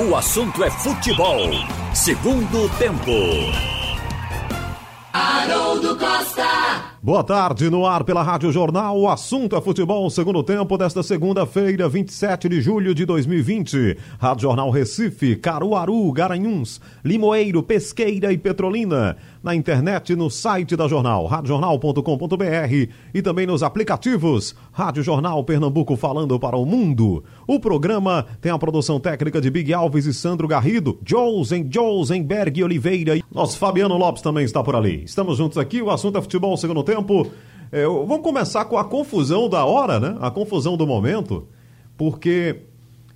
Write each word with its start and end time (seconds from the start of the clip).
O 0.00 0.14
assunto 0.14 0.62
é 0.62 0.70
futebol. 0.70 1.40
Segundo 1.92 2.68
tempo. 2.78 3.10
Haroldo 5.12 5.96
Costa. 5.96 6.98
Boa 7.02 7.24
tarde, 7.24 7.68
no 7.68 7.86
ar 7.86 8.04
pela 8.04 8.22
Rádio 8.22 8.52
Jornal. 8.52 8.96
O 8.96 9.08
assunto 9.08 9.56
é 9.56 9.60
futebol, 9.60 10.08
segundo 10.10 10.42
tempo 10.44 10.78
desta 10.78 11.02
segunda-feira, 11.02 11.88
27 11.88 12.48
de 12.48 12.60
julho 12.60 12.94
de 12.94 13.04
2020. 13.04 13.96
Rádio 14.20 14.42
Jornal 14.42 14.70
Recife, 14.70 15.34
Caruaru, 15.34 16.12
Garanhuns, 16.12 16.80
Limoeiro, 17.04 17.62
Pesqueira 17.62 18.32
e 18.32 18.38
Petrolina. 18.38 19.16
Na 19.42 19.54
internet, 19.54 20.14
no 20.14 20.30
site 20.30 20.76
da 20.76 20.86
Jornal, 20.86 21.26
radiojornal.com.br 21.26 22.92
e 23.14 23.22
também 23.22 23.46
nos 23.46 23.62
aplicativos. 23.62 24.54
Rádio 24.78 25.02
Jornal 25.02 25.42
Pernambuco 25.42 25.96
falando 25.96 26.38
para 26.38 26.56
o 26.56 26.64
mundo. 26.64 27.24
O 27.48 27.58
programa 27.58 28.24
tem 28.40 28.52
a 28.52 28.56
produção 28.56 29.00
técnica 29.00 29.40
de 29.40 29.50
Big 29.50 29.74
Alves 29.74 30.06
e 30.06 30.14
Sandro 30.14 30.46
Garrido, 30.46 31.00
Josen, 31.04 31.68
Josenberg 31.68 32.62
Oliveira. 32.62 33.18
Nosso 33.28 33.58
Fabiano 33.58 33.96
Lopes 33.96 34.22
também 34.22 34.44
está 34.44 34.62
por 34.62 34.76
ali. 34.76 35.02
Estamos 35.02 35.38
juntos 35.38 35.58
aqui, 35.58 35.82
o 35.82 35.90
assunto 35.90 36.16
é 36.16 36.22
futebol, 36.22 36.56
segundo 36.56 36.84
tempo. 36.84 37.26
É, 37.72 37.84
vamos 37.86 38.20
começar 38.20 38.66
com 38.66 38.78
a 38.78 38.84
confusão 38.84 39.48
da 39.48 39.64
hora, 39.64 39.98
né? 39.98 40.16
A 40.20 40.30
confusão 40.30 40.76
do 40.76 40.86
momento, 40.86 41.48
porque 41.96 42.60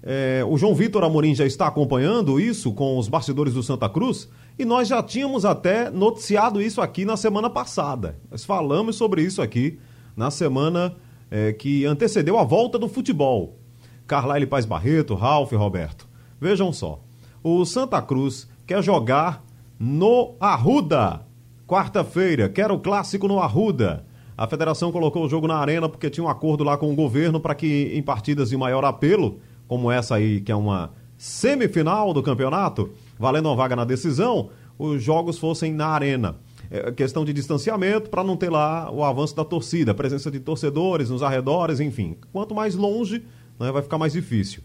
é, 0.03 0.45
o 0.45 0.59
João 0.59 0.75
Vitor 0.75 1.05
Amorim 1.05 1.33
já 1.33 1.47
está 1.47 1.69
acompanhando 1.69 2.41
isso 2.41 2.73
com 2.73 2.99
os 2.99 3.07
bastidores 3.07 3.55
do 3.55 3.63
Santa 3.63 3.89
Cruz 3.89 4.29
e 4.59 4.65
nós 4.65 4.89
já 4.89 5.01
tínhamos 5.01 5.45
até 5.45 5.91
noticiado 5.91 6.61
isso 6.61 6.81
aqui 6.81 7.05
na 7.05 7.17
semana 7.17 7.49
passada. 7.49 8.19
Nós 8.29 8.45
falamos 8.45 8.97
sobre 8.97 9.23
isso 9.23 9.41
aqui 9.41 9.79
na 10.17 10.29
semana 10.29 10.97
é, 11.33 11.51
que 11.51 11.87
antecedeu 11.87 12.39
a 12.39 12.45
volta 12.45 12.79
do 12.79 12.87
futebol. 12.87 13.57
Carlyle 14.07 14.47
Paz 14.47 14.67
Barreto, 14.67 15.15
Ralf 15.15 15.51
e 15.51 15.57
Roberto. 15.57 16.07
Vejam 16.39 16.71
só. 16.75 17.01
O 17.43 17.65
Santa 17.65 18.03
Cruz 18.03 18.47
quer 18.67 18.83
jogar 18.83 19.43
no 19.81 20.35
Arruda. 20.39 21.23
Quarta-feira, 21.67 22.51
quer 22.51 22.71
o 22.71 22.79
clássico 22.79 23.27
no 23.27 23.41
Arruda. 23.41 24.05
A 24.37 24.47
federação 24.47 24.93
colocou 24.93 25.25
o 25.25 25.29
jogo 25.29 25.49
na 25.49 25.57
arena 25.57 25.89
porque 25.89 26.11
tinha 26.11 26.23
um 26.23 26.29
acordo 26.29 26.63
lá 26.65 26.77
com 26.77 26.93
o 26.93 26.95
governo 26.95 27.41
para 27.41 27.55
que 27.55 27.91
em 27.95 28.03
partidas 28.03 28.51
de 28.51 28.57
maior 28.59 28.85
apelo, 28.85 29.41
como 29.67 29.91
essa 29.91 30.17
aí, 30.17 30.39
que 30.43 30.53
é 30.53 30.57
uma 30.57 30.91
semifinal 31.17 32.13
do 32.13 32.23
campeonato, 32.23 32.91
valendo 33.19 33.49
uma 33.49 33.57
vaga 33.57 33.75
na 33.75 33.85
decisão, 33.87 34.51
os 34.79 35.03
jogos 35.03 35.39
fossem 35.39 35.73
na 35.73 35.87
arena. 35.87 36.37
É 36.75 36.91
questão 36.91 37.23
de 37.23 37.35
distanciamento 37.35 38.09
para 38.09 38.25
não 38.25 38.35
ter 38.35 38.49
lá 38.49 38.91
o 38.91 39.05
avanço 39.05 39.37
da 39.37 39.45
torcida, 39.45 39.93
a 39.93 39.95
presença 39.95 40.31
de 40.31 40.41
torcedores 40.41 41.11
nos 41.11 41.23
arredores, 41.23 41.81
enfim. 41.81 42.17
Quanto 42.33 42.55
mais 42.55 42.75
longe, 42.75 43.23
né, 43.61 43.71
vai 43.71 43.83
ficar 43.83 43.99
mais 43.99 44.15
difícil. 44.15 44.63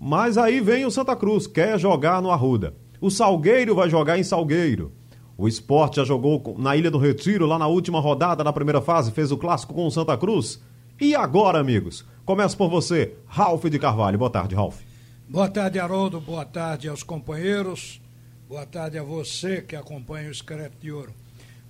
Mas 0.00 0.36
aí 0.36 0.60
vem 0.60 0.84
o 0.84 0.90
Santa 0.90 1.14
Cruz, 1.14 1.46
quer 1.46 1.78
jogar 1.78 2.20
no 2.20 2.32
Arruda. 2.32 2.74
O 3.00 3.12
Salgueiro 3.12 3.76
vai 3.76 3.88
jogar 3.88 4.18
em 4.18 4.24
Salgueiro. 4.24 4.90
O 5.38 5.46
esporte 5.46 5.96
já 5.98 6.04
jogou 6.04 6.56
na 6.58 6.74
Ilha 6.74 6.90
do 6.90 6.98
Retiro, 6.98 7.46
lá 7.46 7.56
na 7.56 7.68
última 7.68 8.00
rodada, 8.00 8.42
na 8.42 8.52
primeira 8.52 8.80
fase, 8.80 9.12
fez 9.12 9.30
o 9.30 9.36
clássico 9.36 9.72
com 9.72 9.86
o 9.86 9.90
Santa 9.90 10.16
Cruz. 10.16 10.60
E 11.00 11.14
agora, 11.14 11.60
amigos? 11.60 12.04
Começo 12.24 12.56
por 12.56 12.68
você, 12.68 13.14
Ralf 13.28 13.64
de 13.66 13.78
Carvalho. 13.78 14.18
Boa 14.18 14.30
tarde, 14.30 14.56
Ralf. 14.56 14.80
Boa 15.28 15.48
tarde, 15.48 15.78
Haroldo. 15.78 16.20
Boa 16.20 16.44
tarde 16.44 16.88
aos 16.88 17.04
companheiros. 17.04 18.00
Boa 18.48 18.66
tarde 18.66 18.98
a 18.98 19.04
você 19.04 19.62
que 19.62 19.76
acompanha 19.76 20.28
o 20.28 20.32
Escrete 20.32 20.76
de 20.80 20.90
Ouro. 20.90 21.12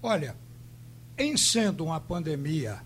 Olha, 0.02 0.36
em 1.16 1.36
sendo 1.36 1.84
uma 1.84 2.00
pandemia, 2.00 2.80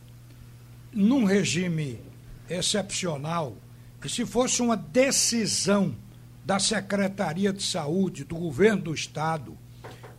num 0.92 1.24
regime 1.24 2.00
excepcional, 2.48 3.56
e 4.04 4.08
se 4.08 4.24
fosse 4.24 4.62
uma 4.62 4.76
decisão 4.76 5.94
da 6.44 6.58
Secretaria 6.58 7.52
de 7.52 7.62
Saúde, 7.62 8.24
do 8.24 8.36
governo 8.36 8.82
do 8.82 8.94
Estado, 8.94 9.56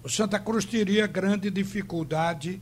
o 0.04 0.10
Santa 0.10 0.40
Cruz 0.40 0.66
teria 0.66 1.08
grande 1.08 1.50
dificuldade 1.50 2.62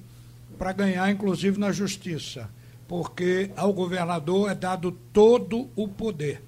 para 0.57 0.73
ganhar, 0.73 1.09
inclusive 1.11 1.59
na 1.59 1.71
justiça, 1.71 2.49
porque 2.87 3.51
ao 3.55 3.73
governador 3.73 4.49
é 4.51 4.55
dado 4.55 4.91
todo 5.13 5.69
o 5.75 5.87
poder. 5.87 6.43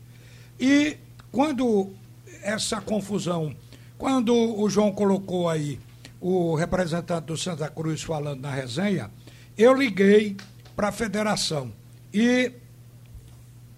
E 0.59 0.97
quando 1.31 1.91
essa 2.41 2.81
confusão, 2.81 3.55
quando 3.97 4.34
o 4.34 4.69
João 4.69 4.91
colocou 4.91 5.50
aí 5.50 5.79
o 6.21 6.53
representante 6.53 7.25
do 7.25 7.35
Santa 7.35 7.67
Cruz 7.67 8.03
falando 8.03 8.41
na 8.41 8.51
resenha, 8.51 9.09
eu 9.57 9.73
liguei 9.73 10.37
para 10.75 10.89
a 10.89 10.91
federação 10.91 11.73
e 12.13 12.51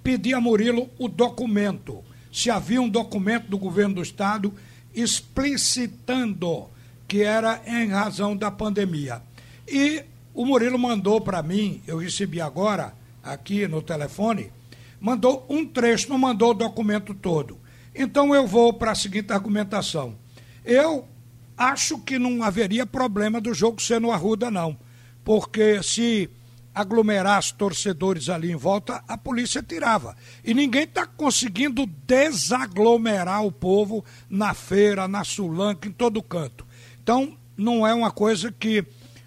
pedi 0.03 0.33
a 0.33 0.41
Murilo 0.41 0.89
o 0.99 1.07
documento, 1.07 2.03
se 2.31 2.51
havia 2.51 2.81
um 2.81 2.89
documento 2.89 3.47
do 3.47 3.57
governo 3.57 3.95
do 3.95 4.01
estado 4.01 4.53
explicitando 4.93 6.69
que 7.07 7.23
era 7.23 7.61
em 7.65 7.87
razão 7.87 8.35
da 8.35 8.51
pandemia. 8.51 9.21
E 9.67 10.03
o 10.33 10.45
Murilo 10.45 10.77
mandou 10.77 11.21
para 11.21 11.41
mim, 11.41 11.81
eu 11.87 11.97
recebi 11.97 12.41
agora, 12.41 12.93
aqui 13.23 13.67
no 13.67 13.81
telefone, 13.81 14.51
mandou 14.99 15.45
um 15.47 15.65
trecho, 15.65 16.09
não 16.09 16.17
mandou 16.17 16.51
o 16.51 16.55
documento 16.55 17.13
todo. 17.13 17.57
Então 17.95 18.35
eu 18.35 18.45
vou 18.45 18.73
para 18.73 18.91
a 18.91 18.95
seguinte 18.95 19.31
argumentação. 19.31 20.15
Eu 20.65 21.07
acho 21.71 21.99
que 21.99 22.19
não 22.19 22.43
haveria 22.43 22.85
problema 22.85 23.39
do 23.39 23.53
jogo 23.53 23.81
ser 23.81 23.99
no 23.99 24.11
Arruda, 24.11 24.51
não. 24.51 24.77
Porque 25.23 25.81
se 25.81 26.29
aglomerasse 26.73 27.53
torcedores 27.53 28.29
ali 28.29 28.51
em 28.51 28.55
volta, 28.55 29.03
a 29.07 29.17
polícia 29.17 29.61
tirava. 29.61 30.15
E 30.43 30.53
ninguém 30.53 30.83
está 30.83 31.05
conseguindo 31.05 31.85
desaglomerar 31.85 33.45
o 33.45 33.51
povo 33.51 34.03
na 34.29 34.53
feira, 34.53 35.07
na 35.07 35.23
Sulanca, 35.23 35.87
em 35.87 35.91
todo 35.91 36.23
canto. 36.23 36.65
Então, 37.01 37.37
não 37.55 37.85
é 37.85 37.93
uma 37.93 38.11
coisa 38.11 38.51
que 38.51 38.83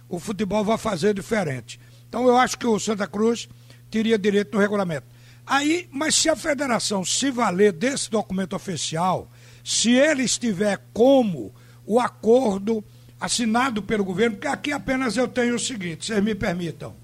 o 0.09 0.19
futebol 0.19 0.65
vai 0.65 0.77
fazer 0.77 1.15
diferente. 1.15 1.79
Então, 2.09 2.27
eu 2.27 2.37
acho 2.37 2.59
que 2.59 2.67
o 2.67 2.79
Santa 2.79 3.07
Cruz 3.07 3.49
teria 3.91 4.19
direito 4.19 4.55
no 4.55 4.61
regulamento. 4.61 5.07
Aí, 5.47 5.89
mas 5.93 6.17
se 6.17 6.29
a 6.29 6.35
federação 6.35 7.05
se 7.05 7.31
valer 7.31 7.73
desse 7.73 8.11
documento 8.11 8.57
oficial, 8.57 9.31
se 9.63 9.93
ele 9.93 10.25
estiver 10.25 10.81
como 10.93 11.55
o 11.87 12.01
acordo 12.01 12.85
assinado 13.21 13.83
pelo 13.83 14.05
governo, 14.05 14.37
porque 14.37 14.49
aqui 14.49 14.73
apenas 14.73 15.17
eu 15.17 15.29
tenho 15.29 15.55
o 15.55 15.59
seguinte, 15.59 16.07
vocês 16.07 16.23
me 16.23 16.35
permitam. 16.35 16.95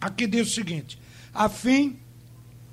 Aqui 0.00 0.26
diz 0.26 0.48
o 0.48 0.54
seguinte: 0.54 0.98
a 1.32 1.48
fim 1.48 1.98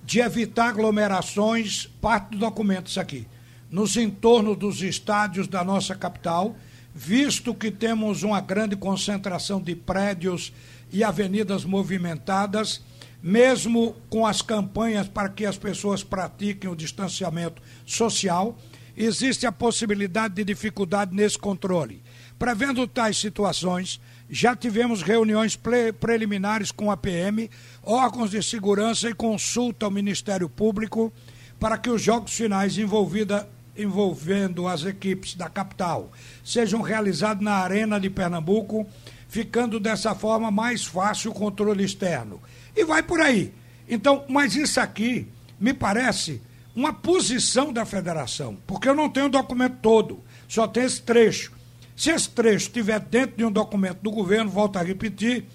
de 0.04 0.20
evitar 0.20 0.70
aglomerações, 0.70 1.86
parte 2.02 2.32
do 2.32 2.40
documento 2.40 2.88
isso 2.88 3.00
aqui, 3.00 3.28
nos 3.70 3.96
entornos 3.96 4.58
dos 4.58 4.82
estádios 4.82 5.48
da 5.48 5.64
nossa 5.64 5.96
capital, 5.96 6.56
visto 6.94 7.54
que 7.54 7.70
temos 7.70 8.24
uma 8.24 8.42
grande 8.42 8.76
concentração 8.76 9.62
de 9.62 9.76
prédios 9.76 10.52
e 10.92 11.04
avenidas 11.04 11.64
movimentadas, 11.64 12.82
mesmo 13.22 13.96
com 14.10 14.26
as 14.26 14.42
campanhas 14.42 15.08
para 15.08 15.30
que 15.30 15.46
as 15.46 15.58
pessoas 15.58 16.04
pratiquem 16.04 16.70
o 16.70 16.76
distanciamento 16.76 17.62
social, 17.86 18.58
existe 19.00 19.48
a 19.48 19.52
possibilidade 19.52 20.36
de 20.36 20.44
dificuldade 20.44 21.16
nesse 21.16 21.40
controle. 21.40 22.04
Prevendo 22.38 22.86
tais 22.86 23.18
situações, 23.18 24.02
já 24.30 24.54
tivemos 24.54 25.02
reuniões 25.02 25.56
pre 25.56 25.94
preliminares 25.94 26.70
com 26.70 26.92
a 26.92 26.98
PM, 26.98 27.50
órgãos 27.82 28.32
de 28.32 28.44
segurança 28.44 29.10
e 29.10 29.14
consulta 29.14 29.86
ao 29.86 29.92
Ministério 29.92 30.50
Público 30.50 31.14
para 31.58 31.78
que 31.78 31.90
os 31.90 32.02
jogos 32.02 32.34
finais 32.34 32.78
envolvida, 32.78 33.50
envolvendo 33.76 34.68
as 34.68 34.84
equipes 34.84 35.34
da 35.34 35.48
capital 35.48 36.12
sejam 36.44 36.81
realizados 36.81 37.44
na 37.44 37.54
Arena 37.54 38.00
de 38.00 38.10
Pernambuco, 38.10 38.86
ficando 39.30 39.80
dessa 39.80 40.14
forma 40.14 40.52
mais 40.52 40.86
fácil 40.86 41.31
o 41.31 41.34
controle 41.34 41.86
externo. 41.86 42.42
E 42.76 42.84
vai 42.84 43.02
por 43.02 43.22
aí. 43.22 43.54
Então, 43.88 44.26
mas 44.28 44.56
isso 44.56 44.80
aqui 44.81 45.26
me 45.58 45.74
parece 45.74 46.42
uma 46.75 46.94
posição 46.94 47.74
da 47.74 47.86
federação, 47.86 48.57
porque 48.66 48.88
eu 48.88 48.95
não 48.95 49.10
tenho 49.10 49.25
o 49.25 49.30
documento 49.30 49.77
todo, 49.81 50.24
só 50.48 50.68
tem 50.68 50.83
esse 50.83 51.01
trecho. 51.01 51.51
Se 51.95 52.12
esse 52.12 52.30
trecho 52.30 52.68
estiver 52.68 53.00
dentro 53.00 53.38
de 53.38 53.44
um 53.44 53.51
documento 53.51 54.00
do 54.01 54.12
governo, 54.12 54.50
volto 54.50 54.77
a 54.77 54.83
repetir, 54.83 55.45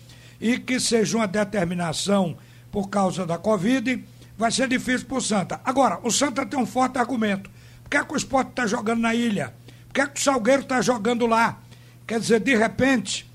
e 0.41 0.59
que 0.59 0.79
seja 0.79 1.17
uma 1.17 1.27
determinação 1.27 2.37
por 2.71 2.89
causa 2.89 3.25
da 3.25 3.39
Covid, 3.39 4.05
vai 4.37 4.51
ser 4.51 4.69
difícil 4.69 5.07
para 5.07 5.17
o 5.17 5.23
Santa. 5.23 5.61
Agora, 5.65 6.01
o 6.03 6.11
Santa 6.11 6.45
tem 6.45 6.59
um 6.59 6.67
forte 6.67 6.99
argumento. 6.99 7.51
Por 7.83 7.91
que, 7.91 7.97
é 7.97 8.05
que 8.05 8.13
o 8.13 8.17
esporte 8.17 8.51
está 8.51 8.67
jogando 8.67 9.01
na 9.01 9.15
ilha? 9.15 9.55
Por 9.87 9.95
que, 9.95 10.01
é 10.01 10.07
que 10.07 10.21
o 10.21 10.23
Salgueiro 10.23 10.63
está 10.63 10.83
jogando 10.83 11.27
lá? 11.27 11.61
Quer 12.07 12.21
dizer, 12.21 12.41
de 12.41 12.55
repente, 12.55 13.31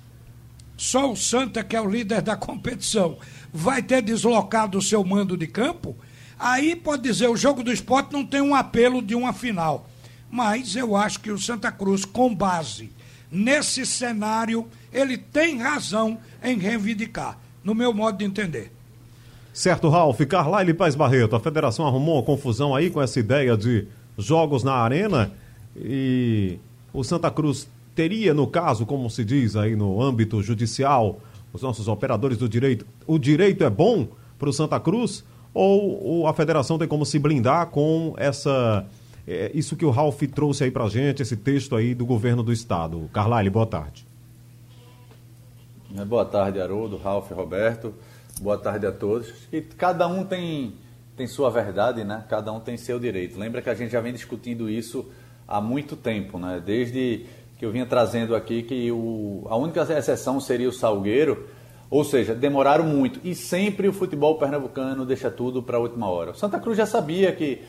só 0.77 1.11
o 1.11 1.15
Santa, 1.15 1.63
que 1.63 1.75
é 1.75 1.81
o 1.81 1.89
líder 1.89 2.21
da 2.21 2.35
competição, 2.35 3.17
vai 3.51 3.81
ter 3.81 4.01
deslocado 4.01 4.77
o 4.77 4.81
seu 4.81 5.03
mando 5.03 5.35
de 5.35 5.47
campo? 5.47 5.97
Aí 6.39 6.74
pode 6.74 7.03
dizer, 7.03 7.27
o 7.27 7.36
jogo 7.36 7.62
do 7.62 7.71
esporte 7.71 8.13
não 8.13 8.25
tem 8.25 8.39
um 8.41 8.56
apelo 8.56 9.01
de 9.01 9.13
uma 9.13 9.33
final. 9.33 9.89
Mas 10.31 10.75
eu 10.75 10.95
acho 10.95 11.19
que 11.19 11.31
o 11.31 11.38
Santa 11.38 11.71
Cruz, 11.71 12.06
com 12.06 12.33
base 12.33 12.89
nesse 13.30 13.86
cenário, 13.86 14.65
ele 14.94 15.18
tem 15.18 15.59
razão 15.59 16.18
em 16.41 16.57
reivindicar, 16.57 17.38
no 17.63 17.75
meu 17.75 17.94
modo 17.94 18.18
de 18.18 18.25
entender. 18.25 18.71
Certo, 19.53 19.89
Ralf. 19.89 20.19
Carlyle 20.21 20.74
Paz 20.74 20.95
Barreto, 20.95 21.36
a 21.36 21.39
federação 21.39 21.86
arrumou 21.86 22.15
uma 22.15 22.24
confusão 22.24 22.74
aí 22.74 22.89
com 22.89 23.01
essa 23.01 23.19
ideia 23.19 23.57
de 23.57 23.85
jogos 24.18 24.63
na 24.63 24.74
arena 24.74 25.31
e 25.75 26.57
o 26.94 27.03
Santa 27.03 27.30
Cruz 27.30 27.68
teria, 27.94 28.33
no 28.33 28.47
caso, 28.47 28.85
como 28.85 29.09
se 29.09 29.25
diz 29.25 29.56
aí 29.56 29.75
no 29.75 30.01
âmbito 30.01 30.42
judicial, 30.42 31.19
os 31.51 31.62
nossos 31.62 31.88
operadores 31.88 32.38
do 32.38 32.47
direito, 32.47 32.85
o 33.06 33.19
direito 33.19 33.63
é 33.63 33.69
bom 33.69 34.07
para 34.38 34.50
o 34.50 34.53
Santa 34.53 34.80
Cruz 34.80 35.24
ou, 35.53 36.27
a 36.27 36.33
federação 36.33 36.77
tem 36.77 36.87
como 36.87 37.05
se 37.05 37.17
blindar 37.19 37.67
com 37.67 38.13
essa 38.17 38.85
é, 39.27 39.51
isso 39.53 39.75
que 39.75 39.85
o 39.85 39.89
Ralf 39.89 40.21
trouxe 40.33 40.63
aí 40.63 40.71
para 40.71 40.87
gente, 40.89 41.21
esse 41.21 41.37
texto 41.37 41.75
aí 41.75 41.93
do 41.93 42.05
governo 42.05 42.41
do 42.41 42.51
estado? 42.51 43.09
Carlyle, 43.13 43.49
boa 43.49 43.65
tarde. 43.65 44.05
É, 45.95 46.05
boa 46.05 46.25
tarde, 46.25 46.59
Haroldo, 46.59 46.97
Ralf, 46.97 47.31
Roberto. 47.31 47.93
Boa 48.41 48.57
tarde 48.57 48.85
a 48.85 48.91
todos. 48.91 49.33
E 49.51 49.61
cada 49.61 50.07
um 50.07 50.23
tem, 50.23 50.73
tem 51.17 51.27
sua 51.27 51.49
verdade, 51.49 52.03
né? 52.03 52.23
Cada 52.29 52.51
um 52.51 52.59
tem 52.59 52.77
seu 52.77 52.99
direito. 52.99 53.37
Lembra 53.37 53.61
que 53.61 53.69
a 53.69 53.75
gente 53.75 53.91
já 53.91 53.99
vem 53.99 54.13
discutindo 54.13 54.69
isso 54.69 55.09
há 55.47 55.59
muito 55.59 55.95
tempo, 55.95 56.39
né? 56.39 56.61
Desde 56.63 57.25
que 57.57 57.65
eu 57.65 57.71
vinha 57.71 57.85
trazendo 57.85 58.35
aqui 58.35 58.63
que 58.63 58.91
o, 58.91 59.45
a 59.49 59.57
única 59.57 59.81
exceção 59.81 60.39
seria 60.39 60.69
o 60.69 60.71
Salgueiro, 60.71 61.47
ou 61.89 62.03
seja, 62.03 62.36
demoraram 62.36 62.86
muito. 62.86 63.19
E 63.24 63.33
sempre 63.33 63.88
o 63.88 63.94
futebol 63.94 64.38
pernambucano 64.38 65.06
deixa 65.06 65.31
tudo 65.31 65.63
para 65.63 65.77
a 65.77 65.80
última 65.80 66.09
hora. 66.09 66.31
O 66.31 66.36
Santa 66.36 66.59
Cruz 66.59 66.77
já 66.77 66.86
sabia 66.86 67.31
que 67.31 67.62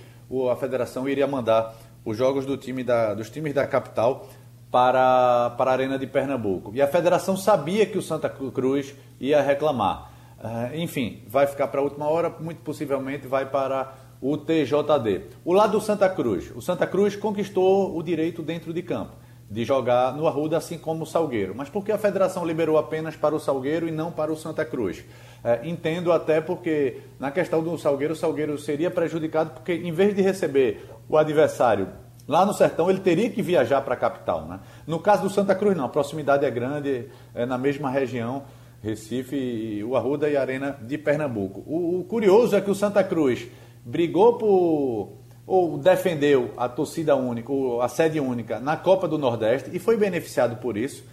a 0.50 0.56
federação 0.56 1.08
iria 1.08 1.26
mandar 1.26 1.75
os 2.05 2.17
jogos 2.17 2.44
do 2.44 2.56
time 2.56 2.84
da, 2.84 3.14
dos 3.14 3.31
times 3.31 3.55
da 3.55 3.67
capital 3.67 4.28
para, 4.70 5.50
para 5.56 5.70
a 5.70 5.72
Arena 5.72 5.99
de 5.99 6.06
Pernambuco. 6.06 6.70
E 6.75 6.82
a 6.82 6.87
federação 6.87 7.37
sabia 7.37 7.87
que 7.87 7.99
o 7.99 8.02
Santa 8.02 8.28
Cruz 8.28 8.94
ia 9.19 9.40
reclamar. 9.43 10.11
Uh, 10.38 10.76
enfim, 10.76 11.23
vai 11.26 11.46
ficar 11.46 11.69
para 11.69 11.81
a 11.81 11.82
última 11.82 12.08
hora, 12.08 12.34
muito 12.40 12.62
possivelmente 12.62 13.26
vai 13.26 13.46
para 13.46 13.94
o 14.23 14.37
TJD. 14.37 15.23
O 15.44 15.52
lado 15.52 15.73
do 15.73 15.81
Santa 15.81 16.08
Cruz. 16.08 16.50
O 16.55 16.62
Santa 16.62 16.87
Cruz 16.87 17.16
conquistou 17.16 17.96
o 17.96 18.02
direito 18.02 18.43
dentro 18.43 18.73
de 18.73 18.82
campo 18.82 19.19
de 19.50 19.64
jogar 19.64 20.14
no 20.14 20.29
Arruda, 20.29 20.56
assim 20.56 20.79
como 20.79 21.02
o 21.02 21.06
Salgueiro. 21.06 21.55
Mas 21.56 21.69
por 21.69 21.85
que 21.85 21.91
a 21.91 21.99
federação 21.99 22.47
liberou 22.47 22.79
apenas 22.79 23.17
para 23.17 23.35
o 23.35 23.41
Salgueiro 23.41 23.88
e 23.88 23.91
não 23.91 24.12
para 24.12 24.32
o 24.32 24.37
Santa 24.37 24.64
Cruz? 24.64 25.02
É, 25.43 25.69
entendo 25.69 26.12
até 26.12 26.41
porque, 26.41 26.99
na 27.19 27.31
questão 27.31 27.62
do 27.62 27.76
Salgueiro, 27.76 28.12
o 28.12 28.17
Salgueiro 28.17 28.56
seria 28.56 28.91
prejudicado 28.91 29.50
porque, 29.50 29.73
em 29.73 29.91
vez 29.91 30.14
de 30.14 30.23
receber 30.23 30.88
o 31.08 31.17
adversário 31.19 31.88
Lá 32.31 32.47
no 32.47 32.55
sertão 32.55 32.88
ele 32.88 33.00
teria 33.00 33.29
que 33.29 33.43
viajar 33.43 33.81
para 33.81 33.94
a 33.94 33.97
capital. 33.97 34.47
Né? 34.47 34.61
No 34.87 35.00
caso 35.00 35.25
do 35.25 35.31
Santa 35.31 35.52
Cruz, 35.52 35.76
não, 35.76 35.87
a 35.87 35.88
proximidade 35.88 36.47
é 36.47 36.50
grande, 36.50 37.08
é 37.35 37.44
na 37.44 37.58
mesma 37.58 37.91
região, 37.91 38.44
Recife, 38.81 39.82
o 39.82 39.97
Arruda 39.97 40.29
e 40.29 40.37
a 40.37 40.41
Arena 40.41 40.79
de 40.81 40.97
Pernambuco. 40.97 41.64
O, 41.67 41.99
o 41.99 42.05
curioso 42.05 42.55
é 42.55 42.61
que 42.61 42.70
o 42.70 42.75
Santa 42.75 43.02
Cruz 43.02 43.49
brigou 43.85 44.38
por 44.38 45.19
ou 45.50 45.76
defendeu 45.76 46.52
a 46.56 46.69
torcida 46.69 47.17
única, 47.17 47.52
a 47.82 47.88
sede 47.88 48.20
única 48.20 48.61
na 48.61 48.76
Copa 48.76 49.08
do 49.08 49.19
Nordeste 49.19 49.69
e 49.73 49.81
foi 49.81 49.97
beneficiado 49.97 50.58
por 50.58 50.76
isso, 50.76 51.05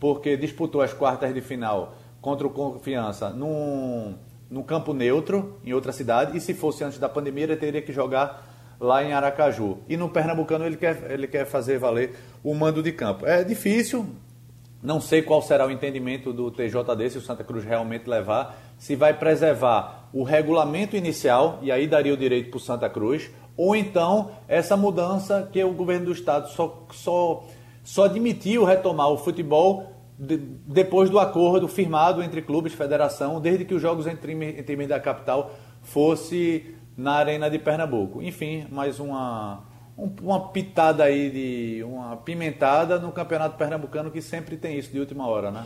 porque 0.00 0.36
disputou 0.36 0.82
as 0.82 0.92
quartas 0.92 1.32
de 1.32 1.40
final 1.40 1.94
contra 2.20 2.44
o 2.44 2.50
Confiança 2.50 3.30
num, 3.30 4.16
num 4.50 4.64
campo 4.64 4.92
neutro, 4.92 5.60
em 5.64 5.72
outra 5.72 5.92
cidade, 5.92 6.36
e 6.36 6.40
se 6.40 6.54
fosse 6.54 6.82
antes 6.82 6.98
da 6.98 7.08
pandemia, 7.08 7.44
ele 7.44 7.54
teria 7.54 7.80
que 7.80 7.92
jogar 7.92 8.76
lá 8.80 9.04
em 9.04 9.12
Aracaju. 9.12 9.78
E 9.88 9.96
no 9.96 10.08
Pernambucano 10.08 10.66
ele 10.66 10.76
quer, 10.76 11.12
ele 11.12 11.28
quer 11.28 11.46
fazer 11.46 11.78
valer 11.78 12.16
o 12.42 12.52
mando 12.52 12.82
de 12.82 12.90
campo. 12.90 13.24
É 13.24 13.44
difícil, 13.44 14.08
não 14.82 15.00
sei 15.00 15.22
qual 15.22 15.40
será 15.40 15.68
o 15.68 15.70
entendimento 15.70 16.32
do 16.32 16.50
TJD, 16.50 17.10
se 17.10 17.18
o 17.18 17.22
Santa 17.22 17.44
Cruz 17.44 17.62
realmente 17.62 18.10
levar, 18.10 18.58
se 18.76 18.96
vai 18.96 19.14
preservar 19.14 20.08
o 20.12 20.24
regulamento 20.24 20.96
inicial, 20.96 21.60
e 21.62 21.70
aí 21.70 21.86
daria 21.86 22.12
o 22.12 22.16
direito 22.16 22.50
para 22.50 22.56
o 22.56 22.60
Santa 22.60 22.90
Cruz, 22.90 23.30
ou 23.56 23.74
então 23.76 24.30
essa 24.48 24.76
mudança 24.76 25.48
que 25.52 25.62
o 25.62 25.72
governo 25.72 26.06
do 26.06 26.12
estado 26.12 26.48
só, 26.50 26.86
só, 26.92 27.44
só 27.82 28.04
admitiu 28.04 28.64
retomar 28.64 29.08
o 29.08 29.16
futebol 29.16 29.94
de, 30.18 30.36
depois 30.36 31.10
do 31.10 31.18
acordo 31.18 31.68
firmado 31.68 32.22
entre 32.22 32.42
clubes 32.42 32.72
e 32.72 32.76
federação, 32.76 33.40
desde 33.40 33.64
que 33.64 33.74
os 33.74 33.82
jogos 33.82 34.06
entre, 34.06 34.32
entre 34.32 34.86
da 34.86 35.00
capital 35.00 35.52
fosse 35.82 36.74
na 36.96 37.12
Arena 37.12 37.50
de 37.50 37.58
Pernambuco. 37.58 38.22
Enfim, 38.22 38.66
mais 38.70 39.00
uma, 39.00 39.64
uma 39.96 40.48
pitada 40.48 41.04
aí 41.04 41.30
de 41.30 41.84
uma 41.84 42.16
pimentada 42.16 42.98
no 42.98 43.12
Campeonato 43.12 43.56
Pernambucano 43.56 44.10
que 44.10 44.22
sempre 44.22 44.56
tem 44.56 44.78
isso 44.78 44.92
de 44.92 45.00
última 45.00 45.26
hora, 45.26 45.50
né? 45.50 45.64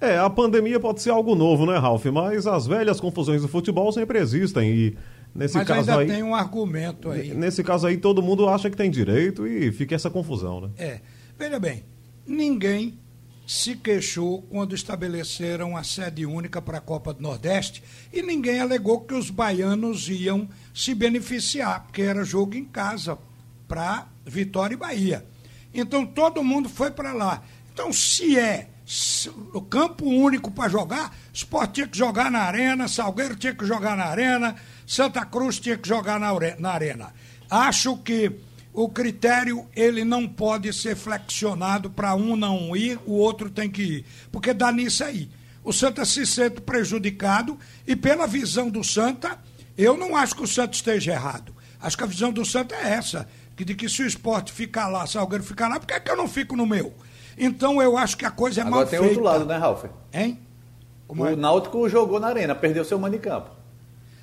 É, 0.00 0.16
a 0.16 0.30
pandemia 0.30 0.78
pode 0.78 1.02
ser 1.02 1.10
algo 1.10 1.34
novo, 1.34 1.66
né, 1.66 1.76
Ralf? 1.76 2.04
Mas 2.06 2.46
as 2.46 2.68
velhas 2.68 3.00
confusões 3.00 3.42
do 3.42 3.48
futebol 3.48 3.90
sempre 3.90 4.18
existem 4.18 4.70
e 4.70 4.98
nesse 5.34 5.56
Mas 5.56 5.66
caso 5.66 5.90
ainda 5.90 5.98
aí, 5.98 6.06
tem 6.08 6.22
um 6.22 6.34
argumento 6.34 7.10
aí. 7.10 7.34
Nesse 7.34 7.62
caso 7.62 7.86
aí 7.86 7.96
todo 7.96 8.22
mundo 8.22 8.48
acha 8.48 8.70
que 8.70 8.76
tem 8.76 8.90
direito 8.90 9.46
e 9.46 9.70
fica 9.72 9.94
essa 9.94 10.10
confusão, 10.10 10.60
né? 10.60 10.70
É. 10.76 11.00
Veja 11.38 11.58
bem, 11.58 11.84
ninguém 12.26 12.98
se 13.46 13.76
queixou 13.76 14.42
quando 14.42 14.74
estabeleceram 14.74 15.76
a 15.76 15.82
sede 15.82 16.26
única 16.26 16.60
para 16.60 16.78
a 16.78 16.80
Copa 16.82 17.14
do 17.14 17.22
Nordeste 17.22 17.82
e 18.12 18.20
ninguém 18.20 18.60
alegou 18.60 19.00
que 19.00 19.14
os 19.14 19.30
baianos 19.30 20.08
iam 20.08 20.48
se 20.74 20.94
beneficiar, 20.94 21.84
porque 21.84 22.02
era 22.02 22.24
jogo 22.24 22.54
em 22.54 22.64
casa 22.64 23.16
para 23.66 24.06
Vitória 24.26 24.74
e 24.74 24.76
Bahia. 24.76 25.24
Então 25.72 26.04
todo 26.04 26.44
mundo 26.44 26.68
foi 26.68 26.90
para 26.90 27.12
lá. 27.12 27.42
Então, 27.72 27.92
se 27.92 28.38
é 28.38 28.68
o 29.54 29.60
campo 29.60 30.04
único 30.04 30.50
para 30.50 30.68
jogar, 30.68 31.16
Sport 31.32 31.72
tinha 31.72 31.86
que 31.86 31.96
jogar 31.96 32.30
na 32.30 32.40
Arena, 32.40 32.88
Salgueiro 32.88 33.36
tinha 33.36 33.54
que 33.54 33.64
jogar 33.64 33.96
na 33.96 34.06
Arena, 34.06 34.56
Santa 34.88 35.22
Cruz 35.26 35.60
tinha 35.60 35.76
que 35.76 35.86
jogar 35.86 36.18
na, 36.18 36.32
na 36.58 36.70
Arena. 36.70 37.12
Acho 37.50 37.94
que 37.98 38.32
o 38.72 38.88
critério 38.88 39.66
ele 39.76 40.02
não 40.02 40.26
pode 40.26 40.72
ser 40.72 40.96
flexionado 40.96 41.90
para 41.90 42.14
um 42.14 42.34
não 42.34 42.74
ir, 42.74 42.98
o 43.04 43.12
outro 43.12 43.50
tem 43.50 43.70
que 43.70 43.82
ir, 43.82 44.04
porque 44.32 44.54
dá 44.54 44.72
nisso 44.72 45.04
aí. 45.04 45.28
O 45.62 45.74
Santa 45.74 46.06
se 46.06 46.24
sente 46.24 46.62
prejudicado 46.62 47.58
e 47.86 47.94
pela 47.94 48.26
visão 48.26 48.70
do 48.70 48.82
Santa, 48.82 49.38
eu 49.76 49.94
não 49.94 50.16
acho 50.16 50.34
que 50.34 50.42
o 50.42 50.48
Santa 50.48 50.74
esteja 50.74 51.12
errado. 51.12 51.54
Acho 51.78 51.98
que 51.98 52.04
a 52.04 52.06
visão 52.06 52.32
do 52.32 52.46
Santa 52.46 52.74
é 52.74 52.94
essa, 52.94 53.28
que 53.54 53.66
de 53.66 53.74
que 53.74 53.90
se 53.90 54.02
o 54.02 54.06
esporte 54.06 54.50
ficar 54.50 54.88
lá, 54.88 55.06
se 55.06 55.18
alguém 55.18 55.42
ficar 55.42 55.68
lá, 55.68 55.78
por 55.78 55.86
que, 55.86 55.92
é 55.92 56.00
que 56.00 56.10
eu 56.10 56.16
não 56.16 56.26
fico 56.26 56.56
no 56.56 56.66
meu? 56.66 56.94
Então 57.36 57.82
eu 57.82 57.98
acho 57.98 58.16
que 58.16 58.24
a 58.24 58.30
coisa 58.30 58.62
é 58.62 58.64
Agora 58.64 58.76
mal 58.76 58.86
tem 58.86 58.98
feita. 58.98 59.14
outro 59.14 59.22
lado, 59.22 59.44
né, 59.44 59.58
Ralf? 59.58 59.84
Hein? 60.14 60.40
Como 61.06 61.24
o 61.24 61.26
é? 61.26 61.36
Náutico 61.36 61.86
jogou 61.90 62.18
na 62.18 62.28
arena, 62.28 62.54
perdeu 62.54 62.86
seu 62.86 62.98
mando 62.98 63.18
de 63.18 63.22
campo. 63.22 63.57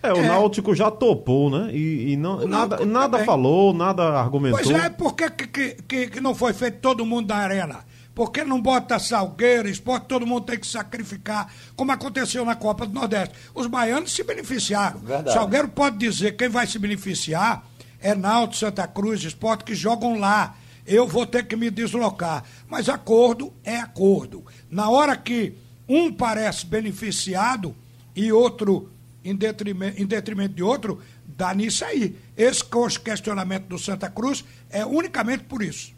É, 0.07 0.13
o 0.13 0.18
é. 0.18 0.28
Náutico 0.28 0.75
já 0.75 0.90
topou, 0.92 1.50
né? 1.50 1.69
E, 1.74 2.13
e 2.13 2.18
não, 2.18 2.48
nada, 2.48 2.86
nada 2.86 3.24
falou, 3.24 3.74
nada 3.74 4.04
argumentou. 4.04 4.60
Pois 4.62 4.70
é, 4.70 4.89
por 4.89 5.13
que, 5.13 5.29
que, 5.29 5.75
que, 5.88 6.08
que 6.08 6.22
não 6.22 6.36
foi 6.36 6.53
feito 6.53 6.79
todo 6.79 7.06
mundo 7.06 7.29
na 7.29 7.38
arena? 7.38 7.79
Por 8.13 8.32
que 8.32 8.46
não 8.46 8.62
bota 8.62 8.98
Salgueiro, 8.98 9.68
esporte, 9.68 10.06
todo 10.08 10.25
mundo 10.25 10.46
tem 10.46 10.58
que 10.58 10.65
sacrificar, 10.65 11.51
como 11.75 11.91
aconteceu 11.91 12.46
na 12.46 12.56
Copa 12.56 12.86
do 12.88 12.94
Nordeste? 12.94 13.36
Os 13.53 13.68
baianos 13.68 14.13
se 14.13 14.24
beneficiaram. 14.24 15.00
Verdade. 15.00 15.34
Salgueiro 15.34 15.68
pode 15.68 15.98
dizer 15.98 16.38
quem 16.38 16.48
vai 16.48 16.65
se 16.65 16.79
beneficiar 16.79 17.65
é 18.06 18.13
Náutico, 18.13 18.58
Santa 18.58 18.88
Cruz, 18.88 19.24
esporte 19.24 19.63
que 19.63 19.74
jogam 19.74 20.20
lá. 20.20 20.56
Eu 20.86 21.08
vou 21.08 21.25
ter 21.25 21.48
que 21.48 21.56
me 21.56 21.72
deslocar. 21.72 22.44
Mas 22.70 22.88
acordo 22.88 23.51
é 23.63 23.77
acordo. 23.77 24.46
Na 24.70 24.91
hora 24.91 25.18
que 25.18 25.56
um 25.89 26.13
parece 26.13 26.68
beneficiado 26.68 27.75
e 28.15 28.32
outro 28.32 28.91
em 29.25 29.36
detrimento, 29.36 30.01
em 30.01 30.05
detrimento 30.05 30.53
de 30.53 30.63
outro, 30.63 31.00
dá 31.25 31.53
nisso 31.53 31.84
aí. 31.84 32.15
Esse 32.38 32.63
questionamento 33.03 33.65
do 33.65 33.79
Santa 33.79 34.10
Cruz 34.10 34.46
é 34.70 34.86
unicamente 34.86 35.44
por 35.44 35.62
isso. 35.62 35.94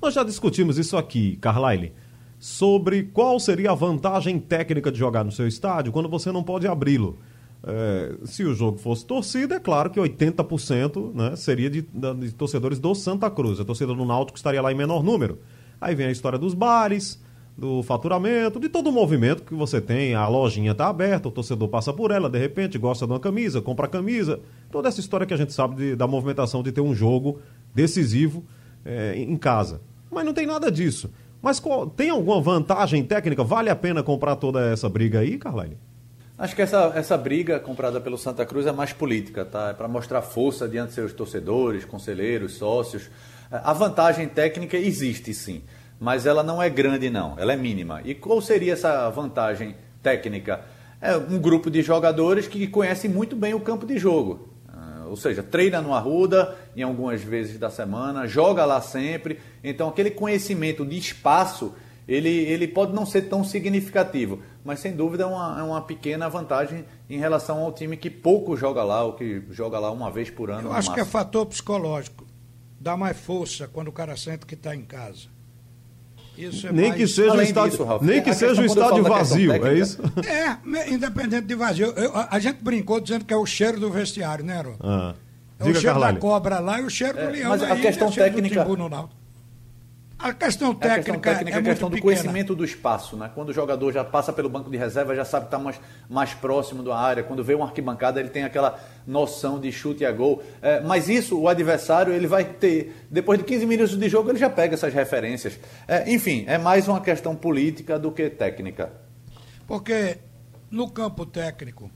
Nós 0.00 0.14
já 0.14 0.22
discutimos 0.22 0.78
isso 0.78 0.96
aqui, 0.96 1.36
Carlyle, 1.40 1.92
sobre 2.38 3.02
qual 3.02 3.40
seria 3.40 3.72
a 3.72 3.74
vantagem 3.74 4.38
técnica 4.38 4.92
de 4.92 4.98
jogar 4.98 5.24
no 5.24 5.32
seu 5.32 5.48
estádio 5.48 5.90
quando 5.90 6.08
você 6.08 6.30
não 6.30 6.42
pode 6.42 6.68
abri-lo. 6.68 7.18
É, 7.64 8.14
se 8.24 8.44
o 8.44 8.54
jogo 8.54 8.78
fosse 8.78 9.04
torcida, 9.04 9.56
é 9.56 9.60
claro 9.60 9.90
que 9.90 9.98
80% 9.98 11.12
né, 11.14 11.36
seria 11.36 11.68
de, 11.68 11.82
de, 11.82 12.32
torcedores 12.32 12.78
do 12.78 12.94
Santa 12.94 13.28
Cruz. 13.28 13.58
A 13.58 13.64
torcida 13.64 13.92
do 13.92 14.04
Náutico 14.04 14.38
estaria 14.38 14.62
lá 14.62 14.70
em 14.70 14.76
menor 14.76 15.02
número. 15.02 15.40
Aí 15.80 15.94
vem 15.94 16.06
a 16.06 16.10
história 16.10 16.38
dos 16.38 16.54
bares, 16.54 17.20
do 17.58 17.82
faturamento, 17.82 18.60
de 18.60 18.68
todo 18.68 18.88
o 18.88 18.92
movimento 18.92 19.42
que 19.42 19.52
você 19.52 19.80
tem. 19.80 20.14
A 20.14 20.28
lojinha 20.28 20.70
está 20.70 20.86
aberta, 20.86 21.26
o 21.26 21.30
torcedor 21.32 21.68
passa 21.68 21.92
por 21.92 22.12
ela, 22.12 22.30
de 22.30 22.38
repente 22.38 22.78
gosta 22.78 23.04
de 23.04 23.12
uma 23.12 23.18
camisa, 23.18 23.60
compra 23.60 23.86
a 23.86 23.88
camisa. 23.88 24.38
Toda 24.70 24.88
essa 24.88 25.00
história 25.00 25.26
que 25.26 25.34
a 25.34 25.36
gente 25.36 25.52
sabe 25.52 25.74
de, 25.74 25.96
da 25.96 26.06
movimentação 26.06 26.62
de 26.62 26.70
ter 26.70 26.80
um 26.80 26.94
jogo 26.94 27.40
decisivo 27.74 28.44
é, 28.84 29.16
em 29.16 29.36
casa. 29.36 29.80
Mas 30.08 30.24
não 30.24 30.32
tem 30.32 30.46
nada 30.46 30.70
disso. 30.70 31.10
Mas 31.42 31.58
qual, 31.58 31.90
tem 31.90 32.10
alguma 32.10 32.40
vantagem 32.40 33.02
técnica? 33.02 33.42
Vale 33.42 33.70
a 33.70 33.76
pena 33.76 34.04
comprar 34.04 34.36
toda 34.36 34.70
essa 34.70 34.88
briga 34.88 35.18
aí, 35.18 35.36
Carline? 35.36 35.76
Acho 36.38 36.54
que 36.54 36.62
essa, 36.62 36.92
essa 36.94 37.18
briga 37.18 37.58
comprada 37.58 38.00
pelo 38.00 38.16
Santa 38.16 38.46
Cruz 38.46 38.66
é 38.66 38.72
mais 38.72 38.92
política, 38.92 39.44
tá? 39.44 39.70
É 39.70 39.72
para 39.72 39.88
mostrar 39.88 40.22
força 40.22 40.68
diante 40.68 40.90
de 40.90 40.94
seus 40.94 41.12
torcedores, 41.12 41.84
conselheiros, 41.84 42.54
sócios. 42.54 43.10
A 43.50 43.72
vantagem 43.72 44.28
técnica 44.28 44.76
existe, 44.76 45.34
sim 45.34 45.60
mas 46.00 46.26
ela 46.26 46.42
não 46.42 46.62
é 46.62 46.70
grande 46.70 47.10
não, 47.10 47.34
ela 47.38 47.52
é 47.52 47.56
mínima. 47.56 48.00
E 48.04 48.14
qual 48.14 48.40
seria 48.40 48.72
essa 48.72 49.08
vantagem 49.10 49.74
técnica? 50.02 50.64
É 51.00 51.16
um 51.16 51.38
grupo 51.38 51.70
de 51.70 51.82
jogadores 51.82 52.46
que 52.46 52.66
conhecem 52.66 53.10
muito 53.10 53.36
bem 53.36 53.54
o 53.54 53.60
campo 53.60 53.86
de 53.86 53.98
jogo. 53.98 54.48
Ah, 54.68 55.04
Ou 55.08 55.16
seja, 55.16 55.42
treina 55.42 55.80
no 55.80 55.94
Arruda 55.94 56.56
em 56.76 56.82
algumas 56.82 57.22
vezes 57.22 57.58
da 57.58 57.70
semana, 57.70 58.26
joga 58.26 58.64
lá 58.64 58.80
sempre. 58.80 59.38
Então, 59.62 59.88
aquele 59.88 60.10
conhecimento 60.10 60.84
de 60.84 60.96
espaço, 60.98 61.74
ele, 62.06 62.28
ele 62.28 62.66
pode 62.66 62.92
não 62.92 63.06
ser 63.06 63.22
tão 63.22 63.44
significativo, 63.44 64.40
mas 64.64 64.80
sem 64.80 64.92
dúvida 64.94 65.24
é 65.24 65.26
uma, 65.26 65.60
é 65.60 65.62
uma 65.62 65.82
pequena 65.82 66.28
vantagem 66.28 66.84
em 67.08 67.18
relação 67.18 67.58
ao 67.58 67.72
time 67.72 67.96
que 67.96 68.10
pouco 68.10 68.56
joga 68.56 68.82
lá, 68.82 69.04
ou 69.04 69.12
que 69.12 69.42
joga 69.50 69.78
lá 69.78 69.90
uma 69.90 70.10
vez 70.10 70.30
por 70.30 70.50
ano. 70.50 70.68
Eu 70.68 70.72
acho 70.72 70.90
máximo. 70.90 70.94
que 70.94 71.00
é 71.00 71.04
fator 71.04 71.46
psicológico. 71.46 72.26
Dá 72.80 72.96
mais 72.96 73.16
força 73.18 73.68
quando 73.68 73.88
o 73.88 73.92
cara 73.92 74.16
sente 74.16 74.46
que 74.46 74.54
está 74.54 74.74
em 74.74 74.82
casa. 74.82 75.37
É 76.44 76.72
nem, 76.72 76.92
que 76.92 77.06
seja 77.06 77.32
um 77.32 77.42
estádio, 77.42 77.70
disso, 77.70 77.98
nem 78.02 78.22
que 78.22 78.32
seja 78.32 78.62
um 78.62 78.64
estádio 78.64 79.02
vazio, 79.02 79.52
é 79.52 79.74
isso? 79.74 79.98
É, 80.28 80.90
independente 80.92 81.46
de 81.46 81.54
vazio. 81.54 81.92
Eu, 81.96 82.12
a 82.14 82.38
gente 82.38 82.62
brincou 82.62 83.00
dizendo 83.00 83.24
que 83.24 83.34
é 83.34 83.36
o 83.36 83.44
cheiro 83.44 83.80
do 83.80 83.90
vestiário, 83.90 84.44
né, 84.44 84.56
Aaron? 84.56 84.76
Ah. 84.80 85.14
É 85.58 85.64
o 85.64 85.66
cheiro 85.66 85.82
Carlalho. 85.82 86.14
da 86.14 86.20
cobra 86.20 86.60
lá 86.60 86.80
e 86.80 86.84
o 86.84 86.90
cheiro 86.90 87.18
é, 87.18 87.26
do 87.26 87.32
leão 87.32 87.50
mas 87.50 87.62
a 87.62 87.76
questão 87.76 88.10
técnica 88.10 88.64
a 90.18 90.32
questão 90.32 90.74
técnica, 90.74 90.92
a 90.92 90.96
questão 90.96 91.20
técnica 91.20 91.56
é, 91.56 91.60
a 91.60 91.62
questão 91.62 91.88
do 91.88 91.94
pequena. 91.94 92.12
conhecimento 92.12 92.54
do 92.54 92.64
espaço, 92.64 93.16
né? 93.16 93.30
Quando 93.34 93.50
o 93.50 93.52
jogador 93.52 93.92
já 93.92 94.04
passa 94.04 94.32
pelo 94.32 94.48
banco 94.48 94.68
de 94.68 94.76
reserva, 94.76 95.14
já 95.14 95.24
sabe 95.24 95.46
que 95.46 95.54
está 95.54 95.58
mais, 95.58 95.80
mais 96.10 96.34
próximo 96.34 96.82
da 96.82 96.96
área. 96.96 97.22
Quando 97.22 97.44
vê 97.44 97.54
uma 97.54 97.66
arquibancada, 97.66 98.18
ele 98.18 98.28
tem 98.28 98.42
aquela 98.42 98.80
noção 99.06 99.60
de 99.60 99.70
chute 99.70 100.04
a 100.04 100.10
gol. 100.10 100.42
É, 100.60 100.80
mas 100.80 101.08
isso, 101.08 101.38
o 101.38 101.46
adversário, 101.46 102.12
ele 102.12 102.26
vai 102.26 102.44
ter. 102.44 103.06
Depois 103.08 103.38
de 103.38 103.44
15 103.44 103.66
minutos 103.66 103.96
de 103.96 104.08
jogo, 104.08 104.30
ele 104.30 104.38
já 104.38 104.50
pega 104.50 104.74
essas 104.74 104.92
referências. 104.92 105.58
É, 105.86 106.10
enfim, 106.12 106.44
é 106.48 106.58
mais 106.58 106.88
uma 106.88 107.00
questão 107.00 107.36
política 107.36 107.96
do 107.96 108.10
que 108.10 108.28
técnica. 108.28 108.92
Porque 109.68 110.18
no 110.70 110.90
campo 110.90 111.24
técnico, 111.24 111.90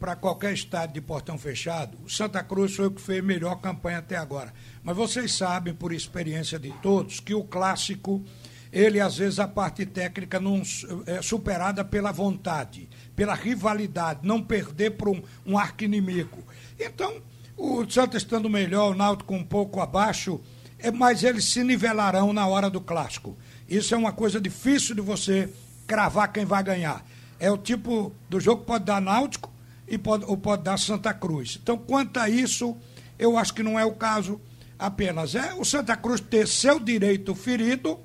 para 0.00 0.16
qualquer 0.16 0.54
estádio 0.54 0.94
de 0.94 1.00
portão 1.02 1.36
fechado, 1.36 1.98
o 2.02 2.08
Santa 2.08 2.42
Cruz 2.42 2.74
foi 2.74 2.86
o 2.86 2.90
que 2.90 3.02
fez 3.02 3.22
melhor 3.22 3.56
campanha 3.56 3.98
até 3.98 4.16
agora. 4.16 4.50
Mas 4.82 4.96
vocês 4.96 5.34
sabem, 5.34 5.74
por 5.74 5.92
experiência 5.92 6.58
de 6.58 6.72
todos, 6.80 7.20
que 7.20 7.34
o 7.34 7.44
clássico, 7.44 8.24
ele 8.72 8.98
às 8.98 9.18
vezes 9.18 9.38
a 9.38 9.46
parte 9.46 9.84
técnica 9.84 10.40
não 10.40 10.62
é 11.06 11.20
superada 11.20 11.84
pela 11.84 12.10
vontade, 12.12 12.88
pela 13.14 13.34
rivalidade, 13.34 14.20
não 14.22 14.42
perder 14.42 14.92
para 14.92 15.10
um, 15.10 15.22
um 15.44 15.58
arqui-inimigo. 15.58 16.38
Então, 16.78 17.20
o 17.54 17.84
Santa 17.90 18.16
estando 18.16 18.48
melhor, 18.48 18.92
o 18.92 18.96
Náutico 18.96 19.34
um 19.34 19.44
pouco 19.44 19.82
abaixo, 19.82 20.40
é, 20.78 20.90
mas 20.90 21.22
eles 21.22 21.44
se 21.44 21.62
nivelarão 21.62 22.32
na 22.32 22.46
hora 22.46 22.70
do 22.70 22.80
clássico. 22.80 23.36
Isso 23.68 23.94
é 23.94 23.98
uma 23.98 24.12
coisa 24.12 24.40
difícil 24.40 24.94
de 24.94 25.02
você 25.02 25.52
cravar 25.86 26.32
quem 26.32 26.46
vai 26.46 26.62
ganhar. 26.62 27.04
É 27.38 27.50
o 27.50 27.58
tipo 27.58 28.14
do 28.30 28.40
jogo 28.40 28.62
que 28.62 28.66
pode 28.66 28.84
dar 28.84 28.98
Náutico 28.98 29.49
e 29.90 29.98
pode, 29.98 30.24
ou 30.24 30.36
pode 30.36 30.62
dar 30.62 30.78
Santa 30.78 31.12
Cruz. 31.12 31.58
Então, 31.60 31.76
quanto 31.76 32.18
a 32.18 32.28
isso, 32.28 32.76
eu 33.18 33.36
acho 33.36 33.52
que 33.52 33.62
não 33.62 33.78
é 33.78 33.84
o 33.84 33.92
caso 33.92 34.40
apenas. 34.78 35.34
É 35.34 35.52
o 35.52 35.64
Santa 35.64 35.96
Cruz 35.96 36.20
ter 36.20 36.46
seu 36.46 36.78
direito 36.78 37.34
ferido, 37.34 37.98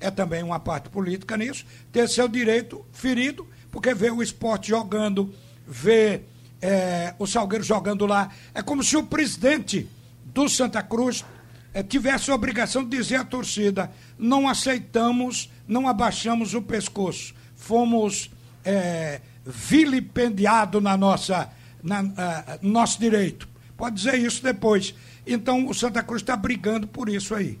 é 0.00 0.10
também 0.10 0.42
uma 0.42 0.58
parte 0.58 0.88
política 0.88 1.36
nisso, 1.36 1.66
ter 1.92 2.08
seu 2.08 2.26
direito 2.26 2.84
ferido, 2.90 3.46
porque 3.70 3.92
vê 3.94 4.10
o 4.10 4.22
esporte 4.22 4.70
jogando, 4.70 5.32
vê 5.66 6.22
é, 6.60 7.14
o 7.18 7.26
Salgueiro 7.26 7.62
jogando 7.62 8.06
lá. 8.06 8.30
É 8.54 8.62
como 8.62 8.82
se 8.82 8.96
o 8.96 9.02
presidente 9.02 9.86
do 10.24 10.48
Santa 10.48 10.82
Cruz 10.82 11.22
é, 11.74 11.82
tivesse 11.82 12.30
a 12.30 12.34
obrigação 12.34 12.82
de 12.82 12.96
dizer 12.96 13.16
à 13.16 13.24
torcida: 13.24 13.92
não 14.18 14.48
aceitamos, 14.48 15.52
não 15.68 15.86
abaixamos 15.86 16.54
o 16.54 16.62
pescoço. 16.62 17.34
Fomos. 17.54 18.30
É, 18.64 19.20
vilipendiado 19.46 20.80
na 20.80 20.96
nossa, 20.96 21.48
na, 21.82 22.02
uh, 22.02 22.06
nosso 22.60 22.98
direito. 22.98 23.48
Pode 23.76 23.96
dizer 23.96 24.18
isso 24.18 24.42
depois. 24.42 24.94
Então 25.26 25.66
o 25.68 25.74
Santa 25.74 26.02
Cruz 26.02 26.22
está 26.22 26.36
brigando 26.36 26.86
por 26.86 27.08
isso 27.08 27.34
aí. 27.34 27.58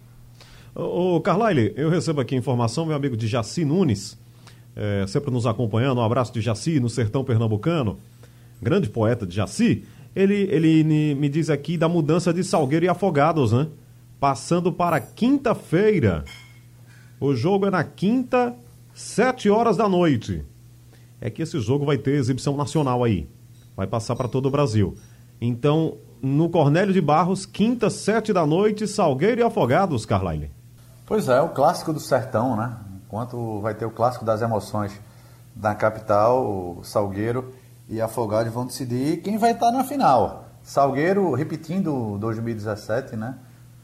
Ô, 0.74 1.20
Carlyle, 1.20 1.72
eu 1.76 1.88
recebo 1.88 2.20
aqui 2.20 2.34
informação, 2.34 2.84
meu 2.84 2.96
amigo 2.96 3.16
de 3.16 3.26
Jaci 3.26 3.64
Nunes, 3.64 4.18
é, 4.74 5.06
sempre 5.06 5.30
nos 5.30 5.46
acompanhando, 5.46 5.98
um 5.98 6.04
abraço 6.04 6.32
de 6.34 6.42
Jaci, 6.42 6.78
no 6.78 6.90
sertão 6.90 7.24
pernambucano, 7.24 7.98
grande 8.60 8.90
poeta 8.90 9.26
de 9.26 9.34
Jaci, 9.34 9.84
ele, 10.14 10.34
ele 10.50 10.84
me 11.14 11.28
diz 11.30 11.48
aqui 11.48 11.78
da 11.78 11.88
mudança 11.88 12.32
de 12.32 12.44
Salgueiro 12.44 12.84
e 12.84 12.88
Afogados, 12.88 13.52
né? 13.52 13.68
Passando 14.20 14.70
para 14.70 15.00
quinta-feira. 15.00 16.24
O 17.18 17.34
jogo 17.34 17.66
é 17.66 17.70
na 17.70 17.84
quinta, 17.84 18.54
sete 18.94 19.48
horas 19.48 19.76
da 19.78 19.88
noite 19.88 20.44
é 21.20 21.30
que 21.30 21.42
esse 21.42 21.58
jogo 21.60 21.84
vai 21.84 21.98
ter 21.98 22.12
exibição 22.12 22.56
nacional 22.56 23.02
aí. 23.02 23.28
Vai 23.76 23.86
passar 23.86 24.16
para 24.16 24.28
todo 24.28 24.46
o 24.46 24.50
Brasil. 24.50 24.96
Então, 25.40 25.98
no 26.22 26.48
Cornélio 26.48 26.92
de 26.92 27.00
Barros, 27.00 27.44
quinta, 27.44 27.90
sete 27.90 28.32
da 28.32 28.46
noite, 28.46 28.86
Salgueiro 28.86 29.40
e 29.40 29.44
Afogados, 29.44 30.06
Carlyle. 30.06 30.50
Pois 31.04 31.28
é, 31.28 31.40
o 31.40 31.50
clássico 31.50 31.92
do 31.92 32.00
sertão, 32.00 32.56
né? 32.56 32.76
Enquanto 33.06 33.60
vai 33.60 33.74
ter 33.74 33.84
o 33.84 33.90
clássico 33.90 34.24
das 34.24 34.42
emoções 34.42 34.92
na 35.54 35.74
capital, 35.74 36.80
Salgueiro 36.82 37.52
e 37.88 38.00
Afogados 38.00 38.52
vão 38.52 38.66
decidir 38.66 39.18
quem 39.18 39.38
vai 39.38 39.52
estar 39.52 39.70
na 39.70 39.84
final. 39.84 40.48
Salgueiro 40.62 41.32
repetindo 41.32 42.18
2017, 42.18 43.14
né? 43.14 43.36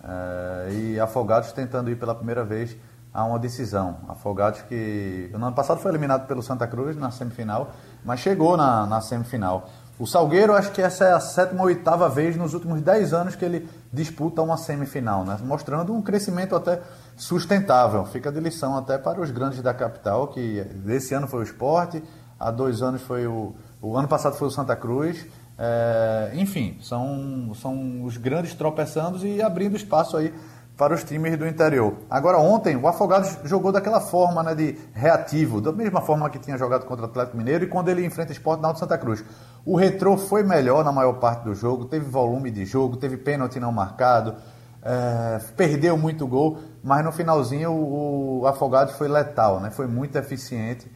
É, 0.02 0.72
e 0.72 1.00
Afogados 1.00 1.52
tentando 1.52 1.90
ir 1.90 1.96
pela 1.96 2.14
primeira 2.14 2.44
vez 2.44 2.76
a 3.12 3.24
uma 3.24 3.38
decisão. 3.38 3.98
Afogados 4.08 4.62
que 4.62 5.30
no 5.32 5.46
ano 5.46 5.54
passado 5.54 5.80
foi 5.80 5.90
eliminado 5.90 6.26
pelo 6.26 6.42
Santa 6.42 6.66
Cruz 6.66 6.96
na 6.96 7.10
semifinal, 7.10 7.70
mas 8.04 8.20
chegou 8.20 8.56
na, 8.56 8.86
na 8.86 9.00
semifinal. 9.00 9.68
O 9.98 10.06
Salgueiro, 10.06 10.54
acho 10.54 10.72
que 10.72 10.80
essa 10.80 11.04
é 11.04 11.12
a 11.12 11.20
sétima 11.20 11.60
ou 11.60 11.66
oitava 11.66 12.08
vez 12.08 12.34
nos 12.34 12.54
últimos 12.54 12.80
dez 12.80 13.12
anos 13.12 13.36
que 13.36 13.44
ele 13.44 13.68
disputa 13.92 14.40
uma 14.42 14.56
semifinal, 14.56 15.24
né? 15.24 15.38
mostrando 15.44 15.94
um 15.94 16.00
crescimento 16.00 16.56
até 16.56 16.80
sustentável. 17.16 18.04
Fica 18.06 18.32
de 18.32 18.40
lição 18.40 18.76
até 18.76 18.96
para 18.98 19.20
os 19.20 19.30
grandes 19.30 19.60
da 19.60 19.72
capital, 19.72 20.28
que 20.28 20.66
esse 20.88 21.14
ano 21.14 21.28
foi 21.28 21.40
o 21.40 21.42
esporte, 21.42 22.02
há 22.40 22.50
dois 22.50 22.82
anos 22.82 23.02
foi 23.02 23.26
o. 23.26 23.54
O 23.80 23.96
ano 23.96 24.08
passado 24.08 24.34
foi 24.36 24.48
o 24.48 24.50
Santa 24.50 24.74
Cruz. 24.74 25.26
É, 25.58 26.32
enfim, 26.34 26.78
são, 26.80 27.52
são 27.54 28.04
os 28.04 28.16
grandes 28.16 28.54
tropeçando 28.54 29.24
e 29.26 29.42
abrindo 29.42 29.76
espaço 29.76 30.16
aí 30.16 30.32
para 30.76 30.94
os 30.94 31.04
times 31.04 31.36
do 31.38 31.46
interior. 31.46 31.94
Agora, 32.10 32.38
ontem, 32.38 32.76
o 32.76 32.88
Afogados 32.88 33.38
jogou 33.44 33.70
daquela 33.70 34.00
forma 34.00 34.42
né, 34.42 34.54
de 34.54 34.78
reativo, 34.94 35.60
da 35.60 35.70
mesma 35.70 36.00
forma 36.00 36.28
que 36.30 36.38
tinha 36.38 36.56
jogado 36.56 36.86
contra 36.86 37.06
o 37.06 37.08
Atlético 37.08 37.36
Mineiro 37.36 37.64
e 37.64 37.66
quando 37.66 37.88
ele 37.88 38.04
enfrenta 38.04 38.30
o 38.30 38.32
Sport 38.32 38.60
na 38.60 38.74
Santa 38.74 38.96
Cruz. 38.96 39.22
O 39.64 39.76
Retrô 39.76 40.16
foi 40.16 40.42
melhor 40.42 40.84
na 40.84 40.90
maior 40.90 41.14
parte 41.14 41.44
do 41.44 41.54
jogo, 41.54 41.84
teve 41.84 42.06
volume 42.06 42.50
de 42.50 42.64
jogo, 42.64 42.96
teve 42.96 43.16
pênalti 43.16 43.60
não 43.60 43.70
marcado, 43.70 44.34
é, 44.82 45.38
perdeu 45.56 45.96
muito 45.96 46.26
gol, 46.26 46.58
mas 46.82 47.04
no 47.04 47.12
finalzinho 47.12 47.70
o, 47.70 48.40
o 48.40 48.46
Afogados 48.46 48.94
foi 48.96 49.08
letal, 49.08 49.60
né, 49.60 49.70
foi 49.70 49.86
muito 49.86 50.16
eficiente 50.16 50.90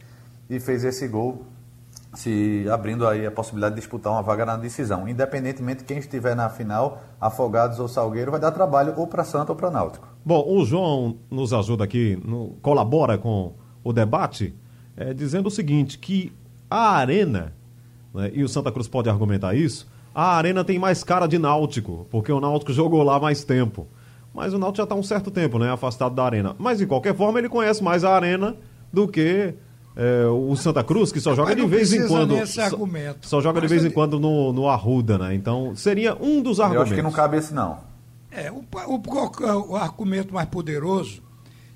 e 0.49 0.59
fez 0.59 0.83
esse 0.83 1.07
gol 1.07 1.45
se 2.13 2.65
abrindo 2.71 3.07
aí 3.07 3.25
a 3.25 3.31
possibilidade 3.31 3.75
de 3.75 3.81
disputar 3.81 4.11
uma 4.13 4.21
vaga 4.21 4.45
na 4.45 4.57
decisão. 4.57 5.07
Independentemente 5.07 5.79
de 5.79 5.85
quem 5.85 5.97
estiver 5.97 6.35
na 6.35 6.49
final, 6.49 7.01
Afogados 7.19 7.79
ou 7.79 7.87
Salgueiro, 7.87 8.31
vai 8.31 8.39
dar 8.39 8.51
trabalho 8.51 8.93
ou 8.97 9.07
para 9.07 9.23
Santa 9.23 9.51
ou 9.51 9.55
para 9.55 9.69
Náutico. 9.69 10.07
Bom, 10.25 10.43
o 10.47 10.65
João 10.65 11.17
nos 11.29 11.53
ajuda 11.53 11.83
aqui, 11.83 12.19
no, 12.23 12.57
colabora 12.61 13.17
com 13.17 13.53
o 13.83 13.93
debate, 13.93 14.53
é, 14.95 15.13
dizendo 15.13 15.47
o 15.47 15.51
seguinte, 15.51 15.97
que 15.97 16.33
a 16.69 16.91
Arena, 16.91 17.53
né, 18.13 18.31
e 18.33 18.43
o 18.43 18.49
Santa 18.49 18.71
Cruz 18.71 18.87
pode 18.87 19.09
argumentar 19.09 19.53
isso, 19.53 19.87
a 20.13 20.35
Arena 20.35 20.63
tem 20.63 20.79
mais 20.79 21.03
cara 21.03 21.27
de 21.27 21.37
Náutico, 21.37 22.07
porque 22.09 22.31
o 22.31 22.39
Náutico 22.39 22.73
jogou 22.73 23.03
lá 23.03 23.19
mais 23.19 23.43
tempo. 23.43 23.87
Mas 24.33 24.53
o 24.53 24.57
Náutico 24.57 24.77
já 24.77 24.83
está 24.83 24.95
um 24.95 25.03
certo 25.03 25.31
tempo, 25.31 25.59
né, 25.59 25.71
afastado 25.71 26.15
da 26.15 26.23
Arena. 26.23 26.55
Mas, 26.57 26.79
de 26.79 26.85
qualquer 26.85 27.15
forma, 27.15 27.39
ele 27.39 27.49
conhece 27.49 27.83
mais 27.83 28.03
a 28.03 28.15
Arena 28.15 28.55
do 28.91 29.07
que 29.07 29.53
é, 29.97 30.27
o 30.27 30.55
Santa 30.55 30.83
Cruz, 30.83 31.11
que 31.11 31.19
só 31.19 31.33
joga 31.33 31.55
de 31.55 31.65
vez 31.65 31.91
em 31.91 32.07
quando. 32.07 32.35
Só, 32.45 32.69
só, 33.21 33.41
joga 33.41 33.59
de 33.59 33.67
vez 33.67 33.83
em 33.83 33.89
quando 33.89 34.19
no, 34.19 34.53
no 34.53 34.69
Arruda, 34.69 35.17
né? 35.17 35.33
Então, 35.33 35.75
seria 35.75 36.15
um 36.15 36.39
dos 36.39 36.59
argumentos. 36.59 36.91
Eu 36.91 36.93
acho 36.93 36.95
que 36.95 37.01
não 37.01 37.11
cabe 37.11 37.37
esse, 37.37 37.51
não. 37.51 37.79
É, 38.29 38.51
o, 38.51 38.63
o, 38.63 39.71
o 39.71 39.75
argumento 39.75 40.31
mais 40.35 40.47
poderoso 40.47 41.23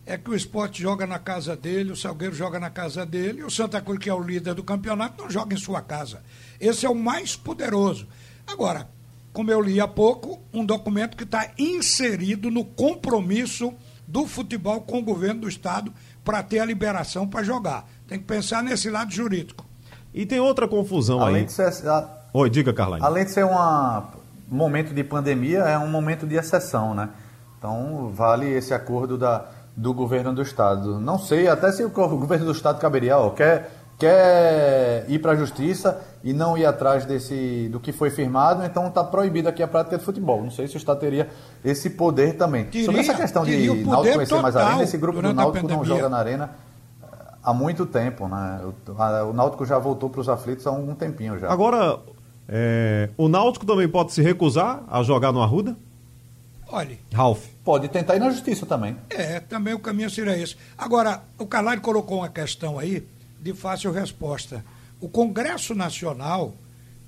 é 0.05 0.19
que 0.19 0.29
o 0.29 0.35
esporte 0.35 0.83
joga 0.83 1.07
na 1.07 1.17
casa 1.17 1.55
dele, 1.55 1.91
o 1.91 1.95
Salgueiro 1.95 2.35
joga 2.35 2.59
na 2.59 2.69
casa 2.69 3.03
dele, 3.07 3.39
e 3.39 3.43
o 3.43 3.49
Santa 3.49 3.81
Cruz, 3.81 3.97
que 3.97 4.09
é 4.09 4.13
o 4.13 4.21
líder 4.21 4.53
do 4.53 4.63
campeonato, 4.63 5.23
não 5.23 5.29
joga 5.29 5.55
em 5.55 5.57
sua 5.57 5.81
casa. 5.81 6.21
Esse 6.59 6.85
é 6.85 6.89
o 6.89 6.95
mais 6.95 7.35
poderoso. 7.35 8.07
Agora, 8.45 8.87
como 9.33 9.49
eu 9.49 9.61
li 9.61 9.81
há 9.81 9.87
pouco, 9.87 10.39
um 10.53 10.63
documento 10.63 11.17
que 11.17 11.23
está 11.23 11.49
inserido 11.57 12.51
no 12.51 12.63
compromisso 12.63 13.73
do 14.07 14.27
futebol 14.27 14.81
com 14.81 14.99
o 14.99 15.03
governo 15.03 15.41
do 15.41 15.49
Estado 15.49 15.91
para 16.23 16.43
ter 16.43 16.59
a 16.59 16.65
liberação 16.65 17.27
para 17.27 17.43
jogar. 17.43 17.89
Tem 18.11 18.19
que 18.19 18.25
pensar 18.25 18.61
nesse 18.61 18.89
lado 18.89 19.09
jurídico. 19.09 19.63
E 20.13 20.25
tem 20.25 20.37
outra 20.37 20.67
confusão 20.67 21.21
além 21.21 21.35
aí. 21.37 21.45
De 21.45 21.53
ser, 21.53 21.87
a... 21.87 22.09
Oi, 22.33 22.49
diga, 22.49 22.73
Carlane. 22.73 23.01
Além 23.01 23.23
de 23.23 23.31
ser 23.31 23.45
um 23.45 23.55
momento 24.49 24.93
de 24.93 25.01
pandemia, 25.01 25.59
é 25.59 25.77
um 25.77 25.87
momento 25.87 26.27
de 26.27 26.35
exceção, 26.35 26.93
né? 26.93 27.07
Então, 27.57 28.11
vale 28.13 28.49
esse 28.49 28.73
acordo 28.73 29.17
da, 29.17 29.45
do 29.77 29.93
governo 29.93 30.33
do 30.33 30.41
Estado. 30.41 30.99
Não 30.99 31.17
sei 31.17 31.47
até 31.47 31.71
se 31.71 31.85
o 31.85 31.89
governo 31.89 32.47
do 32.47 32.51
Estado 32.51 32.81
caberia, 32.81 33.17
ó, 33.17 33.29
quer, 33.29 33.71
quer 33.97 35.05
ir 35.07 35.19
para 35.19 35.31
a 35.31 35.35
justiça 35.37 36.01
e 36.21 36.33
não 36.33 36.57
ir 36.57 36.65
atrás 36.65 37.05
desse 37.05 37.69
do 37.71 37.79
que 37.79 37.93
foi 37.93 38.09
firmado, 38.09 38.65
então 38.65 38.87
está 38.87 39.05
proibido 39.05 39.47
aqui 39.47 39.63
a 39.63 39.69
prática 39.69 39.97
de 39.97 40.03
futebol. 40.03 40.43
Não 40.43 40.51
sei 40.51 40.67
se 40.67 40.75
o 40.75 40.79
Estado 40.79 40.99
teria 40.99 41.29
esse 41.63 41.89
poder 41.91 42.35
também. 42.35 42.65
Teria, 42.65 42.87
Sobre 42.87 42.99
essa 42.99 43.13
questão 43.13 43.45
de 43.45 43.85
Náutico 43.85 44.15
conhecer 44.15 44.41
mais 44.41 44.57
a 44.57 44.67
arena, 44.67 44.83
esse 44.83 44.97
grupo 44.97 45.21
do 45.21 45.33
Náutico 45.33 45.65
não 45.65 45.85
joga 45.85 46.09
na 46.09 46.17
arena 46.17 46.49
há 47.43 47.53
muito 47.53 47.85
tempo, 47.85 48.27
né? 48.27 48.61
O, 48.63 49.29
o 49.29 49.33
Náutico 49.33 49.65
já 49.65 49.77
voltou 49.77 50.09
para 50.09 50.21
os 50.21 50.29
aflitos 50.29 50.65
há 50.67 50.71
um 50.71 50.93
tempinho 50.95 51.39
já. 51.39 51.51
Agora, 51.51 51.99
é, 52.47 53.09
o 53.17 53.27
Náutico 53.27 53.65
também 53.65 53.87
pode 53.87 54.13
se 54.13 54.21
recusar 54.21 54.83
a 54.89 55.01
jogar 55.03 55.31
no 55.31 55.41
Arruda? 55.41 55.75
Olha. 56.67 56.97
Ralf. 57.13 57.47
Pode 57.63 57.89
tentar 57.89 58.15
ir 58.15 58.19
na 58.19 58.29
justiça 58.29 58.65
também. 58.65 58.95
É, 59.09 59.39
também 59.39 59.73
o 59.73 59.79
caminho 59.79 60.09
seria 60.09 60.37
esse. 60.37 60.55
Agora, 60.77 61.21
o 61.37 61.45
Carvalho 61.45 61.81
colocou 61.81 62.19
uma 62.19 62.29
questão 62.29 62.79
aí 62.79 63.05
de 63.41 63.53
fácil 63.53 63.91
resposta. 63.91 64.63
O 64.99 65.09
Congresso 65.09 65.75
Nacional 65.75 66.53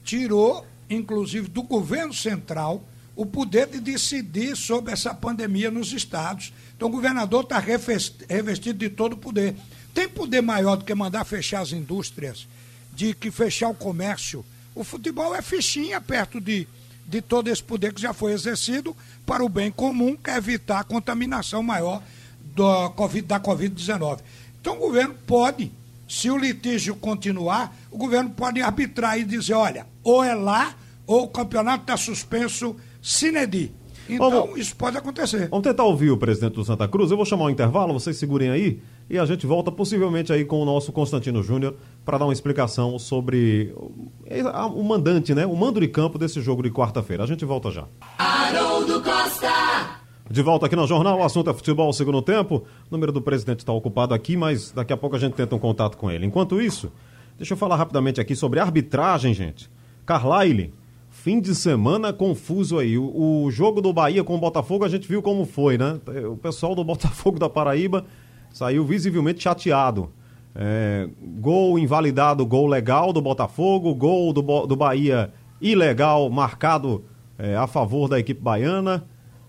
tirou, 0.03 0.65
inclusive, 0.89 1.47
do 1.47 1.63
governo 1.63 2.13
central 2.13 2.81
o 3.15 3.25
poder 3.25 3.67
de 3.67 3.79
decidir 3.79 4.57
sobre 4.57 4.91
essa 4.91 5.13
pandemia 5.13 5.69
nos 5.69 5.93
estados. 5.93 6.51
Então, 6.75 6.87
o 6.87 6.91
governador 6.91 7.43
está 7.43 7.59
revestido 7.59 8.79
de 8.79 8.89
todo 8.89 9.13
o 9.13 9.17
poder. 9.17 9.55
Tem 9.93 10.09
poder 10.09 10.41
maior 10.41 10.75
do 10.75 10.85
que 10.85 10.95
mandar 10.95 11.23
fechar 11.23 11.61
as 11.61 11.71
indústrias, 11.71 12.47
de 12.93 13.13
que 13.13 13.29
fechar 13.29 13.69
o 13.69 13.75
comércio. 13.75 14.43
O 14.73 14.83
futebol 14.83 15.35
é 15.35 15.41
fichinha 15.41 16.01
perto 16.01 16.41
de, 16.41 16.67
de 17.05 17.21
todo 17.21 17.47
esse 17.47 17.63
poder 17.63 17.93
que 17.93 18.01
já 18.01 18.13
foi 18.13 18.33
exercido 18.33 18.95
para 19.25 19.43
o 19.43 19.49
bem 19.49 19.71
comum, 19.71 20.15
que 20.15 20.29
é 20.29 20.37
evitar 20.37 20.79
a 20.79 20.83
contaminação 20.83 21.61
maior 21.61 22.01
do 22.55 22.89
COVID, 22.91 23.27
da 23.27 23.39
Covid-19. 23.39 24.19
Então, 24.59 24.75
o 24.75 24.79
governo 24.79 25.15
pode 25.27 25.71
se 26.07 26.29
o 26.29 26.37
litígio 26.37 26.95
continuar, 26.95 27.75
o 27.89 27.97
governo 27.97 28.29
pode 28.29 28.61
arbitrar 28.61 29.19
e 29.19 29.23
dizer, 29.23 29.53
olha, 29.53 29.87
ou 30.03 30.23
é 30.23 30.33
lá, 30.35 30.75
ou 31.07 31.23
o 31.23 31.27
campeonato 31.27 31.83
está 31.83 31.97
suspenso 31.97 32.75
sine 33.01 33.47
die. 33.47 33.71
Então, 34.07 34.29
vamos, 34.29 34.59
isso 34.59 34.75
pode 34.75 34.97
acontecer. 34.97 35.47
Vamos 35.49 35.63
tentar 35.63 35.83
ouvir 35.83 36.11
o 36.11 36.17
presidente 36.17 36.53
do 36.53 36.65
Santa 36.65 36.87
Cruz. 36.87 37.09
Eu 37.09 37.17
vou 37.17 37.25
chamar 37.25 37.45
um 37.45 37.49
intervalo, 37.49 37.93
vocês 37.93 38.17
segurem 38.17 38.49
aí, 38.49 38.81
e 39.09 39.19
a 39.19 39.25
gente 39.25 39.45
volta 39.45 39.71
possivelmente 39.71 40.31
aí 40.31 40.45
com 40.45 40.61
o 40.61 40.65
nosso 40.65 40.91
Constantino 40.91 41.43
Júnior 41.43 41.75
para 42.05 42.17
dar 42.17 42.25
uma 42.25 42.33
explicação 42.33 42.97
sobre 42.97 43.73
o 44.75 44.83
mandante, 44.83 45.35
né? 45.35 45.45
O 45.45 45.55
mando 45.55 45.79
de 45.79 45.87
campo 45.87 46.17
desse 46.17 46.41
jogo 46.41 46.63
de 46.63 46.71
quarta-feira. 46.71 47.23
A 47.23 47.27
gente 47.27 47.45
volta 47.45 47.69
já. 47.69 47.85
Haroldo 48.17 49.01
Costa! 49.01 50.03
De 50.29 50.41
volta 50.41 50.65
aqui 50.65 50.75
no 50.75 50.87
Jornal, 50.87 51.19
o 51.19 51.23
assunto 51.23 51.49
é 51.49 51.53
futebol 51.53 51.91
segundo 51.91 52.21
tempo. 52.21 52.63
O 52.89 52.91
número 52.91 53.11
do 53.11 53.21
presidente 53.21 53.59
está 53.59 53.73
ocupado 53.73 54.13
aqui, 54.13 54.37
mas 54.37 54.71
daqui 54.71 54.93
a 54.93 54.97
pouco 54.97 55.15
a 55.15 55.19
gente 55.19 55.33
tenta 55.33 55.55
um 55.55 55.59
contato 55.59 55.97
com 55.97 56.09
ele. 56.09 56.25
Enquanto 56.25 56.61
isso, 56.61 56.91
deixa 57.37 57.53
eu 57.53 57.57
falar 57.57 57.75
rapidamente 57.75 58.21
aqui 58.21 58.35
sobre 58.35 58.59
arbitragem, 58.59 59.33
gente. 59.33 59.69
Carlyle, 60.05 60.73
fim 61.09 61.41
de 61.41 61.53
semana 61.53 62.13
confuso 62.13 62.79
aí. 62.79 62.97
O, 62.97 63.43
o, 63.43 63.51
jogo 63.51 63.81
do 63.81 63.91
Bahia 63.93 64.23
com 64.23 64.35
o 64.35 64.39
Botafogo 64.39 64.85
a 64.85 64.89
gente 64.89 65.07
viu 65.07 65.21
como 65.21 65.45
foi, 65.45 65.77
né? 65.77 65.99
O 66.31 66.37
pessoal 66.37 66.73
do 66.73 66.83
Botafogo 66.83 67.37
da 67.37 67.49
Paraíba 67.49 68.05
saiu 68.53 68.85
visivelmente 68.85 69.43
chateado. 69.43 70.09
É, 70.55 71.09
gol 71.39 71.77
invalidado, 71.77 72.45
gol 72.45 72.67
legal 72.67 73.11
do 73.11 73.21
Botafogo, 73.21 73.93
gol 73.93 74.31
do, 74.31 74.41
do 74.65 74.75
Bahia 74.75 75.33
ilegal, 75.59 76.29
marcado 76.29 77.03
é, 77.37 77.57
a 77.57 77.67
favor 77.67 78.07
da 78.07 78.17
equipe 78.17 78.41
baiana 78.41 79.03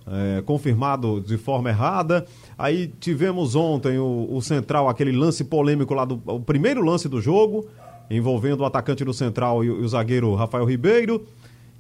é, 0.07 0.43
confirmado 0.43 1.21
de 1.21 1.37
forma 1.37 1.71
errada. 1.71 2.27
Aí 2.59 2.93
tivemos 3.01 3.55
ontem 3.55 3.99
o, 3.99 4.29
o, 4.31 4.41
Central, 4.43 4.89
aquele 4.89 5.13
lance 5.13 5.45
polêmico 5.45 5.95
lá 5.95 6.05
do 6.05 6.21
o 6.27 6.41
primeiro 6.41 6.83
lance 6.83 7.09
do 7.09 7.21
jogo, 7.21 7.67
envolvendo 8.11 8.61
o 8.61 8.65
atacante 8.65 9.05
do 9.05 9.15
Central 9.15 9.65
e, 9.65 9.69
e 9.69 9.71
o 9.71 9.89
zagueiro 9.89 10.35
Rafael 10.35 10.65
Ribeiro. 10.65 11.25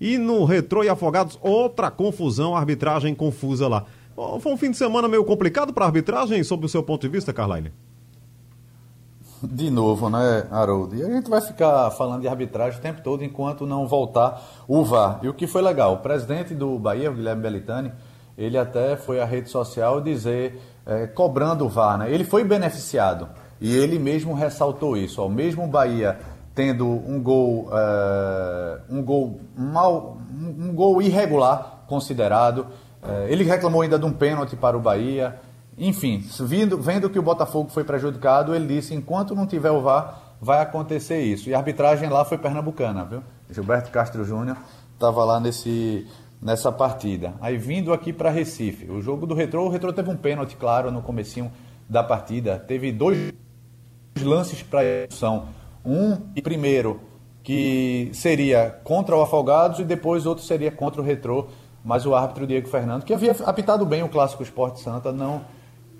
E 0.00 0.18
no 0.18 0.44
Retrô 0.44 0.82
e 0.82 0.88
Afogados, 0.88 1.38
outra 1.40 1.90
confusão, 1.90 2.56
arbitragem 2.56 3.14
confusa 3.14 3.68
lá. 3.68 3.84
Foi 4.14 4.52
um 4.52 4.56
fim 4.56 4.70
de 4.70 4.76
semana 4.76 5.08
meio 5.08 5.24
complicado 5.24 5.72
para 5.72 5.84
a 5.84 5.88
arbitragem, 5.88 6.42
sob 6.44 6.66
o 6.66 6.68
seu 6.68 6.82
ponto 6.82 7.02
de 7.02 7.08
vista, 7.08 7.32
Carline? 7.32 7.72
De 9.42 9.70
novo, 9.70 10.08
né, 10.08 10.46
Haroldo? 10.50 10.94
E 10.96 11.02
a 11.02 11.10
gente 11.10 11.28
vai 11.28 11.40
ficar 11.40 11.90
falando 11.90 12.22
de 12.22 12.28
arbitragem 12.28 12.78
o 12.78 12.82
tempo 12.82 13.02
todo 13.02 13.24
enquanto 13.24 13.66
não 13.66 13.86
voltar 13.86 14.40
o 14.66 14.84
VAR. 14.84 15.18
E 15.22 15.28
o 15.28 15.34
que 15.34 15.46
foi 15.46 15.60
legal, 15.60 15.94
o 15.94 15.96
presidente 15.98 16.54
do 16.54 16.78
Bahia, 16.78 17.10
o 17.10 17.14
Guilherme 17.14 17.42
Belitani, 17.42 17.92
ele 18.38 18.56
até 18.56 18.96
foi 18.96 19.20
à 19.20 19.24
rede 19.24 19.50
social 19.50 20.00
dizer, 20.00 20.60
é, 20.86 21.06
cobrando 21.06 21.66
o 21.66 21.68
VAR, 21.68 21.98
né? 21.98 22.12
Ele 22.12 22.24
foi 22.24 22.44
beneficiado 22.44 23.28
e 23.60 23.74
ele 23.76 23.98
mesmo 23.98 24.32
ressaltou 24.32 24.96
isso. 24.96 25.20
Ó, 25.20 25.28
mesmo 25.28 25.64
o 25.64 25.68
Bahia 25.68 26.18
tendo 26.54 26.86
um 26.86 27.20
gol, 27.20 27.68
é, 27.72 28.78
um 28.88 29.02
gol 29.02 29.40
mal, 29.56 30.16
um 30.32 30.72
gol 30.72 31.02
irregular 31.02 31.84
considerado, 31.86 32.66
ele 33.28 33.44
reclamou 33.44 33.82
ainda 33.82 33.98
de 33.98 34.04
um 34.04 34.12
pênalti 34.12 34.56
para 34.56 34.76
o 34.76 34.80
Bahia. 34.80 35.38
Enfim, 35.76 36.24
vindo, 36.40 36.80
vendo 36.80 37.10
que 37.10 37.18
o 37.18 37.22
Botafogo 37.22 37.70
foi 37.70 37.84
prejudicado, 37.84 38.54
ele 38.54 38.66
disse: 38.66 38.94
enquanto 38.94 39.34
não 39.34 39.46
tiver 39.46 39.70
o 39.70 39.82
VAR, 39.82 40.36
vai 40.40 40.60
acontecer 40.60 41.20
isso. 41.20 41.48
E 41.48 41.54
a 41.54 41.58
arbitragem 41.58 42.08
lá 42.08 42.24
foi 42.24 42.38
pernambucana, 42.38 43.04
viu? 43.04 43.22
Gilberto 43.50 43.90
Castro 43.90 44.24
Júnior 44.24 44.56
estava 44.94 45.24
lá 45.24 45.40
nesse, 45.40 46.06
nessa 46.40 46.70
partida. 46.70 47.34
Aí 47.40 47.56
vindo 47.56 47.92
aqui 47.92 48.12
para 48.12 48.30
Recife, 48.30 48.90
o 48.90 49.00
jogo 49.00 49.26
do 49.26 49.34
Retrô, 49.34 49.66
o 49.66 49.68
Retrô 49.68 49.92
teve 49.92 50.10
um 50.10 50.16
pênalti, 50.16 50.56
claro, 50.56 50.90
no 50.90 51.02
comecinho 51.02 51.50
da 51.88 52.02
partida. 52.02 52.58
Teve 52.58 52.92
dois 52.92 53.32
lances 54.22 54.62
para 54.62 54.84
expulsão. 54.84 55.48
Um, 55.84 56.16
primeiro, 56.42 57.00
que 57.42 58.10
seria 58.12 58.70
contra 58.84 59.16
o 59.16 59.22
Afogados 59.22 59.78
e 59.78 59.84
depois 59.84 60.24
outro 60.24 60.44
seria 60.44 60.70
contra 60.70 61.00
o 61.00 61.04
Retrô. 61.04 61.48
Mas 61.84 62.06
o 62.06 62.14
árbitro 62.14 62.46
Diego 62.46 62.66
Fernando, 62.68 63.04
que 63.04 63.12
havia 63.12 63.36
apitado 63.44 63.84
bem 63.84 64.02
o 64.02 64.08
Clássico 64.08 64.42
Esporte 64.42 64.80
Santa, 64.80 65.12
não 65.12 65.42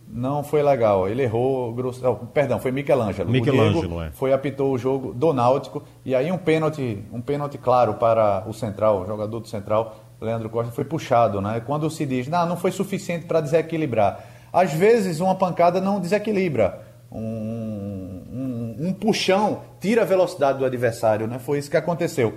não 0.07 0.45
foi 0.45 0.63
legal. 0.63 1.09
Ele 1.09 1.23
errou, 1.23 1.73
grosso, 1.73 2.07
oh, 2.07 2.15
perdão, 2.27 2.61
foi 2.61 2.71
Michelangelo. 2.71 3.29
Michelangelo, 3.31 4.01
é. 4.01 4.11
Foi 4.13 4.33
apitou 4.33 4.73
o 4.73 4.79
jogo 4.79 5.13
do 5.13 5.33
Náutico 5.33 5.83
e 6.05 6.15
aí 6.15 6.31
um 6.31 6.39
pênalti, 6.39 7.05
um 7.13 7.21
pênalti 7.21 7.59
claro 7.59 7.95
para 7.95 8.45
o 8.47 8.53
central, 8.53 9.03
o 9.03 9.07
jogador 9.07 9.41
do 9.41 9.49
central 9.49 9.97
Leandro 10.21 10.49
Costa, 10.49 10.73
foi 10.73 10.85
puxado, 10.85 11.41
né? 11.41 11.61
Quando 11.65 11.91
se 11.91 12.07
diz, 12.07 12.29
não, 12.29 12.47
não 12.47 12.57
foi 12.57 12.71
suficiente 12.71 13.27
para 13.27 13.41
desequilibrar. 13.41 14.25
Às 14.53 14.73
vezes, 14.73 15.21
uma 15.21 15.35
pancada 15.35 15.81
não 15.81 16.01
desequilibra. 16.01 16.81
Um, 17.11 18.23
um, 18.33 18.77
um, 18.89 18.93
puxão 18.93 19.63
tira 19.81 20.03
a 20.03 20.05
velocidade 20.05 20.59
do 20.59 20.65
adversário, 20.65 21.27
né? 21.27 21.39
Foi 21.39 21.59
isso 21.59 21.71
que 21.71 21.77
aconteceu. 21.77 22.35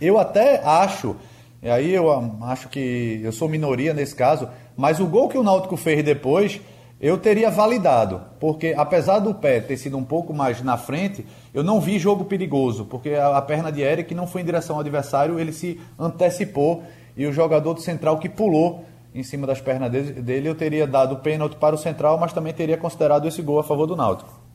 Eu 0.00 0.18
até 0.18 0.62
acho, 0.64 1.16
e 1.62 1.68
aí 1.68 1.92
eu 1.92 2.08
acho 2.42 2.68
que 2.68 3.20
eu 3.22 3.32
sou 3.32 3.48
minoria 3.48 3.92
nesse 3.92 4.14
caso, 4.14 4.48
mas 4.76 5.00
o 5.00 5.06
gol 5.06 5.28
que 5.28 5.36
o 5.36 5.42
Náutico 5.42 5.76
fez 5.76 6.04
depois, 6.04 6.60
eu 7.00 7.18
teria 7.18 7.50
validado, 7.50 8.20
porque 8.40 8.74
apesar 8.76 9.20
do 9.20 9.34
pé 9.34 9.60
ter 9.60 9.76
sido 9.76 9.96
um 9.96 10.04
pouco 10.04 10.34
mais 10.34 10.62
na 10.62 10.76
frente, 10.76 11.24
eu 11.54 11.62
não 11.62 11.80
vi 11.80 11.98
jogo 11.98 12.24
perigoso, 12.24 12.84
porque 12.84 13.14
a, 13.14 13.40
perna 13.42 13.70
de 13.70 13.80
Eric 13.80 14.14
não 14.14 14.26
foi 14.26 14.42
em 14.42 14.44
direção 14.44 14.76
ao 14.76 14.80
adversário, 14.80 15.38
ele 15.38 15.52
se 15.52 15.80
antecipou 15.98 16.82
e 17.16 17.26
o 17.26 17.32
jogador 17.32 17.74
do 17.74 17.80
central 17.80 18.18
que 18.18 18.28
pulou 18.28 18.84
em 19.14 19.22
cima 19.22 19.46
das 19.46 19.60
pernas 19.60 19.90
dele, 19.90 20.12
dele 20.12 20.48
eu 20.48 20.54
teria 20.54 20.86
dado 20.86 21.16
pênalti 21.16 21.56
para 21.56 21.74
o 21.74 21.78
central, 21.78 22.18
mas 22.18 22.32
também 22.32 22.52
teria 22.52 22.76
considerado 22.76 23.26
esse 23.26 23.42
gol 23.42 23.58
a 23.58 23.64
favor 23.64 23.86
do 23.86 23.96
Náutico. 23.96 24.48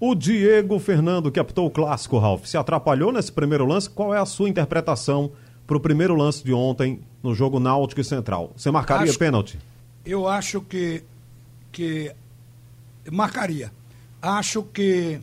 O 0.00 0.14
Diego 0.14 0.78
Fernando, 0.78 1.30
que 1.30 1.38
apitou 1.38 1.66
o 1.66 1.70
clássico, 1.70 2.18
Ralf, 2.18 2.46
se 2.46 2.56
atrapalhou 2.56 3.12
nesse 3.12 3.30
primeiro 3.30 3.66
lance. 3.66 3.90
Qual 3.90 4.14
é 4.14 4.18
a 4.18 4.24
sua 4.24 4.48
interpretação 4.48 5.30
para 5.70 5.76
o 5.76 5.80
primeiro 5.80 6.16
lance 6.16 6.42
de 6.42 6.52
ontem 6.52 6.98
no 7.22 7.32
jogo 7.32 7.60
Náutico 7.60 8.00
e 8.00 8.04
Central? 8.04 8.52
Você 8.56 8.72
marcaria 8.72 9.08
acho, 9.08 9.16
pênalti? 9.16 9.56
Eu 10.04 10.26
acho 10.26 10.60
que, 10.62 11.04
que 11.70 12.12
marcaria. 13.08 13.70
Acho 14.20 14.64
que 14.64 15.20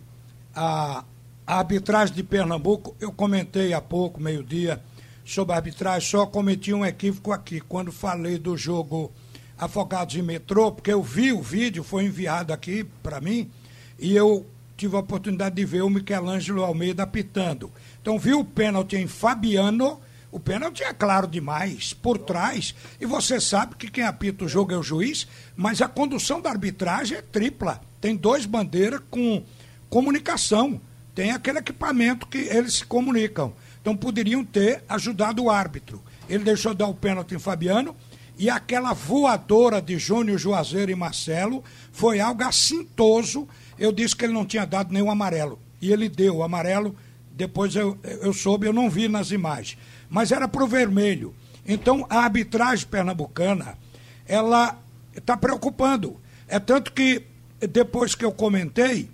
a, 0.55 1.03
a 1.45 1.57
arbitragem 1.57 2.15
de 2.15 2.23
Pernambuco, 2.23 2.95
eu 2.97 3.11
comentei 3.11 3.73
há 3.73 3.81
pouco, 3.81 4.21
meio-dia, 4.21 4.81
sobre 5.25 5.51
a 5.51 5.57
arbitragem, 5.57 6.09
só 6.09 6.25
cometi 6.25 6.73
um 6.73 6.85
equívoco 6.85 7.33
aqui, 7.33 7.59
quando 7.59 7.91
falei 7.91 8.37
do 8.37 8.55
jogo 8.55 9.11
Afogados 9.57 10.15
em 10.15 10.21
Metrô, 10.21 10.71
porque 10.71 10.93
eu 10.93 11.03
vi 11.03 11.33
o 11.33 11.41
vídeo, 11.41 11.83
foi 11.83 12.05
enviado 12.05 12.53
aqui 12.53 12.85
para 13.03 13.19
mim, 13.19 13.51
e 13.99 14.15
eu 14.15 14.45
tive 14.77 14.95
a 14.95 14.99
oportunidade 14.99 15.55
de 15.55 15.65
ver 15.65 15.81
o 15.81 15.89
Michelangelo 15.89 16.63
Almeida 16.63 17.03
apitando. 17.03 17.69
Então, 18.01 18.17
vi 18.17 18.33
o 18.33 18.45
pênalti 18.45 18.95
em 18.95 19.07
Fabiano, 19.07 19.99
o 20.31 20.39
pênalti 20.39 20.83
é 20.83 20.93
claro 20.93 21.27
demais, 21.27 21.93
por 21.93 22.17
trás, 22.17 22.75
e 22.99 23.05
você 23.05 23.39
sabe 23.39 23.75
que 23.75 23.89
quem 23.89 24.03
apita 24.03 24.45
o 24.45 24.47
jogo 24.47 24.73
é 24.73 24.77
o 24.77 24.83
juiz, 24.83 25.27
mas 25.55 25.81
a 25.81 25.87
condução 25.87 26.41
da 26.41 26.49
arbitragem 26.49 27.17
é 27.17 27.21
tripla. 27.21 27.81
Tem 28.01 28.15
dois 28.15 28.45
bandeiras 28.45 29.01
com 29.09 29.43
comunicação. 29.89 30.79
Tem 31.15 31.31
aquele 31.31 31.59
equipamento 31.59 32.27
que 32.27 32.37
eles 32.37 32.75
se 32.75 32.85
comunicam. 32.85 33.53
Então 33.81 33.95
poderiam 33.95 34.43
ter 34.43 34.83
ajudado 34.87 35.43
o 35.43 35.49
árbitro. 35.49 36.03
Ele 36.29 36.43
deixou 36.43 36.73
dar 36.73 36.87
o 36.87 36.93
pênalti 36.93 37.33
em 37.33 37.39
Fabiano 37.39 37.95
e 38.37 38.49
aquela 38.49 38.93
voadora 38.93 39.81
de 39.81 39.97
Júnior 39.97 40.37
Juazeiro 40.37 40.91
e 40.91 40.95
Marcelo 40.95 41.63
foi 41.91 42.19
algo 42.19 42.43
assintoso 42.43 43.47
eu 43.77 43.91
disse 43.91 44.15
que 44.15 44.25
ele 44.25 44.33
não 44.33 44.45
tinha 44.45 44.65
dado 44.65 44.91
nenhum 44.91 45.11
amarelo. 45.11 45.59
E 45.81 45.91
ele 45.91 46.09
deu 46.09 46.37
o 46.37 46.43
amarelo, 46.43 46.95
depois 47.31 47.75
eu, 47.75 47.97
eu 48.03 48.33
soube, 48.33 48.65
eu 48.65 48.73
não 48.73 48.89
vi 48.89 49.07
nas 49.07 49.31
imagens. 49.31 49.77
Mas 50.09 50.31
era 50.31 50.47
para 50.47 50.63
o 50.63 50.67
vermelho. 50.67 51.33
Então 51.65 52.05
a 52.09 52.19
arbitragem 52.19 52.87
pernambucana, 52.87 53.77
ela 54.25 54.77
está 55.15 55.35
preocupando. 55.35 56.19
É 56.47 56.59
tanto 56.59 56.93
que 56.93 57.23
depois 57.59 58.15
que 58.15 58.23
eu 58.23 58.31
comentei, 58.31 59.09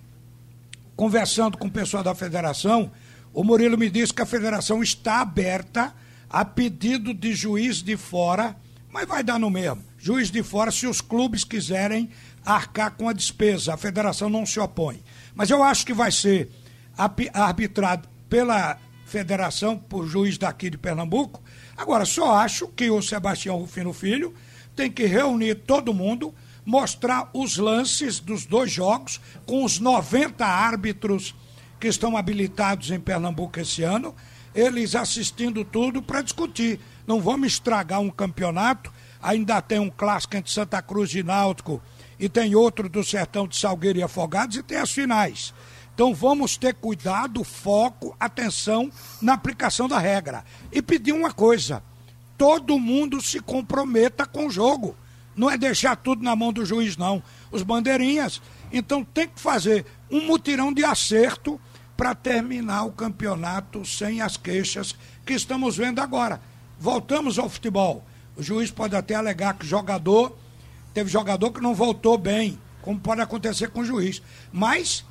conversando 0.95 1.57
com 1.57 1.67
o 1.67 1.71
pessoal 1.71 2.03
da 2.03 2.13
federação, 2.13 2.91
o 3.33 3.43
Murilo 3.43 3.77
me 3.77 3.89
disse 3.89 4.13
que 4.13 4.21
a 4.21 4.25
federação 4.25 4.83
está 4.83 5.21
aberta 5.21 5.93
a 6.29 6.45
pedido 6.45 7.13
de 7.13 7.33
juiz 7.33 7.81
de 7.81 7.97
fora, 7.97 8.55
mas 8.91 9.07
vai 9.07 9.23
dar 9.23 9.39
no 9.39 9.49
mesmo. 9.49 9.83
Juiz 9.97 10.29
de 10.29 10.43
fora, 10.43 10.71
se 10.71 10.85
os 10.85 11.01
clubes 11.01 11.43
quiserem 11.43 12.09
arcar 12.45 12.91
com 12.91 13.07
a 13.09 13.13
despesa, 13.13 13.73
a 13.73 13.77
federação 13.77 14.29
não 14.29 14.45
se 14.45 14.59
opõe. 14.59 15.01
Mas 15.33 15.49
eu 15.49 15.63
acho 15.63 15.85
que 15.85 15.93
vai 15.93 16.11
ser 16.11 16.51
arbitrado 17.33 18.07
pela 18.29 18.77
federação, 19.13 19.77
por 19.77 20.07
juiz 20.07 20.39
daqui 20.39 20.71
de 20.71 20.77
Pernambuco. 20.77 21.39
Agora, 21.77 22.03
só 22.03 22.33
acho 22.37 22.67
que 22.69 22.89
o 22.89 22.99
Sebastião 22.99 23.57
Rufino 23.57 23.93
Filho 23.93 24.33
tem 24.75 24.89
que 24.91 25.05
reunir 25.05 25.53
todo 25.53 25.93
mundo, 25.93 26.33
mostrar 26.65 27.29
os 27.31 27.57
lances 27.57 28.19
dos 28.19 28.47
dois 28.47 28.71
jogos 28.71 29.21
com 29.45 29.63
os 29.63 29.79
90 29.79 30.43
árbitros 30.43 31.35
que 31.79 31.87
estão 31.87 32.17
habilitados 32.17 32.89
em 32.89 32.99
Pernambuco 32.99 33.59
esse 33.59 33.83
ano, 33.83 34.15
eles 34.55 34.95
assistindo 34.95 35.63
tudo 35.63 36.01
para 36.01 36.23
discutir. 36.23 36.79
Não 37.05 37.21
vamos 37.21 37.49
estragar 37.49 37.99
um 37.99 38.09
campeonato, 38.09 38.91
ainda 39.21 39.61
tem 39.61 39.77
um 39.77 39.91
clássico 39.91 40.37
entre 40.37 40.51
Santa 40.51 40.81
Cruz 40.81 41.13
e 41.13 41.21
Náutico 41.21 41.79
e 42.19 42.27
tem 42.27 42.55
outro 42.55 42.89
do 42.89 43.03
Sertão 43.03 43.47
de 43.47 43.57
Salgueiro 43.57 43.99
e 43.99 44.03
Afogados 44.03 44.57
e 44.57 44.63
tem 44.63 44.79
as 44.79 44.91
finais. 44.91 45.53
Então 45.93 46.13
vamos 46.13 46.57
ter 46.57 46.73
cuidado, 46.73 47.43
foco, 47.43 48.15
atenção 48.19 48.91
na 49.21 49.33
aplicação 49.33 49.87
da 49.87 49.99
regra. 49.99 50.43
E 50.71 50.81
pedir 50.81 51.11
uma 51.11 51.31
coisa: 51.31 51.83
todo 52.37 52.79
mundo 52.79 53.21
se 53.21 53.39
comprometa 53.39 54.25
com 54.25 54.47
o 54.47 54.51
jogo. 54.51 54.95
Não 55.35 55.49
é 55.49 55.57
deixar 55.57 55.95
tudo 55.95 56.23
na 56.23 56.35
mão 56.35 56.53
do 56.53 56.65
juiz, 56.65 56.97
não. 56.97 57.21
Os 57.51 57.63
bandeirinhas. 57.63 58.41
Então 58.71 59.03
tem 59.03 59.27
que 59.27 59.39
fazer 59.39 59.85
um 60.09 60.21
mutirão 60.21 60.73
de 60.73 60.83
acerto 60.83 61.59
para 61.95 62.15
terminar 62.15 62.83
o 62.83 62.91
campeonato 62.91 63.85
sem 63.85 64.21
as 64.21 64.35
queixas 64.35 64.95
que 65.25 65.33
estamos 65.33 65.77
vendo 65.77 65.99
agora. 65.99 66.41
Voltamos 66.79 67.37
ao 67.37 67.49
futebol. 67.49 68.03
O 68.35 68.41
juiz 68.41 68.71
pode 68.71 68.95
até 68.95 69.13
alegar 69.15 69.53
que 69.53 69.65
jogador 69.65 70.35
teve 70.93 71.09
jogador 71.09 71.51
que 71.51 71.61
não 71.61 71.73
voltou 71.73 72.17
bem, 72.17 72.59
como 72.81 72.99
pode 72.99 73.21
acontecer 73.21 73.69
com 73.69 73.81
o 73.81 73.85
juiz. 73.85 74.21
Mas 74.51 75.03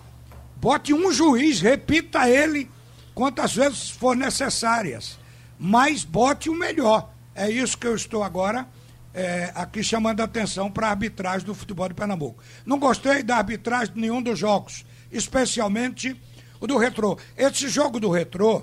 bote 0.63 0.95
um 0.95 1.13
juiz, 1.13 1.61
repita 1.61 2.29
ele 2.29 2.71
quantas 3.17 3.53
vezes 3.53 3.91
for 3.91 4.17
necessárias, 4.17 5.19
mas 5.59 6.05
bote 6.05 6.49
o 6.49 6.55
melhor. 6.55 7.13
É 7.35 7.51
isso 7.51 7.77
que 7.77 7.87
eu 7.87 7.97
estou 7.97 8.23
agora 8.23 8.69
é, 9.13 9.51
aqui 9.57 9.83
chamando 9.83 10.21
a 10.21 10.25
atenção 10.25 10.71
para 10.71 10.87
a 10.87 10.91
arbitragem 10.91 11.45
do 11.45 11.53
futebol 11.53 11.89
de 11.89 11.95
Pernambuco. 11.95 12.41
Não 12.65 12.79
gostei 12.79 13.25
da 13.25 13.39
arbitragem 13.39 13.93
de 13.93 14.01
nenhum 14.01 14.23
dos 14.23 14.39
jogos, 14.39 14.87
especialmente 15.11 16.17
o 16.61 16.67
do 16.69 16.79
retrô. 16.79 17.19
Esse 17.37 17.69
jogo 17.69 17.99
do 17.99 18.09
retrô 18.09 18.63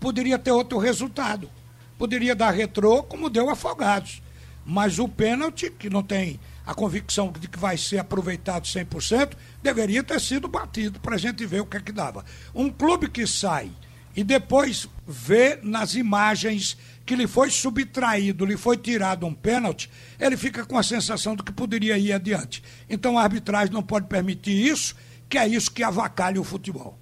poderia 0.00 0.38
ter 0.38 0.52
outro 0.52 0.78
resultado. 0.78 1.50
Poderia 1.98 2.34
dar 2.34 2.50
retrô 2.50 3.02
como 3.02 3.28
deu 3.28 3.50
afogados. 3.50 4.22
Mas 4.64 4.98
o 4.98 5.06
pênalti, 5.06 5.70
que 5.70 5.90
não 5.90 6.02
tem 6.02 6.40
a 6.66 6.74
convicção 6.74 7.32
de 7.38 7.48
que 7.48 7.58
vai 7.58 7.76
ser 7.76 7.98
aproveitado 7.98 8.64
100%, 8.64 9.32
deveria 9.62 10.02
ter 10.02 10.20
sido 10.20 10.48
batido 10.48 10.98
para 11.00 11.14
a 11.14 11.18
gente 11.18 11.44
ver 11.44 11.60
o 11.60 11.66
que 11.66 11.76
é 11.76 11.80
que 11.80 11.92
dava. 11.92 12.24
Um 12.54 12.70
clube 12.70 13.08
que 13.08 13.26
sai 13.26 13.70
e 14.16 14.22
depois 14.22 14.88
vê 15.06 15.58
nas 15.62 15.94
imagens 15.94 16.76
que 17.04 17.14
lhe 17.14 17.26
foi 17.26 17.50
subtraído, 17.50 18.46
lhe 18.46 18.56
foi 18.56 18.76
tirado 18.76 19.26
um 19.26 19.34
pênalti, 19.34 19.90
ele 20.18 20.36
fica 20.36 20.64
com 20.64 20.78
a 20.78 20.82
sensação 20.82 21.36
de 21.36 21.42
que 21.42 21.52
poderia 21.52 21.98
ir 21.98 22.12
adiante. 22.12 22.62
Então 22.88 23.18
a 23.18 23.22
arbitragem 23.22 23.72
não 23.72 23.82
pode 23.82 24.06
permitir 24.06 24.52
isso 24.52 24.94
que 25.28 25.38
é 25.38 25.46
isso 25.46 25.70
que 25.70 25.82
avacalha 25.82 26.40
o 26.40 26.44
futebol. 26.44 26.98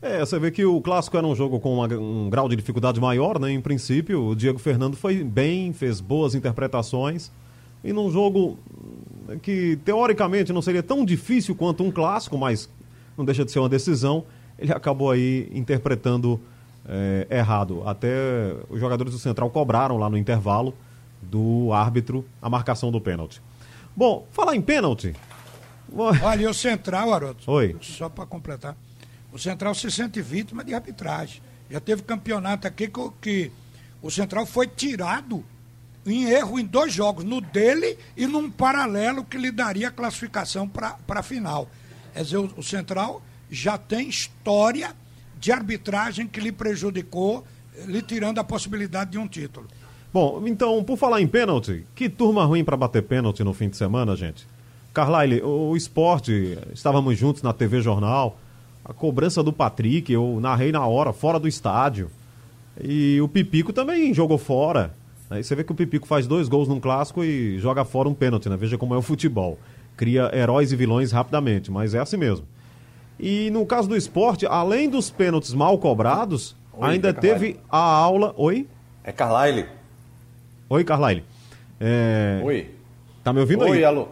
É, 0.00 0.20
você 0.20 0.38
vê 0.38 0.50
que 0.50 0.64
o 0.64 0.80
clássico 0.80 1.16
era 1.16 1.26
um 1.26 1.34
jogo 1.34 1.58
com 1.58 1.74
uma, 1.74 1.86
um 1.86 2.28
grau 2.28 2.48
de 2.48 2.54
dificuldade 2.54 3.00
maior, 3.00 3.40
né? 3.40 3.50
Em 3.50 3.60
princípio, 3.60 4.22
o 4.26 4.36
Diego 4.36 4.58
Fernando 4.58 4.96
foi 4.96 5.24
bem, 5.24 5.72
fez 5.72 6.00
boas 6.00 6.34
interpretações. 6.34 7.30
E 7.86 7.92
num 7.92 8.10
jogo 8.10 8.58
que 9.42 9.78
teoricamente 9.84 10.52
não 10.52 10.60
seria 10.60 10.82
tão 10.82 11.04
difícil 11.04 11.54
quanto 11.54 11.84
um 11.84 11.90
clássico, 11.90 12.36
mas 12.36 12.68
não 13.16 13.24
deixa 13.24 13.44
de 13.44 13.52
ser 13.52 13.60
uma 13.60 13.68
decisão, 13.68 14.24
ele 14.58 14.72
acabou 14.72 15.10
aí 15.10 15.48
interpretando 15.52 16.40
é, 16.84 17.26
errado. 17.30 17.82
Até 17.86 18.10
os 18.68 18.80
jogadores 18.80 19.12
do 19.12 19.18
Central 19.20 19.48
cobraram 19.50 19.98
lá 19.98 20.10
no 20.10 20.18
intervalo 20.18 20.74
do 21.22 21.72
árbitro 21.72 22.24
a 22.42 22.50
marcação 22.50 22.90
do 22.90 23.00
pênalti. 23.00 23.40
Bom, 23.94 24.26
falar 24.32 24.56
em 24.56 24.60
pênalti, 24.60 25.14
Olha, 26.22 26.42
e 26.42 26.46
o 26.46 26.54
Central, 26.54 27.14
Haroldo, 27.14 27.38
Oi. 27.46 27.76
só 27.80 28.08
para 28.08 28.26
completar, 28.26 28.76
o 29.32 29.38
Central 29.38 29.74
se 29.74 29.88
sente 29.90 30.20
vítima 30.20 30.64
de 30.64 30.74
arbitragem. 30.74 31.40
Já 31.70 31.80
teve 31.80 32.02
campeonato 32.02 32.66
aqui 32.66 32.88
que, 32.88 33.10
que 33.20 33.52
o 34.02 34.10
Central 34.10 34.44
foi 34.46 34.66
tirado 34.66 35.44
em 36.06 36.24
erro 36.24 36.58
em 36.58 36.64
dois 36.64 36.92
jogos, 36.92 37.24
no 37.24 37.40
dele 37.40 37.98
e 38.16 38.26
num 38.26 38.50
paralelo 38.50 39.24
que 39.24 39.36
lhe 39.36 39.50
daria 39.50 39.88
a 39.88 39.90
classificação 39.90 40.68
para 40.68 40.96
a 41.08 41.22
final. 41.22 41.68
Quer 42.12 42.22
dizer, 42.22 42.36
o, 42.38 42.62
Central 42.62 43.22
já 43.50 43.76
tem 43.76 44.08
história 44.08 44.94
de 45.38 45.52
arbitragem 45.52 46.26
que 46.26 46.40
lhe 46.40 46.52
prejudicou, 46.52 47.44
lhe 47.86 48.00
tirando 48.00 48.38
a 48.38 48.44
possibilidade 48.44 49.10
de 49.12 49.18
um 49.18 49.28
título. 49.28 49.66
Bom, 50.12 50.42
então, 50.46 50.82
por 50.82 50.96
falar 50.96 51.20
em 51.20 51.26
pênalti, 51.26 51.84
que 51.94 52.08
turma 52.08 52.44
ruim 52.44 52.64
para 52.64 52.76
bater 52.76 53.02
pênalti 53.02 53.44
no 53.44 53.52
fim 53.52 53.68
de 53.68 53.76
semana, 53.76 54.16
gente. 54.16 54.46
Carlyle, 54.94 55.42
o 55.42 55.76
esporte, 55.76 56.56
estávamos 56.72 57.18
juntos 57.18 57.42
na 57.42 57.52
TV 57.52 57.82
Jornal, 57.82 58.38
a 58.82 58.94
cobrança 58.94 59.42
do 59.42 59.52
Patrick, 59.52 60.10
eu 60.10 60.38
narrei 60.40 60.72
na 60.72 60.86
hora, 60.86 61.12
fora 61.12 61.38
do 61.38 61.46
estádio. 61.46 62.10
E 62.80 63.20
o 63.20 63.28
Pipico 63.28 63.72
também 63.72 64.14
jogou 64.14 64.38
fora. 64.38 64.94
Aí 65.28 65.42
você 65.42 65.54
vê 65.54 65.64
que 65.64 65.72
o 65.72 65.74
Pipico 65.74 66.06
faz 66.06 66.26
dois 66.26 66.48
gols 66.48 66.68
num 66.68 66.78
clássico 66.78 67.24
e 67.24 67.58
joga 67.58 67.84
fora 67.84 68.08
um 68.08 68.14
pênalti, 68.14 68.48
né? 68.48 68.56
Veja 68.56 68.78
como 68.78 68.94
é 68.94 68.96
o 68.96 69.02
futebol. 69.02 69.58
Cria 69.96 70.30
heróis 70.32 70.72
e 70.72 70.76
vilões 70.76 71.10
rapidamente, 71.10 71.70
mas 71.70 71.94
é 71.94 71.98
assim 71.98 72.16
mesmo. 72.16 72.46
E 73.18 73.50
no 73.50 73.64
caso 73.66 73.88
do 73.88 73.96
esporte, 73.96 74.46
além 74.46 74.88
dos 74.88 75.10
pênaltis 75.10 75.52
mal 75.52 75.76
cobrados, 75.78 76.54
Oi, 76.74 76.90
ainda 76.90 77.08
é 77.08 77.12
teve 77.12 77.58
a 77.68 77.78
aula. 77.78 78.34
Oi? 78.36 78.68
É 79.02 79.10
Carlyle. 79.10 79.66
Oi, 80.68 80.84
Carlyle. 80.84 81.24
É... 81.80 82.40
Oi. 82.44 82.70
Tá 83.24 83.32
me 83.32 83.40
ouvindo 83.40 83.62
Oi, 83.62 83.70
aí? 83.70 83.78
Oi, 83.78 83.84
alô. 83.84 84.08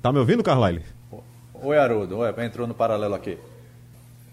Tá 0.00 0.12
me 0.12 0.18
ouvindo, 0.18 0.42
Carlyle? 0.42 0.82
Oi, 1.62 1.76
Haroldo. 1.76 2.18
Oi, 2.18 2.44
entrou 2.44 2.66
no 2.66 2.74
paralelo 2.74 3.14
aqui. 3.14 3.36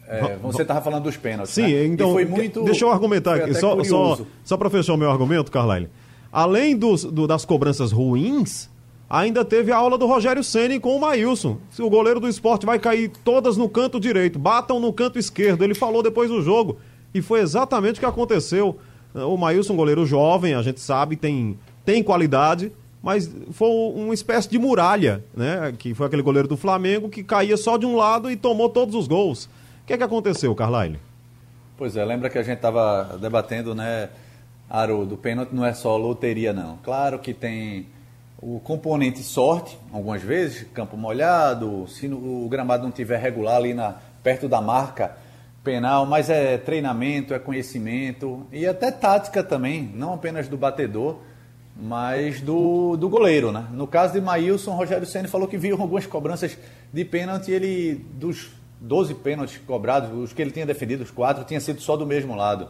É, 0.08 0.38
você 0.38 0.62
estava 0.62 0.82
falando 0.82 1.04
dos 1.04 1.18
pênaltis. 1.18 1.54
Sim, 1.54 1.74
né? 1.74 1.86
então. 1.86 2.12
foi 2.14 2.26
muito, 2.26 2.64
deixa 2.64 2.86
eu 2.86 2.92
argumentar 2.92 3.36
aqui, 3.36 3.56
só, 3.56 3.84
só, 3.84 4.20
só 4.44 4.56
para 4.56 4.70
fechar 4.70 4.94
o 4.94 4.98
meu 4.98 5.10
argumento, 5.10 5.52
Carlyle. 5.52 5.90
Além 6.36 6.76
dos, 6.76 7.06
do, 7.06 7.26
das 7.26 7.46
cobranças 7.46 7.94
ruins, 7.94 8.70
ainda 9.10 9.46
teve 9.46 9.72
a 9.72 9.78
aula 9.78 9.98
do 9.98 10.06
Rogério 10.06 10.44
Ceni 10.44 10.82
com 10.82 10.94
o 10.94 11.00
Maílson. 11.00 11.60
Se 11.72 11.82
o 11.82 11.90
goleiro 11.90 12.20
do 12.20 12.28
esporte 12.28 12.66
vai 12.66 12.78
cair 12.78 13.10
todas 13.24 13.56
no 13.56 13.70
canto 13.70 14.02
direito, 14.02 14.38
batam 14.38 14.78
no 14.78 14.92
canto 14.92 15.18
esquerdo. 15.18 15.64
Ele 15.64 15.74
falou 15.74 16.04
depois 16.04 16.30
do 16.30 16.42
jogo. 16.42 16.76
E 17.14 17.22
foi 17.22 17.40
exatamente 17.40 17.96
o 17.96 18.00
que 18.02 18.06
aconteceu. 18.06 18.78
O 19.14 19.38
Maílson, 19.38 19.78
goleiro 19.78 20.06
jovem, 20.06 20.56
a 20.56 20.62
gente 20.62 20.82
sabe, 20.82 21.16
tem, 21.16 21.58
tem 21.86 22.04
qualidade 22.04 22.70
mas 23.02 23.32
foi 23.52 23.70
uma 23.70 24.16
espécie 24.16 24.50
de 24.50 24.58
muralha, 24.58 25.24
né? 25.32 25.72
Que 25.78 25.94
foi 25.94 26.08
aquele 26.08 26.24
goleiro 26.24 26.48
do 26.48 26.58
Flamengo 26.58 27.08
que 27.08 27.24
caía 27.24 27.56
só 27.56 27.78
de 27.78 27.86
um 27.86 27.96
lado 27.96 28.32
e 28.32 28.36
tomou 28.36 28.68
todos 28.68 28.96
os 28.96 29.08
gols. 29.08 29.46
O 29.46 29.50
que 29.86 29.94
é 29.94 29.98
que 29.98 30.02
aconteceu, 30.02 30.56
Carlyle? 30.56 31.00
Pois 31.78 31.96
é, 31.96 32.04
lembra 32.04 32.32
que 32.32 32.40
a 32.40 32.42
gente 32.42 32.56
estava 32.56 33.16
debatendo, 33.22 33.76
né, 33.76 34.10
Aro, 34.70 35.06
do 35.06 35.18
pênalti 35.18 35.54
não 35.54 35.66
é 35.66 35.74
só 35.74 35.96
loteria, 35.98 36.54
não. 36.54 36.78
Claro 36.78 37.20
que 37.20 37.34
tem 37.34 37.88
o 38.42 38.60
componente 38.60 39.22
sorte, 39.24 39.78
algumas 39.92 40.22
vezes, 40.22 40.68
campo 40.74 40.98
molhado, 40.98 41.88
se 41.88 42.08
o 42.08 42.48
gramado 42.50 42.84
não 42.84 42.92
tiver 42.92 43.18
regular 43.18 43.58
ali 43.58 43.74
na, 43.74 43.96
perto 44.24 44.48
da 44.48 44.62
marca 44.62 45.18
penal, 45.64 46.06
mas 46.06 46.30
é 46.30 46.58
treinamento, 46.58 47.34
é 47.34 47.40
conhecimento 47.40 48.46
e 48.52 48.68
até 48.68 48.92
tática 48.92 49.44
também, 49.44 49.92
não 49.96 50.14
apenas 50.14 50.48
do 50.48 50.58
batedor 50.58 51.18
mas 51.76 52.40
do, 52.40 52.96
do 52.96 53.10
goleiro, 53.10 53.52
né? 53.52 53.68
No 53.72 53.86
caso 53.86 54.14
de 54.14 54.22
Maílson, 54.22 54.72
Rogério 54.72 55.06
Senna 55.06 55.28
falou 55.28 55.48
que 55.48 55.58
viu 55.58 55.80
algumas 55.80 56.06
cobranças 56.06 56.58
de 56.94 57.04
pênalti 57.04 57.52
ele, 57.52 57.96
dos 58.14 58.50
12 58.80 59.16
pênaltis 59.16 59.58
cobrados, 59.58 60.10
os 60.18 60.32
que 60.32 60.42
ele 60.42 60.52
tinha 60.52 60.66
defendido, 60.66 61.04
os 61.04 61.12
quatro, 61.12 61.44
tinha 61.44 61.60
sido 61.60 61.82
só 61.82 61.98
do 61.98 62.06
mesmo 62.06 62.34
lado. 62.36 62.70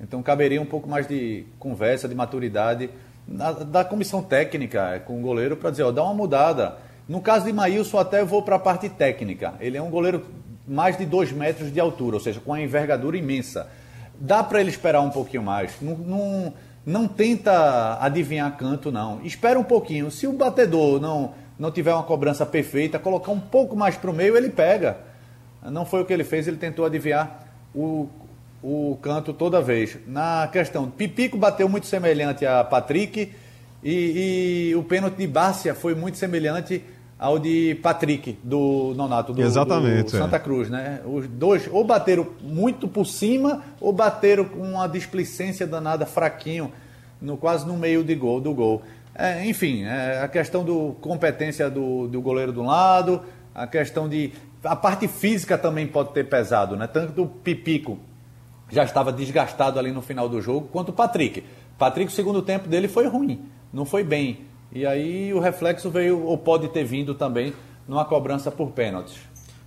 Então 0.00 0.22
caberia 0.22 0.60
um 0.60 0.66
pouco 0.66 0.88
mais 0.88 1.06
de 1.06 1.44
conversa, 1.58 2.08
de 2.08 2.14
maturidade 2.14 2.90
da, 3.26 3.52
da 3.52 3.84
comissão 3.84 4.22
técnica 4.22 5.02
com 5.06 5.18
o 5.18 5.22
goleiro 5.22 5.56
para 5.56 5.70
dizer, 5.70 5.82
ó, 5.82 5.92
dá 5.92 6.02
uma 6.02 6.14
mudada. 6.14 6.76
No 7.08 7.20
caso 7.20 7.46
de 7.46 7.52
Maílson, 7.52 7.98
até 7.98 8.24
vou 8.24 8.42
para 8.42 8.56
a 8.56 8.58
parte 8.58 8.88
técnica. 8.88 9.54
Ele 9.60 9.76
é 9.76 9.82
um 9.82 9.90
goleiro 9.90 10.24
mais 10.66 10.96
de 10.96 11.04
2 11.04 11.32
metros 11.32 11.72
de 11.72 11.78
altura, 11.78 12.16
ou 12.16 12.20
seja, 12.20 12.40
com 12.40 12.52
uma 12.52 12.60
envergadura 12.60 13.16
imensa. 13.16 13.68
Dá 14.18 14.42
para 14.42 14.60
ele 14.60 14.70
esperar 14.70 15.00
um 15.00 15.10
pouquinho 15.10 15.42
mais. 15.42 15.72
Não, 15.80 15.96
não, 15.96 16.54
não 16.86 17.08
tenta 17.08 17.98
adivinhar 18.00 18.56
canto, 18.56 18.90
não. 18.90 19.20
Espera 19.22 19.58
um 19.58 19.64
pouquinho. 19.64 20.10
Se 20.10 20.26
o 20.26 20.32
batedor 20.32 21.00
não, 21.00 21.32
não 21.58 21.70
tiver 21.70 21.92
uma 21.92 22.02
cobrança 22.02 22.46
perfeita, 22.46 22.98
colocar 22.98 23.32
um 23.32 23.40
pouco 23.40 23.76
mais 23.76 23.96
para 23.96 24.10
o 24.10 24.14
meio, 24.14 24.36
ele 24.36 24.48
pega. 24.48 24.96
Não 25.62 25.84
foi 25.84 26.02
o 26.02 26.04
que 26.04 26.12
ele 26.12 26.24
fez, 26.24 26.46
ele 26.46 26.56
tentou 26.56 26.84
adivinhar 26.84 27.42
o, 27.74 28.08
o 28.64 28.96
canto 29.02 29.34
toda 29.34 29.60
vez. 29.60 29.98
Na 30.06 30.48
questão, 30.50 30.90
Pipico 30.90 31.36
bateu 31.36 31.68
muito 31.68 31.86
semelhante 31.86 32.46
a 32.46 32.64
Patrick 32.64 33.30
e, 33.82 34.70
e 34.70 34.74
o 34.74 34.82
pênalti 34.82 35.16
de 35.16 35.26
Bárcia 35.26 35.74
foi 35.74 35.94
muito 35.94 36.16
semelhante 36.16 36.82
ao 37.18 37.38
de 37.38 37.78
Patrick, 37.82 38.38
do 38.42 38.94
Nonato, 38.96 39.34
do, 39.34 39.42
Exatamente, 39.42 40.04
do 40.04 40.10
Santa 40.12 40.36
é. 40.36 40.38
Cruz, 40.38 40.70
né? 40.70 41.02
Os 41.04 41.28
dois 41.28 41.68
ou 41.70 41.84
bateram 41.84 42.26
muito 42.40 42.88
por 42.88 43.04
cima 43.04 43.62
ou 43.78 43.92
bateram 43.92 44.46
com 44.46 44.60
uma 44.60 44.88
displicência 44.88 45.66
danada, 45.66 46.06
fraquinho, 46.06 46.72
no, 47.20 47.36
quase 47.36 47.66
no 47.66 47.76
meio 47.76 48.02
de 48.02 48.14
gol, 48.14 48.40
do 48.40 48.54
gol. 48.54 48.82
É, 49.14 49.44
enfim, 49.46 49.84
é, 49.84 50.22
a 50.22 50.28
questão 50.28 50.64
do 50.64 50.96
competência 51.02 51.68
do, 51.68 52.08
do 52.08 52.20
goleiro 52.22 52.52
de 52.52 52.60
um 52.60 52.66
lado, 52.66 53.20
a 53.54 53.66
questão 53.66 54.08
de. 54.08 54.32
A 54.64 54.74
parte 54.74 55.06
física 55.06 55.58
também 55.58 55.86
pode 55.86 56.14
ter 56.14 56.24
pesado, 56.24 56.76
né? 56.76 56.86
Tanto 56.86 57.12
do 57.12 57.26
Pipico 57.26 57.98
já 58.74 58.84
estava 58.84 59.12
desgastado 59.12 59.78
ali 59.78 59.90
no 59.92 60.02
final 60.02 60.28
do 60.28 60.40
jogo, 60.42 60.68
quanto 60.72 60.90
o 60.90 60.92
Patrick. 60.92 61.44
Patrick, 61.78 62.10
o 62.10 62.14
segundo 62.14 62.42
tempo 62.42 62.68
dele 62.68 62.88
foi 62.88 63.06
ruim, 63.06 63.40
não 63.72 63.84
foi 63.84 64.04
bem. 64.04 64.40
E 64.72 64.84
aí 64.84 65.32
o 65.32 65.38
reflexo 65.40 65.88
veio, 65.90 66.20
ou 66.24 66.36
pode 66.36 66.68
ter 66.68 66.84
vindo 66.84 67.14
também, 67.14 67.54
numa 67.86 68.04
cobrança 68.04 68.50
por 68.50 68.70
pênaltis. 68.72 69.14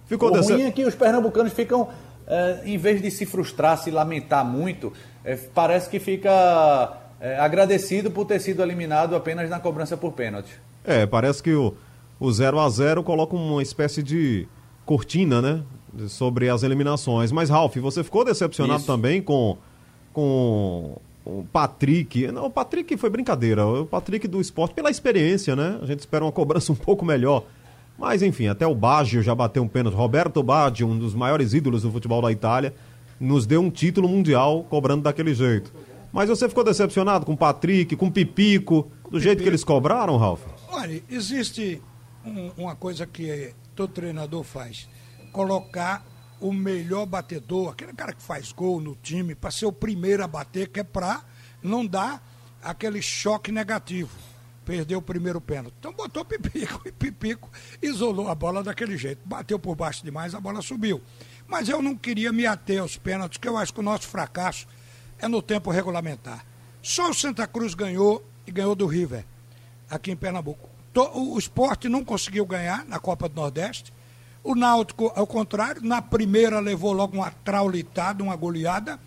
Ficou 0.06 0.30
o 0.30 0.32
desse- 0.34 0.52
ruim 0.54 0.64
é 0.64 0.72
que 0.72 0.84
os 0.86 0.96
pernambucanos 0.96 1.54
ficam, 1.54 1.88
eh, 2.28 2.62
em 2.66 2.78
vez 2.78 3.02
de 3.02 3.10
se 3.10 3.26
frustrar, 3.26 3.78
se 3.78 3.90
lamentar 3.92 4.44
muito, 4.46 4.92
eh, 5.24 5.38
parece 5.54 5.90
que 5.90 6.00
fica 6.00 6.98
eh, 7.20 7.38
agradecido 7.40 8.12
por 8.12 8.26
ter 8.26 8.40
sido 8.40 8.62
eliminado 8.62 9.16
apenas 9.16 9.50
na 9.50 9.60
cobrança 9.60 9.98
por 9.98 10.12
pênalti. 10.14 10.52
É, 10.86 11.06
parece 11.06 11.42
que 11.42 11.54
o, 11.54 11.74
o 12.20 12.32
0 12.32 12.60
a 12.60 12.70
0 12.70 13.04
coloca 13.04 13.36
uma 13.36 13.62
espécie 13.62 14.04
de 14.04 14.48
cortina, 14.86 15.42
né? 15.42 15.62
Sobre 16.10 16.50
as 16.50 16.64
eliminações. 16.64 17.32
Mas, 17.32 17.50
Ralf, 17.50 17.76
você 17.78 18.04
ficou 18.04 18.24
decepcionado 18.26 18.80
Isso. 18.80 18.88
também 18.88 19.22
com, 19.22 19.58
com 20.14 20.98
o 21.26 21.46
Patrick. 21.52 22.28
Não, 22.32 22.46
o 22.46 22.50
Patrick 22.50 22.96
foi 22.98 23.10
brincadeira. 23.10 23.66
O 23.66 23.86
Patrick 23.86 24.28
do 24.28 24.42
esporte, 24.42 24.74
pela 24.74 24.90
experiência, 24.90 25.56
né? 25.56 25.78
A 25.82 25.86
gente 25.86 26.00
espera 26.00 26.24
uma 26.26 26.32
cobrança 26.32 26.72
um 26.74 26.76
pouco 26.76 27.06
melhor. 27.06 27.44
Mas, 27.98 28.22
enfim, 28.22 28.48
até 28.48 28.66
o 28.68 28.76
Baggio 28.76 29.24
já 29.24 29.34
bateu 29.34 29.64
um 29.64 29.68
pênalti. 29.68 29.96
Roberto 29.96 30.44
Baggio, 30.44 30.88
um 30.88 30.98
dos 30.98 31.16
maiores 31.16 31.54
ídolos 31.54 31.82
do 31.82 31.92
futebol 31.92 32.22
da 32.22 32.32
Itália, 32.32 32.74
nos 33.20 33.46
deu 33.46 33.62
um 33.62 33.72
título 33.72 34.08
mundial 34.08 34.64
cobrando 34.70 35.02
daquele 35.04 35.34
jeito. 35.34 35.74
Mas 36.14 36.30
você 36.30 36.48
ficou 36.48 36.64
decepcionado 36.64 37.26
com 37.26 37.34
o 37.34 37.38
Patrick, 37.38 37.96
com 37.96 38.06
o 38.08 38.12
Pipico, 38.12 38.88
do 39.10 39.20
jeito 39.20 39.42
que 39.42 39.50
eles 39.50 39.64
cobraram, 39.64 40.16
Ralf? 40.18 40.42
Olha, 40.70 41.02
existe 41.10 41.82
um- 42.26 42.52
uma 42.58 42.76
coisa 42.76 43.06
que 43.08 43.52
todo 43.76 43.92
treinador 43.92 44.44
faz: 44.44 44.88
colocar 45.32 46.06
o 46.40 46.54
melhor 46.54 47.06
batedor, 47.06 47.72
aquele 47.72 47.94
cara 47.94 48.14
que 48.14 48.22
faz 48.22 48.52
gol 48.52 48.80
no 48.80 48.96
time, 48.96 49.34
para 49.34 49.52
ser 49.52 49.66
o 49.66 49.72
primeiro 49.72 50.24
a 50.24 50.28
bater, 50.28 50.68
que 50.68 50.80
é 50.80 50.84
para 50.84 51.24
não 51.64 51.86
dar 51.86 52.24
aquele 52.62 53.02
choque 53.02 53.52
negativo. 53.52 54.16
Perdeu 54.64 55.00
o 55.00 55.02
primeiro 55.02 55.40
pênalti. 55.40 55.74
Então 55.80 55.94
botou 55.94 56.26
Pipico 56.26 56.82
e 56.86 56.92
Pipico 56.92 57.50
isolou 57.82 58.28
a 58.28 58.36
bola 58.36 58.62
daquele 58.62 58.98
jeito. 58.98 59.22
Bateu 59.26 59.58
por 59.58 59.76
baixo 59.76 60.04
demais, 60.04 60.36
a 60.36 60.42
bola 60.42 60.62
subiu. 60.62 61.02
Mas 61.48 61.70
eu 61.70 61.82
não 61.82 61.96
queria 61.96 62.34
me 62.34 62.46
ater 62.46 62.82
aos 62.82 62.98
pênaltis, 62.98 63.38
que 63.38 63.48
eu 63.48 63.56
acho 63.58 63.74
que 63.74 63.80
o 63.80 63.84
nosso 63.84 64.08
fracasso 64.08 64.68
é 65.18 65.28
no 65.28 65.42
tempo 65.42 65.72
regulamentar. 65.72 66.46
Só 66.82 67.10
o 67.10 67.14
Santa 67.14 67.48
Cruz 67.48 67.74
ganhou 67.74 68.24
e 68.46 68.52
ganhou 68.52 68.76
do 68.76 68.86
River 68.86 69.26
aqui 69.90 70.12
em 70.12 70.16
Pernambuco. 70.16 70.70
O 71.14 71.38
esporte 71.40 71.88
não 71.88 72.04
conseguiu 72.04 72.46
ganhar 72.46 72.86
na 72.86 73.00
Copa 73.00 73.30
do 73.30 73.36
Nordeste. 73.36 73.94
O 74.48 74.56
Náutico, 74.56 75.12
ao 75.14 75.28
contrário, 75.28 75.82
na 75.84 76.02
primeira 76.02 76.62
levou 76.62 76.94
logo 76.94 77.18
uma 77.18 77.30
traulitada, 77.30 78.24
uma 78.24 78.34
goleada. 78.38 78.98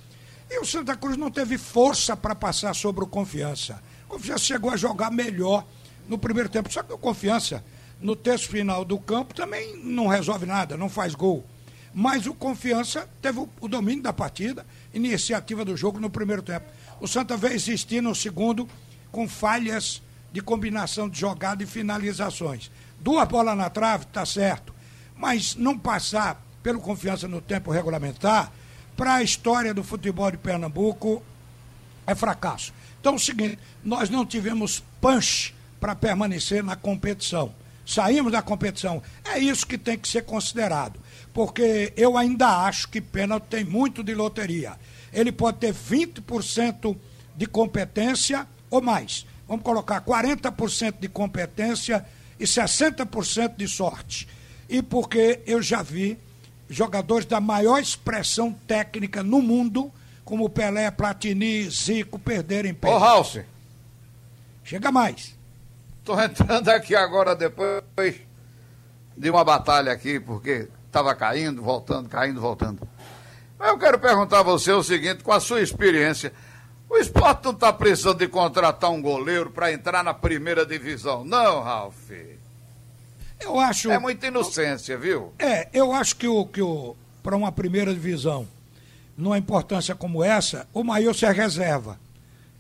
E 0.50 0.61
o 0.61 0.66
Santa 0.66 0.94
Cruz 0.94 1.16
não 1.16 1.31
teve 1.31 1.57
força 1.57 2.14
para 2.14 2.35
passar 2.35 2.74
sobre 2.74 3.05
o 3.05 3.07
Confiança. 3.07 3.83
O 4.05 4.11
Confiança 4.11 4.44
chegou 4.44 4.70
a 4.70 4.76
jogar 4.76 5.11
melhor 5.11 5.66
no 6.07 6.18
primeiro 6.18 6.50
tempo. 6.50 6.70
Só 6.70 6.83
que 6.83 6.92
o 6.92 6.98
Confiança, 6.98 7.64
no 8.03 8.14
terço 8.14 8.50
final 8.50 8.85
do 8.85 8.98
campo, 8.98 9.33
também 9.33 9.83
não 9.83 10.09
resolve 10.09 10.44
nada, 10.44 10.76
não 10.76 10.90
faz 10.90 11.14
gol. 11.14 11.42
Mas 11.94 12.26
o 12.26 12.35
Confiança 12.35 13.09
teve 13.22 13.40
o, 13.62 13.66
domínio 13.66 14.03
da 14.03 14.12
partida, 14.12 14.66
iniciativa 14.92 15.64
do 15.64 15.74
jogo 15.74 15.98
no 15.98 16.11
primeiro 16.11 16.42
tempo. 16.42 16.66
O 17.00 17.09
Santa 17.09 17.35
veio 17.35 17.55
existir 17.55 18.03
no 18.03 18.14
segundo 18.14 18.68
com 19.11 19.26
falhas 19.26 20.03
de 20.31 20.42
combinação 20.42 21.09
de 21.09 21.18
jogada 21.18 21.62
e 21.62 21.66
finalizações. 21.66 22.70
Duas 23.00 23.26
bolas 23.26 23.57
na 23.57 23.70
trave, 23.70 24.05
tá 24.05 24.26
certo. 24.26 24.69
Mas 25.20 25.54
não 25.54 25.78
passar 25.78 26.42
pelo 26.62 26.80
confiança 26.80 27.28
no 27.28 27.42
tempo 27.42 27.70
regulamentar, 27.70 28.50
para 28.96 29.16
a 29.16 29.22
história 29.22 29.74
do 29.74 29.85
futebol 29.85 30.30
de 30.30 30.38
Pernambuco, 30.38 31.22
é 32.06 32.14
fracasso. 32.14 32.72
Então 32.98 33.12
é 33.12 33.16
o 33.16 33.18
seguinte, 33.18 33.59
nós 33.85 34.09
não 34.09 34.24
tivemos 34.24 34.83
punch 34.98 35.54
para 35.78 35.94
permanecer 35.94 36.64
na 36.64 36.74
competição. 36.74 37.54
Saímos 37.85 38.33
da 38.33 38.40
competição. 38.40 39.02
É 39.24 39.38
isso 39.38 39.66
que 39.66 39.76
tem 39.76 39.98
que 39.98 40.09
ser 40.09 40.24
considerado. 40.24 40.98
Porque 41.35 41.92
eu 41.96 42.16
ainda 42.16 42.64
acho 42.64 42.88
que 42.88 43.00
pênalti 43.00 43.44
tem 43.44 43.64
muito 43.64 44.02
de 44.02 44.14
loteria. 44.14 44.78
Ele 45.12 45.33
pode 45.33 45.59
ter 45.59 45.74
20% 45.74 46.96
de 47.37 47.46
competência 47.46 48.46
ou 48.70 48.80
mais. 48.80 49.26
Vamos 49.46 49.64
colocar 49.64 50.00
40% 50.00 50.94
de 50.98 51.09
competência 51.09 52.06
e 52.38 52.44
60% 52.44 53.56
de 53.56 53.68
sorte. 53.68 54.26
E 54.70 54.80
porque 54.80 55.40
eu 55.46 55.61
já 55.61 55.83
vi 55.83 56.16
jogadores 56.68 57.26
da 57.26 57.40
maior 57.40 57.80
expressão 57.80 58.52
técnica 58.68 59.20
no 59.20 59.42
mundo, 59.42 59.90
como 60.24 60.48
Pelé, 60.48 60.88
Platini, 60.92 61.68
Zico, 61.68 62.20
perderem 62.20 62.70
Ô, 62.70 62.74
pênalti. 62.76 63.00
Ralf, 63.02 63.37
Chega 64.62 64.92
mais. 64.92 65.37
tô 66.04 66.18
entrando 66.20 66.68
aqui 66.68 66.94
agora 66.94 67.35
depois 67.35 68.14
de 69.16 69.28
uma 69.28 69.42
batalha 69.42 69.90
aqui, 69.90 70.20
porque 70.20 70.68
estava 70.87 71.12
caindo, 71.16 71.61
voltando, 71.61 72.09
caindo, 72.09 72.40
voltando. 72.40 72.87
Mas 73.59 73.70
eu 73.70 73.78
quero 73.78 73.98
perguntar 73.98 74.38
a 74.38 74.44
você 74.44 74.70
o 74.70 74.85
seguinte, 74.85 75.24
com 75.24 75.33
a 75.33 75.40
sua 75.40 75.61
experiência, 75.61 76.33
o 76.88 76.96
esporte 76.96 77.44
não 77.44 77.52
está 77.52 77.72
precisando 77.72 78.18
de 78.18 78.28
contratar 78.28 78.90
um 78.90 79.02
goleiro 79.02 79.50
para 79.50 79.72
entrar 79.72 80.04
na 80.04 80.14
primeira 80.14 80.64
divisão, 80.64 81.24
não, 81.24 81.61
Ralf? 81.61 82.11
Eu 83.40 83.59
acho. 83.59 83.90
É 83.90 83.98
muita 83.98 84.26
inocência, 84.26 84.96
viu? 84.98 85.33
É, 85.38 85.68
eu 85.72 85.92
acho 85.92 86.16
que 86.16 86.29
o, 86.29 86.44
que 86.44 86.61
o 86.61 86.94
para 87.22 87.37
uma 87.37 87.53
primeira 87.53 87.92
divisão, 87.92 88.46
numa 89.16 89.38
importância 89.38 89.94
como 89.94 90.22
essa, 90.24 90.66
o 90.72 90.83
Maílson 90.83 91.26
é 91.26 91.33
reserva. 91.33 91.98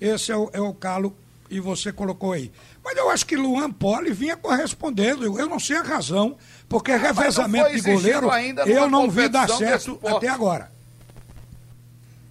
Esse 0.00 0.32
é 0.32 0.36
o, 0.36 0.50
é 0.52 0.60
o 0.60 0.72
calo 0.72 1.16
e 1.50 1.60
você 1.60 1.92
colocou 1.92 2.32
aí. 2.32 2.50
Mas 2.82 2.96
eu 2.96 3.10
acho 3.10 3.26
que 3.26 3.36
Luan 3.36 3.70
Poli 3.70 4.12
vinha 4.12 4.36
correspondendo. 4.36 5.24
Eu, 5.24 5.38
eu 5.38 5.48
não 5.48 5.58
sei 5.58 5.76
a 5.76 5.82
razão, 5.82 6.36
porque 6.68 6.92
não 6.92 6.98
revezamento 6.98 7.70
de 7.70 7.80
goleiro 7.82 8.30
ainda 8.30 8.62
eu 8.62 8.88
não 8.88 9.10
vi 9.10 9.28
dar 9.28 9.48
certo 9.48 9.98
até 10.04 10.28
agora. 10.28 10.70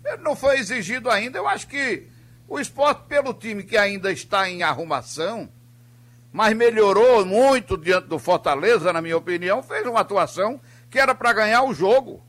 Ele 0.03 0.23
não 0.23 0.35
foi 0.35 0.57
exigido 0.57 1.09
ainda. 1.09 1.37
Eu 1.37 1.47
acho 1.47 1.67
que 1.67 2.07
o 2.47 2.59
esporte, 2.59 3.03
pelo 3.07 3.33
time 3.33 3.63
que 3.63 3.77
ainda 3.77 4.11
está 4.11 4.49
em 4.49 4.63
arrumação, 4.63 5.49
mas 6.31 6.55
melhorou 6.55 7.25
muito 7.25 7.75
diante 7.77 8.07
do 8.07 8.19
Fortaleza, 8.19 8.93
na 8.93 9.01
minha 9.01 9.17
opinião, 9.17 9.63
fez 9.63 9.85
uma 9.87 10.01
atuação 10.01 10.59
que 10.89 10.99
era 10.99 11.13
para 11.15 11.33
ganhar 11.33 11.63
o 11.63 11.73
jogo. 11.73 12.21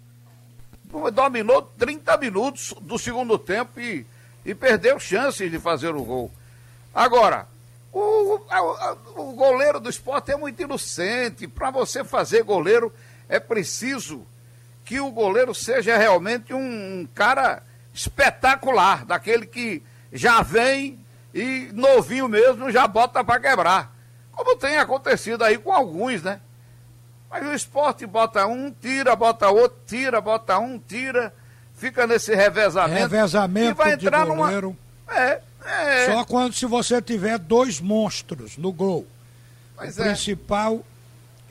Dominou 1.13 1.63
30 1.79 2.17
minutos 2.17 2.75
do 2.81 2.99
segundo 2.99 3.39
tempo 3.39 3.79
e, 3.79 4.05
e 4.45 4.55
perdeu 4.55 4.99
chances 4.99 5.51
de 5.51 5.59
fazer 5.59 5.95
o 5.95 6.03
gol. 6.03 6.31
Agora, 6.93 7.47
o, 7.93 8.41
a- 8.51 8.97
o 9.17 9.33
goleiro 9.33 9.79
do 9.79 9.89
esporte 9.89 10.33
é 10.33 10.37
muito 10.37 10.61
inocente. 10.61 11.47
Para 11.47 11.71
você 11.71 12.03
fazer 12.03 12.43
goleiro, 12.43 12.93
é 13.29 13.39
preciso 13.39 14.27
que 14.85 14.99
o 14.99 15.11
goleiro 15.13 15.55
seja 15.55 15.97
realmente 15.97 16.53
um 16.53 17.07
cara 17.15 17.63
espetacular, 17.95 19.05
daquele 19.05 19.47
que 19.47 19.83
já 20.13 20.43
vem 20.43 20.99
e 21.35 21.71
novinho 21.73 22.29
mesmo 22.29 22.71
já 22.71 22.87
bota 22.87 23.23
para 23.23 23.41
quebrar. 23.41 23.95
Como 24.33 24.57
tem 24.57 24.79
acontecido 24.79 25.45
aí 25.45 25.59
com 25.59 25.73
alguns, 25.73 26.23
né? 26.23 26.41
Mas 27.31 27.47
o 27.47 27.53
esporte 27.53 28.07
bota 28.07 28.47
um, 28.47 28.73
tira, 28.73 29.15
bota 29.15 29.49
outro, 29.49 29.79
tira, 29.87 30.21
bota 30.21 30.59
um, 30.59 30.79
tira, 30.79 31.33
fica 31.77 32.07
nesse 32.07 32.35
revezamento. 32.35 33.01
Revezamento 33.03 33.71
e 33.71 33.75
vai 33.75 33.97
de 33.97 34.07
entrar 34.07 34.27
numa. 34.27 34.47
goleiro. 34.47 34.77
É, 35.09 35.41
é. 35.65 36.07
Só 36.07 36.25
quando 36.25 36.55
se 36.55 36.67
você 36.67 37.01
tiver 37.01 37.39
dois 37.39 37.81
monstros 37.81 38.57
no 38.57 38.73
gol. 38.73 39.07
Mas 39.77 39.97
o 39.97 40.03
é. 40.03 40.07
principal 40.07 40.85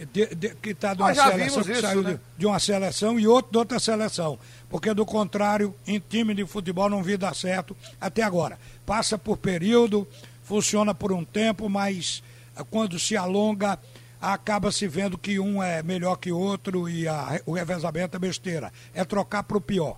de, 0.06 0.36
de, 0.36 0.50
que 0.56 0.70
está 0.70 0.94
de 0.94 1.02
uma 1.02 1.14
seleção 1.14 1.64
que 1.64 1.72
isso, 1.72 1.82
saiu 1.82 2.02
né? 2.02 2.14
de, 2.14 2.20
de, 2.38 2.46
uma 2.46 2.60
seleção 2.60 3.20
e 3.20 3.28
outro 3.28 3.52
de 3.52 3.58
outra 3.58 3.80
seleção. 3.80 4.40
Porque 4.70 4.94
do 4.94 5.06
contrário, 5.06 5.74
em 5.88 6.00
time 6.00 6.34
de 6.34 6.46
futebol 6.46 6.90
não 6.90 7.02
vi 7.02 7.18
dar 7.18 7.36
certo 7.36 7.76
até 8.00 8.22
agora. 8.22 8.58
Passa 8.86 9.18
por 9.18 9.38
período, 9.38 10.08
funciona 10.44 10.94
por 10.94 11.12
um 11.12 11.26
tempo, 11.26 11.68
mas 11.68 12.22
eh, 12.56 12.64
quando 12.70 13.00
se 13.00 13.18
alonga, 13.18 13.80
acaba 14.22 14.72
se 14.72 14.88
vendo 14.88 15.18
que 15.18 15.40
um 15.40 15.62
é 15.64 15.82
melhor 15.82 16.18
que 16.18 16.32
outro 16.32 16.88
e 16.88 17.08
a, 17.08 17.42
o 17.46 17.54
revezamento 17.54 18.16
é 18.16 18.20
besteira. 18.20 18.72
É 18.94 19.04
trocar 19.04 19.44
para 19.44 19.58
o 19.58 19.62
pior. 19.62 19.98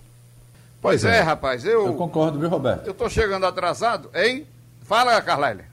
Pois 0.80 1.04
é, 1.04 1.18
é, 1.18 1.20
rapaz, 1.20 1.64
eu. 1.64 1.86
Eu 1.86 1.94
concordo, 1.94 2.38
viu, 2.38 2.48
Roberto? 2.48 2.86
Eu 2.86 2.94
tô 2.94 3.08
chegando 3.08 3.46
atrasado, 3.46 4.10
hein? 4.14 4.46
Fala, 4.80 5.20
Carlyle. 5.22 5.64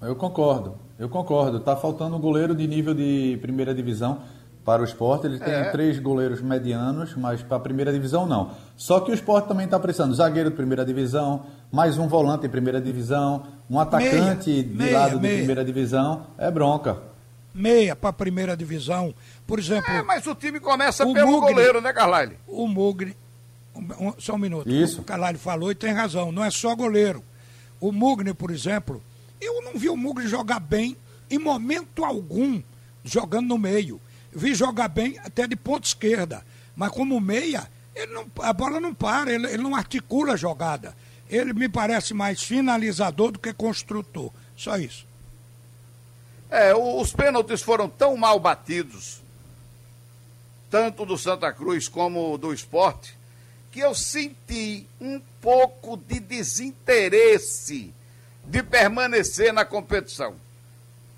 Eu 0.00 0.16
concordo. 0.16 0.76
Eu 0.98 1.08
concordo. 1.08 1.58
Está 1.58 1.76
faltando 1.76 2.16
um 2.16 2.20
goleiro 2.20 2.54
de 2.54 2.66
nível 2.66 2.94
de 2.94 3.38
primeira 3.42 3.74
divisão 3.74 4.22
para 4.64 4.82
o 4.82 4.84
esporte. 4.84 5.26
Ele 5.26 5.38
tem 5.38 5.52
é. 5.52 5.70
três 5.70 5.98
goleiros 5.98 6.40
medianos, 6.40 7.14
mas 7.16 7.42
para 7.42 7.56
a 7.56 7.60
primeira 7.60 7.92
divisão 7.92 8.26
não. 8.26 8.52
Só 8.76 9.00
que 9.00 9.10
o 9.10 9.14
esporte 9.14 9.48
também 9.48 9.64
está 9.64 9.78
precisando 9.78 10.14
zagueiro 10.14 10.50
de 10.50 10.56
primeira 10.56 10.84
divisão, 10.84 11.46
mais 11.70 11.98
um 11.98 12.08
volante 12.08 12.46
em 12.46 12.50
primeira 12.50 12.80
divisão, 12.80 13.46
um 13.68 13.78
atacante 13.78 14.50
meia, 14.50 14.62
de 14.64 14.74
meia, 14.74 14.98
lado 14.98 15.20
meia. 15.20 15.34
de 15.34 15.38
primeira 15.40 15.64
divisão. 15.64 16.26
É 16.38 16.50
bronca. 16.50 16.98
Meia 17.54 17.94
para 17.94 18.10
a 18.10 18.12
primeira 18.12 18.56
divisão. 18.56 19.14
Por 19.46 19.58
exemplo. 19.58 19.92
É, 19.92 20.02
mas 20.02 20.26
o 20.26 20.34
time 20.34 20.58
começa 20.58 21.06
o 21.06 21.12
pelo 21.12 21.32
Mugre, 21.32 21.52
goleiro, 21.52 21.80
né, 21.80 21.92
Carlyle? 21.92 22.38
O 22.46 22.66
Mugre. 22.66 23.16
Um, 23.74 24.12
só 24.18 24.34
um 24.34 24.38
minuto. 24.38 24.70
Isso. 24.70 25.00
O 25.00 25.04
Carlyle 25.04 25.38
falou 25.38 25.70
e 25.70 25.74
tem 25.74 25.92
razão. 25.92 26.30
Não 26.30 26.44
é 26.44 26.50
só 26.50 26.74
goleiro. 26.74 27.22
O 27.80 27.90
Mugni, 27.90 28.32
por 28.32 28.50
exemplo, 28.50 29.02
eu 29.40 29.60
não 29.62 29.74
vi 29.74 29.88
o 29.88 29.96
Mugni 29.96 30.28
jogar 30.28 30.60
bem 30.60 30.96
em 31.30 31.38
momento 31.38 32.04
algum 32.04 32.62
jogando 33.04 33.48
no 33.48 33.58
meio. 33.58 34.00
Vi 34.32 34.54
jogar 34.54 34.88
bem 34.88 35.18
até 35.18 35.46
de 35.46 35.56
ponta 35.56 35.86
esquerda. 35.86 36.44
Mas 36.74 36.90
como 36.90 37.20
meia, 37.20 37.68
ele 37.94 38.12
não, 38.12 38.26
a 38.40 38.52
bola 38.52 38.80
não 38.80 38.94
para, 38.94 39.32
ele, 39.32 39.46
ele 39.46 39.62
não 39.62 39.76
articula 39.76 40.32
a 40.32 40.36
jogada. 40.36 40.96
Ele 41.28 41.52
me 41.52 41.68
parece 41.68 42.14
mais 42.14 42.42
finalizador 42.42 43.32
do 43.32 43.38
que 43.38 43.52
construtor. 43.52 44.30
Só 44.56 44.76
isso. 44.76 45.06
É, 46.50 46.74
os 46.74 47.12
pênaltis 47.12 47.62
foram 47.62 47.88
tão 47.88 48.16
mal 48.16 48.38
batidos, 48.38 49.22
tanto 50.70 51.06
do 51.06 51.16
Santa 51.16 51.50
Cruz 51.50 51.88
como 51.88 52.36
do 52.36 52.52
esporte, 52.52 53.16
que 53.70 53.80
eu 53.80 53.94
senti 53.94 54.86
um 55.00 55.18
pouco 55.40 55.96
de 55.96 56.20
desinteresse 56.20 57.94
de 58.44 58.62
permanecer 58.62 59.52
na 59.52 59.64
competição. 59.64 60.34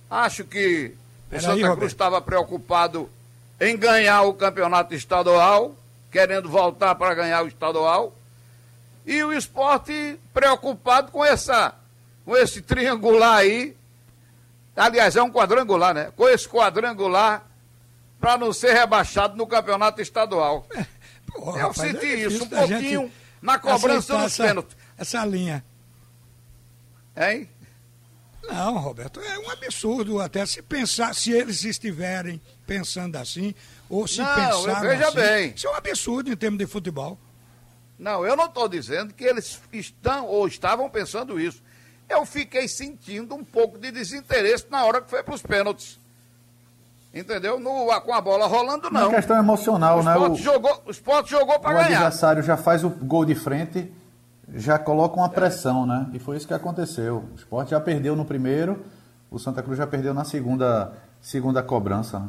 Acho 0.09 0.45
que 0.45 0.95
o 1.33 1.41
Santa 1.41 1.53
aí, 1.53 1.77
Cruz 1.77 1.93
estava 1.93 2.21
preocupado 2.21 3.11
em 3.61 3.77
ganhar 3.77 4.23
o 4.23 4.35
campeonato 4.35 4.95
estadual, 4.95 5.75
querendo 6.11 6.49
voltar 6.49 6.95
para 6.95 7.15
ganhar 7.15 7.43
o 7.45 7.49
estadual, 7.49 8.13
e 9.07 9.23
o 9.23 9.33
esporte 9.33 10.19
preocupado 10.33 11.11
com 11.11 11.25
essa 11.25 11.75
com 12.25 12.37
esse 12.37 12.63
triangular 12.63 13.39
aí. 13.39 13.77
Aliás, 14.75 15.15
é 15.15 15.23
um 15.23 15.31
quadrangular, 15.31 15.95
né? 15.95 16.11
Com 16.17 16.29
esse 16.29 16.49
quadrangular 16.49 17.45
para 18.19 18.39
não 18.39 18.53
ser 18.53 18.73
rebaixado 18.73 19.37
no 19.37 19.47
campeonato 19.47 20.01
estadual. 20.01 20.67
Porra, 21.31 21.61
eu 21.61 21.69
rapaz, 21.69 21.91
senti 21.91 22.07
é 22.07 22.15
isso 22.15 22.45
um 22.45 22.49
pouquinho 22.49 23.13
na 23.43 23.59
cobrança 23.59 24.17
dos 24.17 24.37
pênaltis. 24.37 24.77
Essa 24.97 25.25
linha. 25.25 25.65
Hein? 27.17 27.49
Não, 28.49 28.79
Roberto, 28.79 29.21
é 29.21 29.39
um 29.39 29.51
absurdo 29.51 30.21
até 30.21 30.45
se 30.47 30.63
pensar, 30.63 31.15
se 31.15 31.33
eles 31.33 31.65
estiverem 31.65 32.41
pensando 32.67 33.17
assim, 33.17 33.55
ou 33.89 34.07
se 34.07 34.21
não, 34.21 34.35
pensar. 34.35 34.81
Veja 34.81 35.09
assim, 35.09 35.17
bem. 35.17 35.53
Isso 35.55 35.67
é 35.67 35.71
um 35.71 35.75
absurdo 35.75 36.31
em 36.31 36.37
termos 36.37 36.59
de 36.59 36.67
futebol. 36.67 37.19
Não, 37.99 38.25
eu 38.27 38.37
não 38.37 38.47
estou 38.47 38.69
dizendo 38.69 39.15
que 39.15 39.25
eles 39.25 39.61
estão 39.73 40.27
ou 40.27 40.47
estavam 40.47 40.89
pensando 40.91 41.41
isso. 41.41 41.63
Eu 42.09 42.27
fiquei 42.27 42.69
sentindo 42.69 43.35
um 43.35 43.45
pouco 43.45 43.79
de 43.79 43.91
desinteresse 43.91 44.67
na 44.71 44.85
hora 44.85 45.01
que 45.01 45.09
foi 45.09 45.23
para 45.23 45.35
os 45.35 45.43
pênaltis. 45.43 45.99
Entendeu? 47.15 47.61
No, 47.61 47.87
com 48.01 48.13
a 48.13 48.21
bola 48.21 48.47
rolando, 48.47 48.91
não. 48.91 49.03
É 49.03 49.05
uma 49.05 49.15
questão 49.15 49.39
emocional, 49.39 50.01
o 50.01 50.03
né? 50.03 50.17
O, 50.17 50.35
jogou, 50.35 50.83
o 50.85 50.91
Sport 50.91 51.29
jogou 51.29 51.61
para 51.61 51.75
ganhar. 51.75 51.91
O 51.91 51.95
adversário 51.95 52.43
já 52.43 52.57
faz 52.57 52.83
o 52.83 52.91
gol 52.91 53.25
de 53.25 53.37
frente, 53.37 53.91
já 54.53 54.79
coloca 54.79 55.17
uma 55.17 55.29
pressão, 55.29 55.87
né? 55.87 56.07
E 56.13 56.19
foi 56.19 56.37
isso 56.37 56.47
que 56.47 56.55
aconteceu. 56.55 57.25
O 57.33 57.35
Sport 57.37 57.71
já 57.71 57.81
perdeu 57.81 58.15
no 58.15 58.25
primeiro, 58.25 58.85
o 59.31 59.39
Santa 59.39 59.63
Cruz 59.63 59.79
já 59.79 59.87
perdeu 59.87 60.13
na 60.13 60.25
segunda, 60.25 60.93
segunda 61.21 61.63
cobrança. 61.63 62.21
Né? 62.21 62.29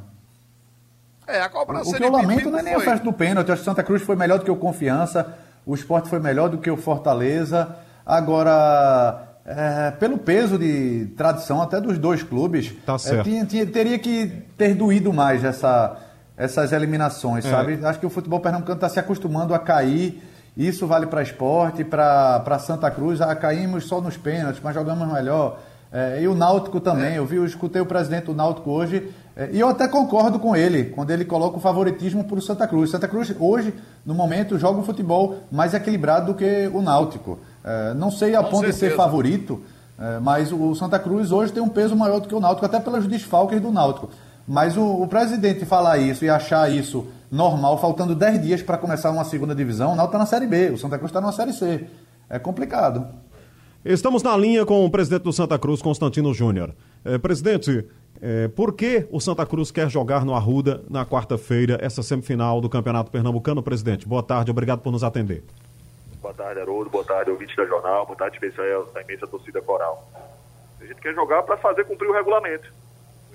É, 1.28 1.42
a 1.42 1.50
cobrança 1.50 1.90
O 1.90 1.94
que 1.94 2.04
eu 2.04 2.12
lamento 2.12 2.50
não 2.50 2.60
é 2.60 2.64
nem 2.64 2.76
a 2.76 2.80
festa 2.80 3.04
do 3.04 3.14
pênalti. 3.14 3.48
Eu 3.48 3.54
acho 3.54 3.64
que 3.64 3.70
o 3.70 3.72
Santa 3.72 3.84
Cruz 3.84 4.02
foi 4.02 4.16
melhor 4.16 4.40
do 4.40 4.46
que 4.46 4.52
o 4.52 4.56
Confiança, 4.56 5.34
o 5.66 5.74
Sport 5.76 6.08
foi 6.08 6.20
melhor 6.20 6.50
do 6.50 6.58
que 6.58 6.70
o 6.70 6.78
Fortaleza. 6.78 7.76
Agora, 8.06 9.26
é, 9.46 9.92
pelo 9.92 10.18
peso 10.18 10.58
de 10.58 11.08
tradição 11.18 11.62
até 11.62 11.82
dos 11.82 11.98
dois 11.98 12.24
clubes, 12.24 12.74
tá 12.86 12.96
é, 13.06 13.24
tinha, 13.24 13.46
tinha, 13.46 13.66
teria 13.66 13.98
que 13.98 14.28
ter 14.58 14.76
doído 14.76 15.12
mais 15.12 15.44
essa, 15.44 15.98
essas 16.38 16.72
eliminações, 16.72 17.46
é. 17.46 17.50
sabe? 17.50 17.80
Acho 17.84 18.00
que 18.00 18.06
o 18.06 18.10
futebol 18.10 18.40
pernambucano 18.40 18.78
está 18.78 18.90
se 18.90 19.00
acostumando 19.00 19.54
a 19.54 19.60
cair. 19.60 20.22
Isso 20.58 20.88
vale 20.88 21.08
para 21.08 21.22
esporte, 21.22 21.84
para 21.84 22.60
Santa 22.60 22.90
Cruz. 22.90 23.20
Ah, 23.20 23.36
caímos 23.36 23.88
só 23.88 24.00
nos 24.00 24.16
pênaltis, 24.16 24.62
mas 24.64 24.74
jogamos 24.74 25.12
melhor. 25.12 25.60
É, 25.92 26.22
e 26.22 26.28
o 26.28 26.36
Náutico 26.36 26.80
também. 26.80 27.14
É. 27.14 27.18
Eu 27.20 27.26
vi, 27.26 27.38
eu 27.38 27.46
escutei 27.46 27.82
o 27.82 27.86
presidente 27.86 28.26
do 28.26 28.34
Náutico 28.34 28.70
hoje 28.70 29.12
é, 29.36 29.50
e 29.52 29.60
eu 29.60 29.68
até 29.68 29.88
concordo 29.88 30.40
com 30.40 30.56
ele 30.56 30.86
quando 30.86 31.12
ele 31.12 31.26
coloca 31.26 31.58
o 31.58 31.60
favoritismo 31.60 32.24
para 32.24 32.38
o 32.38 32.42
Santa 32.42 32.68
Cruz. 32.68 32.90
Santa 32.90 33.08
Cruz 33.08 33.34
hoje, 33.40 33.74
no 34.06 34.14
momento, 34.14 34.58
joga 34.58 34.80
um 34.80 34.84
futebol 34.84 35.38
mais 35.52 35.74
equilibrado 35.74 36.28
do 36.28 36.36
que 36.36 36.70
o 36.74 36.82
Náutico. 36.82 37.40
É, 37.64 37.94
não 37.94 38.12
sei 38.12 38.36
a 38.36 38.40
Com 38.40 38.50
ponto 38.50 38.66
certeza. 38.66 38.86
de 38.86 38.92
ser 38.92 38.96
favorito, 38.98 39.62
é, 39.98 40.20
mas 40.20 40.52
o 40.52 40.74
Santa 40.76 41.00
Cruz 41.00 41.32
hoje 41.32 41.52
tem 41.52 41.62
um 41.62 41.70
peso 41.70 41.96
maior 41.96 42.20
do 42.20 42.28
que 42.28 42.36
o 42.36 42.40
Náutico, 42.40 42.66
até 42.66 42.80
pelos 42.80 43.08
desfalques 43.08 43.62
do 43.62 43.72
Náutico. 43.72 44.10
Mas 44.48 44.78
o, 44.78 45.02
o 45.02 45.08
presidente 45.08 45.66
falar 45.66 45.98
isso 45.98 46.24
e 46.24 46.30
achar 46.30 46.72
isso 46.72 47.08
normal, 47.32 47.80
faltando 47.80 48.16
10 48.16 48.42
dias 48.42 48.62
para 48.62 48.78
começar 48.78 49.12
uma 49.12 49.24
segunda 49.24 49.56
divisão, 49.56 49.94
o 49.94 49.96
Náutico 49.96 50.16
está 50.16 50.20
na 50.20 50.26
Série 50.26 50.48
B, 50.48 50.72
o 50.72 50.78
Santa 50.78 50.98
Cruz 50.98 51.10
está 51.10 51.20
na 51.20 51.32
Série 51.32 51.54
C. 51.54 51.88
É 52.30 52.40
complicado. 52.40 53.08
Estamos 53.84 54.24
na 54.24 54.36
linha 54.36 54.66
com 54.66 54.84
o 54.84 54.90
presidente 54.90 55.24
do 55.24 55.34
Santa 55.34 55.60
Cruz, 55.60 55.82
Constantino 55.82 56.34
Júnior. 56.34 56.74
É, 57.04 57.18
presidente, 57.18 57.88
é, 58.22 58.48
por 58.48 58.74
que 58.74 59.08
o 59.12 59.20
Santa 59.20 59.46
Cruz 59.46 59.70
quer 59.70 59.90
jogar 59.90 60.26
no 60.26 60.34
Arruda 60.34 60.84
na 60.90 61.06
quarta-feira, 61.06 61.78
essa 61.82 62.02
semifinal 62.02 62.62
do 62.62 62.70
Campeonato 62.70 63.12
Pernambucano, 63.12 63.62
presidente? 63.62 64.08
Boa 64.08 64.24
tarde, 64.24 64.50
obrigado 64.50 64.80
por 64.80 64.92
nos 64.92 65.04
atender. 65.04 65.44
Boa 66.20 66.34
tarde, 66.34 66.60
Haroldo. 66.60 66.90
Boa 66.90 67.04
tarde, 67.04 67.30
ouvinte 67.30 67.56
da 67.56 67.66
Jornal. 67.66 68.06
Boa 68.08 68.18
tarde, 68.18 68.38
especial 68.38 68.86
da 68.92 69.02
imensa 69.04 69.28
torcida 69.28 69.62
coral. 69.62 70.08
A 70.82 70.86
gente 70.86 71.00
quer 71.00 71.14
jogar 71.14 71.44
para 71.44 71.56
fazer 71.58 71.84
cumprir 71.86 72.10
o 72.10 72.14
regulamento. 72.14 72.74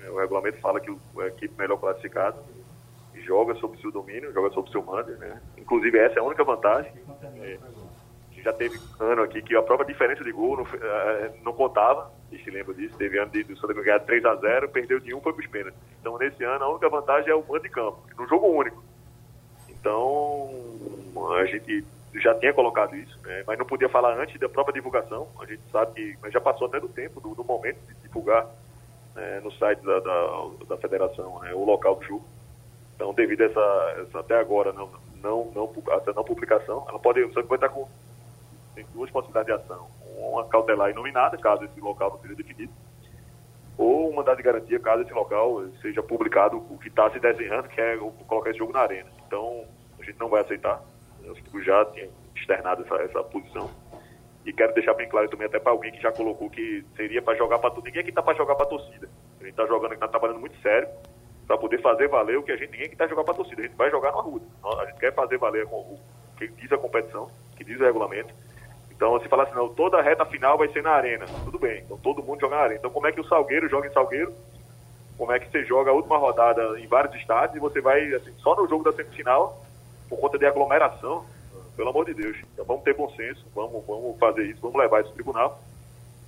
O 0.09 0.19
regulamento 0.19 0.57
fala 0.59 0.79
que 0.79 0.89
a 0.89 1.27
equipe 1.27 1.53
melhor 1.57 1.77
classificada 1.77 2.37
joga 3.15 3.53
sob 3.55 3.79
seu 3.79 3.91
domínio, 3.91 4.33
joga 4.33 4.49
sob 4.51 4.69
seu 4.71 4.83
mando. 4.83 5.11
Né? 5.17 5.41
Inclusive, 5.57 5.97
essa 5.97 6.15
é 6.15 6.19
a 6.19 6.23
única 6.23 6.43
vantagem. 6.43 6.91
É, 7.35 7.57
já 8.41 8.51
teve 8.51 8.79
ano 8.99 9.21
aqui 9.21 9.41
que 9.41 9.55
a 9.55 9.61
própria 9.61 9.87
diferença 9.87 10.23
de 10.23 10.31
gol 10.31 10.57
não, 10.57 10.65
é, 10.65 11.31
não 11.43 11.53
contava, 11.53 12.11
se 12.29 12.49
lembra 12.49 12.73
disso. 12.73 12.97
Teve 12.97 13.19
ano 13.19 13.31
de, 13.31 13.43
do 13.43 13.55
Santa 13.55 13.73
Cruz 13.73 13.85
ganhar 13.85 13.99
3 13.99 14.25
a 14.25 14.35
0 14.35 14.69
perdeu 14.69 14.99
de 14.99 15.13
1 15.13 15.21
foi 15.21 15.33
para 15.33 15.41
os 15.41 15.47
pênaltis. 15.47 15.79
Então, 15.99 16.17
nesse 16.17 16.43
ano, 16.43 16.63
a 16.63 16.69
única 16.69 16.89
vantagem 16.89 17.29
é 17.29 17.35
o 17.35 17.43
mando 17.47 17.63
de 17.63 17.69
campo, 17.69 18.01
no 18.17 18.27
jogo 18.27 18.47
único. 18.47 18.83
Então, 19.69 20.49
a 21.39 21.45
gente 21.45 21.85
já 22.15 22.33
tinha 22.35 22.53
colocado 22.53 22.95
isso, 22.95 23.17
né? 23.23 23.43
mas 23.47 23.57
não 23.57 23.65
podia 23.65 23.89
falar 23.89 24.19
antes 24.19 24.39
da 24.39 24.49
própria 24.49 24.73
divulgação. 24.73 25.27
A 25.39 25.45
gente 25.45 25.61
sabe 25.71 25.93
que 25.93 26.31
já 26.31 26.41
passou 26.41 26.67
até 26.67 26.79
do 26.79 26.89
tempo, 26.89 27.21
do, 27.21 27.35
do 27.35 27.43
momento 27.43 27.77
de 27.87 27.93
divulgar 28.01 28.47
né, 29.15 29.41
no 29.43 29.51
site 29.53 29.81
da, 29.81 29.99
da, 29.99 30.49
da 30.67 30.77
federação 30.77 31.39
né, 31.39 31.53
o 31.53 31.63
local 31.63 31.95
do 31.95 32.03
jogo. 32.03 32.25
Então, 32.95 33.13
devido 33.13 33.41
a 33.41 33.45
essa, 33.45 33.95
essa 34.01 34.19
até 34.19 34.39
agora 34.39 34.71
não, 34.73 34.89
não, 35.21 35.51
não, 35.53 35.73
essa 35.97 36.13
não 36.13 36.23
publicação, 36.23 36.85
ela 36.87 36.99
pode, 36.99 37.23
você 37.23 37.41
vai 37.43 37.57
estar 37.57 37.69
com 37.69 37.87
tem 38.75 38.85
duas 38.93 39.09
possibilidades 39.09 39.47
de 39.47 39.61
ação. 39.61 39.87
Uma 40.17 40.45
cautelar 40.45 40.89
inominada, 40.91 41.37
caso 41.37 41.65
esse 41.65 41.79
local 41.81 42.11
não 42.11 42.19
seja 42.19 42.35
definido, 42.35 42.71
ou 43.77 44.09
um 44.09 44.15
mandado 44.15 44.37
de 44.37 44.43
garantia, 44.43 44.79
caso 44.79 45.01
esse 45.01 45.13
local 45.13 45.63
seja 45.81 46.01
publicado 46.01 46.57
o 46.57 46.77
que 46.77 46.87
está 46.87 47.09
se 47.09 47.19
desenhando, 47.19 47.67
que 47.67 47.81
é 47.81 47.97
colocar 48.27 48.51
esse 48.51 48.59
jogo 48.59 48.71
na 48.71 48.79
arena. 48.79 49.09
Então, 49.27 49.65
a 49.99 50.03
gente 50.03 50.19
não 50.19 50.29
vai 50.29 50.41
aceitar 50.41 50.81
eu 51.53 51.63
já 51.63 51.85
tinha 51.85 52.09
externado 52.35 52.83
essa, 52.83 52.95
essa 53.03 53.23
posição. 53.23 53.69
E 54.45 54.51
quero 54.51 54.73
deixar 54.73 54.93
bem 54.93 55.07
claro 55.07 55.29
também, 55.29 55.47
até 55.47 55.59
para 55.59 55.71
alguém 55.71 55.91
que 55.91 56.01
já 56.01 56.11
colocou 56.11 56.49
que 56.49 56.83
seria 56.95 57.21
para 57.21 57.37
jogar 57.37 57.59
para 57.59 57.73
Ninguém 57.75 58.01
aqui 58.01 58.09
está 58.09 58.23
para 58.23 58.37
jogar 58.37 58.55
para 58.55 58.65
torcida. 58.65 59.07
A 59.39 59.43
gente 59.43 59.51
está 59.51 59.65
jogando, 59.67 59.93
está 59.93 60.07
trabalhando 60.07 60.39
muito 60.39 60.59
sério 60.61 60.87
para 61.45 61.57
poder 61.57 61.81
fazer 61.81 62.07
valer 62.07 62.37
o 62.37 62.43
que 62.43 62.51
a 62.51 62.57
gente. 62.57 62.71
Ninguém 62.71 62.87
que 62.87 62.95
está 62.95 63.07
jogando 63.07 63.25
para 63.25 63.35
torcida. 63.35 63.61
A 63.61 63.65
gente 63.65 63.77
vai 63.77 63.91
jogar 63.91 64.11
na 64.11 64.21
rua. 64.21 64.41
A 64.79 64.85
gente 64.85 64.99
quer 64.99 65.13
fazer 65.13 65.37
valer 65.37 65.65
o 65.65 65.99
que 66.37 66.47
diz 66.47 66.71
a 66.71 66.77
competição, 66.77 67.29
que 67.55 67.63
diz 67.63 67.79
o 67.79 67.83
regulamento. 67.83 68.33
Então, 68.89 69.19
se 69.19 69.27
falar 69.27 69.43
assim, 69.43 69.55
não, 69.55 69.69
toda 69.69 69.97
a 69.97 70.01
reta 70.01 70.25
final 70.25 70.57
vai 70.57 70.67
ser 70.69 70.81
na 70.81 70.91
arena. 70.91 71.25
Tudo 71.43 71.59
bem, 71.59 71.83
então 71.83 71.97
todo 71.97 72.23
mundo 72.23 72.39
joga 72.39 72.55
na 72.55 72.61
arena. 72.63 72.79
Então, 72.79 72.91
como 72.91 73.07
é 73.07 73.11
que 73.11 73.21
o 73.21 73.25
Salgueiro 73.25 73.69
joga 73.69 73.87
em 73.87 73.93
Salgueiro 73.93 74.33
como 75.21 75.31
é 75.31 75.39
que 75.39 75.51
você 75.51 75.63
joga 75.65 75.91
a 75.91 75.93
última 75.93 76.17
rodada 76.17 76.79
em 76.79 76.87
vários 76.87 77.13
estádios 77.13 77.55
e 77.55 77.59
você 77.59 77.79
vai, 77.79 78.11
assim, 78.11 78.33
só 78.39 78.55
no 78.55 78.67
jogo 78.67 78.83
da 78.83 78.91
semifinal, 78.91 79.63
por 80.09 80.19
conta 80.19 80.39
de 80.39 80.47
aglomeração, 80.47 81.23
pelo 81.75 81.89
amor 81.89 82.05
de 82.05 82.13
Deus. 82.13 82.37
Então 82.53 82.65
vamos 82.65 82.83
ter 82.83 82.95
bom 82.95 83.09
senso, 83.15 83.45
vamos, 83.55 83.85
vamos 83.85 84.17
fazer 84.19 84.45
isso, 84.45 84.61
vamos 84.61 84.79
levar 84.79 85.01
isso 85.01 85.09
ao 85.09 85.15
tribunal 85.15 85.61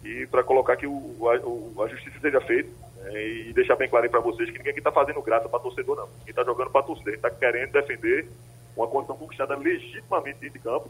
e 0.03 0.27
para 0.27 0.43
colocar 0.43 0.75
que 0.75 0.85
o, 0.85 1.15
a, 1.29 1.83
a, 1.83 1.87
justiça 1.87 2.19
seja 2.19 2.41
feita 2.41 2.69
né, 2.97 3.25
e 3.25 3.53
deixar 3.53 3.75
bem 3.75 3.89
claro 3.89 4.09
para 4.09 4.19
vocês 4.19 4.49
que 4.49 4.57
ninguém 4.57 4.71
aqui 4.71 4.79
está 4.79 4.91
fazendo 4.91 5.21
graça 5.21 5.47
para 5.47 5.59
torcedor, 5.59 5.95
não. 5.95 6.07
Ninguém 6.07 6.29
está 6.29 6.43
jogando 6.43 6.71
para 6.71 6.83
torcedor, 6.83 7.13
está 7.13 7.29
querendo 7.29 7.71
defender 7.71 8.27
uma 8.75 8.87
condição 8.87 9.15
conquistada 9.15 9.55
legitimamente 9.55 10.39
dentro 10.39 10.59
de 10.59 10.63
campo. 10.63 10.89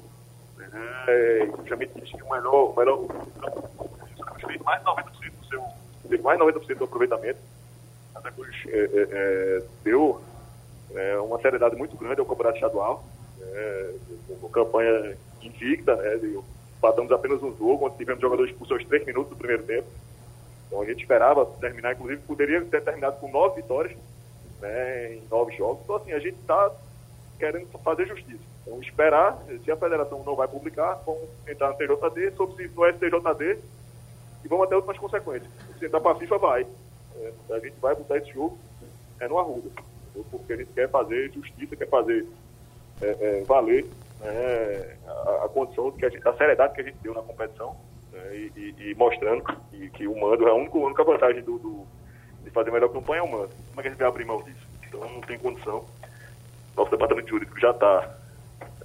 Né, 0.58 0.70
é, 1.08 1.49
justamente 1.58 1.93
que 1.93 2.24
o 2.24 2.30
melhor, 2.30 2.72
o 2.72 2.76
melhor 2.76 2.99
fez 4.47 4.62
mais 4.62 4.80
de 4.80 4.86
90% 4.86 5.32
do 5.39 5.45
seu, 5.47 6.22
mais 6.24 6.39
de 6.39 6.45
90% 6.45 6.78
do 6.78 6.84
aproveitamento. 6.86 7.39
É, 8.68 8.78
é, 8.78 9.08
é, 9.12 9.64
deu 9.84 10.22
é, 10.95 11.18
uma 11.20 11.39
seriedade 11.39 11.76
muito 11.76 11.97
grande 11.97 12.20
ao 12.20 12.26
campeonato 12.26 12.56
estadual, 12.56 13.04
é, 13.54 13.94
uma 14.41 14.50
campanha 14.50 15.18
invicta, 15.41 15.96
né, 15.96 16.18
de, 16.18 16.39
empatamos 16.78 17.12
apenas 17.12 17.41
um 17.41 17.56
jogo, 17.58 17.86
onde 17.86 17.98
tivemos 17.98 18.22
jogadores 18.22 18.52
expulsos 18.52 18.78
aos 18.78 18.88
três 18.88 19.06
minutos 19.06 19.30
do 19.30 19.38
primeiro 19.38 19.64
tempo. 19.64 19.88
Então 20.68 20.82
a 20.82 20.86
gente 20.86 21.02
esperava 21.02 21.46
terminar, 21.60 21.94
inclusive 21.94 22.22
poderia 22.24 22.62
ter 22.66 22.82
terminado 22.82 23.18
com 23.20 23.32
nove 23.32 23.62
vitórias 23.62 23.96
né, 24.60 25.16
em 25.16 25.24
nove 25.30 25.56
jogos. 25.56 25.84
Então 25.84 25.96
assim, 25.96 26.12
a 26.12 26.20
gente 26.20 26.39
está 26.39 26.72
querendo 27.38 27.68
fazer 27.80 28.08
justiça. 28.08 28.44
Então 28.62 28.82
esperar, 28.82 29.38
se 29.64 29.72
a 29.72 29.78
federação 29.78 30.24
não 30.26 30.36
vai 30.36 30.48
publicar, 30.48 31.02
vamos 31.06 31.24
entrar 31.48 31.70
no 31.70 31.76
TJD, 31.76 32.36
sobre 32.36 32.68
se 32.68 32.76
no 32.76 32.86
STJD 32.86 33.60
e 34.44 34.48
vamos 34.48 34.66
até 34.66 34.76
outras 34.76 34.98
consequências. 34.98 35.52
Se 35.80 35.86
entrar 35.86 36.02
para 36.02 36.12
a 36.12 36.20
FIFA, 36.20 36.38
vai. 36.38 36.68
É, 37.18 37.34
a 37.52 37.60
gente 37.60 37.76
vai 37.80 37.96
botar 37.96 38.18
esse 38.18 38.32
jogo 38.32 38.58
é, 39.20 39.28
no 39.28 39.38
Arruda. 39.38 39.70
Porque 40.30 40.54
a 40.54 40.58
gente 40.58 40.72
quer 40.74 40.89
fazer 40.89 41.32
justiça, 41.32 41.76
quer 41.76 41.89
fazer 41.89 42.26
é, 43.02 43.39
é, 43.39 43.44
valer 43.44 43.86
né, 44.20 44.98
a, 45.08 45.46
a, 45.46 45.50
condição 45.50 45.91
que 45.91 46.06
a, 46.06 46.10
gente, 46.10 46.28
a 46.28 46.34
seriedade 46.34 46.74
que 46.74 46.82
a 46.82 46.84
gente 46.84 46.98
deu 47.02 47.14
na 47.14 47.22
competição 47.22 47.76
né, 48.12 48.36
e, 48.36 48.52
e, 48.56 48.91
e, 48.91 48.96
mostrando 48.96 49.44
que, 49.44 49.89
que, 49.89 50.08
o 50.08 50.20
mando 50.20 50.48
é 50.48 50.52
a 50.52 50.54
única, 50.54 50.78
a 50.78 50.82
única 50.82 51.04
vantagem 51.04 51.44
do, 51.44 51.58
do, 51.60 51.88
de 52.44 52.50
fazer 52.52 52.72
melhor 52.72 52.89
campanha 52.89 53.20
é 53.20 53.24
o 53.24 53.32
mando. 53.32 53.50
Como 53.70 53.80
é 53.80 53.82
que 53.82 53.88
a 53.88 53.91
gente 53.91 54.00
vai 54.00 54.08
abrir 54.08 54.26
mão 54.26 54.41
disso? 54.44 54.68
Então 54.88 55.00
não 55.02 55.22
tem 55.22 55.38
condição. 55.39 55.86
Nosso 56.76 56.91
departamento 56.91 57.30
jurídico 57.30 57.60
já 57.60 57.72
está 57.72 58.16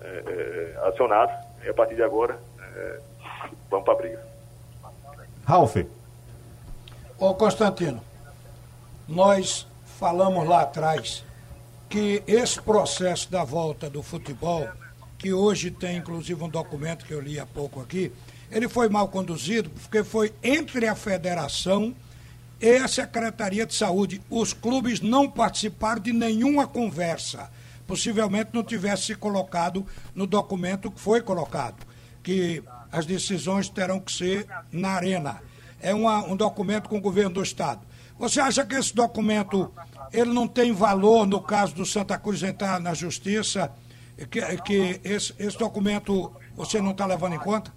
é, 0.00 0.74
é, 0.76 0.88
acionado 0.88 1.32
e 1.64 1.68
a 1.68 1.74
partir 1.74 1.94
de 1.94 2.02
agora 2.02 2.38
é, 2.60 3.00
vamos 3.70 3.84
para 3.84 3.94
a 3.94 3.96
briga. 3.96 4.26
Ralf. 5.44 5.76
Ô 7.18 7.34
Constantino, 7.34 8.00
nós 9.08 9.66
falamos 9.98 10.46
lá 10.46 10.62
atrás 10.62 11.24
que 11.88 12.22
esse 12.26 12.60
processo 12.60 13.30
da 13.30 13.44
volta 13.44 13.88
do 13.88 14.02
futebol, 14.02 14.68
que 15.16 15.32
hoje 15.32 15.70
tem 15.70 15.96
inclusive 15.96 16.42
um 16.42 16.48
documento 16.48 17.04
que 17.04 17.12
eu 17.12 17.20
li 17.20 17.40
há 17.40 17.46
pouco 17.46 17.80
aqui, 17.80 18.12
ele 18.50 18.68
foi 18.68 18.88
mal 18.88 19.08
conduzido 19.08 19.70
porque 19.70 20.04
foi 20.04 20.32
entre 20.42 20.86
a 20.86 20.94
federação 20.94 21.94
e 22.60 22.76
a 22.76 22.88
Secretaria 22.88 23.66
de 23.66 23.74
Saúde. 23.74 24.20
Os 24.28 24.52
clubes 24.52 25.00
não 25.00 25.30
participaram 25.30 26.00
de 26.00 26.12
nenhuma 26.12 26.66
conversa. 26.66 27.50
Possivelmente 27.86 28.50
não 28.52 28.62
tivesse 28.62 29.06
se 29.06 29.14
colocado 29.14 29.86
no 30.14 30.26
documento 30.26 30.90
que 30.90 31.00
foi 31.00 31.22
colocado, 31.22 31.86
que 32.22 32.62
as 32.92 33.06
decisões 33.06 33.68
terão 33.68 34.00
que 34.00 34.12
ser 34.12 34.46
na 34.70 34.90
arena. 34.90 35.40
É 35.80 35.94
uma, 35.94 36.24
um 36.24 36.36
documento 36.36 36.88
com 36.88 36.98
o 36.98 37.00
governo 37.00 37.34
do 37.34 37.42
Estado. 37.42 37.80
Você 38.18 38.40
acha 38.40 38.66
que 38.66 38.74
esse 38.74 38.94
documento 38.94 39.72
ele 40.12 40.32
não 40.32 40.46
tem 40.46 40.72
valor 40.72 41.26
no 41.26 41.40
caso 41.40 41.74
do 41.74 41.84
Santa 41.84 42.18
Cruz 42.18 42.42
entrar 42.42 42.80
na 42.80 42.94
justiça? 42.94 43.74
Que, 44.30 44.40
que 44.62 45.00
esse, 45.04 45.34
esse 45.38 45.58
documento 45.58 46.32
você 46.54 46.80
não 46.80 46.90
está 46.90 47.06
levando 47.06 47.34
em 47.34 47.38
conta? 47.38 47.72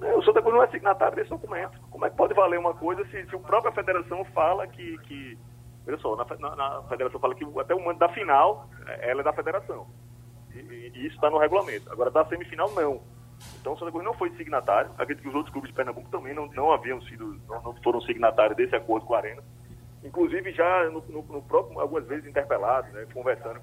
O 0.00 0.22
Santa 0.22 0.42
Cruz 0.42 0.54
não 0.54 0.62
é 0.62 0.68
signatário 0.68 1.16
desse 1.16 1.30
documento. 1.30 1.78
Como 1.90 2.04
é 2.04 2.10
que 2.10 2.16
pode 2.16 2.34
valer 2.34 2.58
uma 2.58 2.74
coisa 2.74 3.04
se, 3.06 3.26
se 3.26 3.36
a 3.36 3.38
própria 3.38 3.72
federação 3.72 4.24
fala 4.26 4.66
que. 4.66 4.98
que 4.98 5.38
olha 5.86 5.98
só, 5.98 6.16
na, 6.16 6.56
na, 6.56 6.82
federação 6.88 7.20
fala 7.20 7.34
que 7.34 7.44
até 7.60 7.74
o 7.74 7.84
mando 7.84 7.98
da 7.98 8.08
final, 8.08 8.68
é, 8.86 9.10
ela 9.10 9.20
é 9.20 9.24
da 9.24 9.32
federação. 9.32 9.86
E, 10.52 10.58
e, 10.58 10.92
e 10.94 11.06
isso 11.06 11.14
está 11.14 11.30
no 11.30 11.38
regulamento. 11.38 11.90
Agora, 11.92 12.10
da 12.10 12.24
semifinal, 12.26 12.70
não. 12.72 13.00
Então 13.60 13.74
o 13.74 13.78
Santa 13.78 13.92
Cruz 13.92 14.04
não 14.04 14.14
foi 14.14 14.30
signatário. 14.36 14.90
Acredito 14.98 15.22
que 15.22 15.28
os 15.28 15.34
outros 15.34 15.52
clubes 15.52 15.70
de 15.70 15.76
Pernambuco 15.76 16.08
também 16.10 16.34
não, 16.34 16.46
não 16.48 16.72
haviam 16.72 17.00
sido, 17.02 17.38
não, 17.48 17.62
não 17.62 17.74
foram 17.82 18.00
signatários 18.00 18.56
desse 18.56 18.74
acordo 18.74 19.06
com 19.06 19.14
a 19.14 19.18
Arena. 19.18 19.42
Inclusive 20.04 20.52
já 20.52 20.90
no, 20.90 21.00
no, 21.00 21.22
no 21.22 21.42
próprio, 21.42 21.80
algumas 21.80 22.06
vezes 22.06 22.26
interpelado, 22.26 22.92
né, 22.92 23.06
conversando 23.12 23.60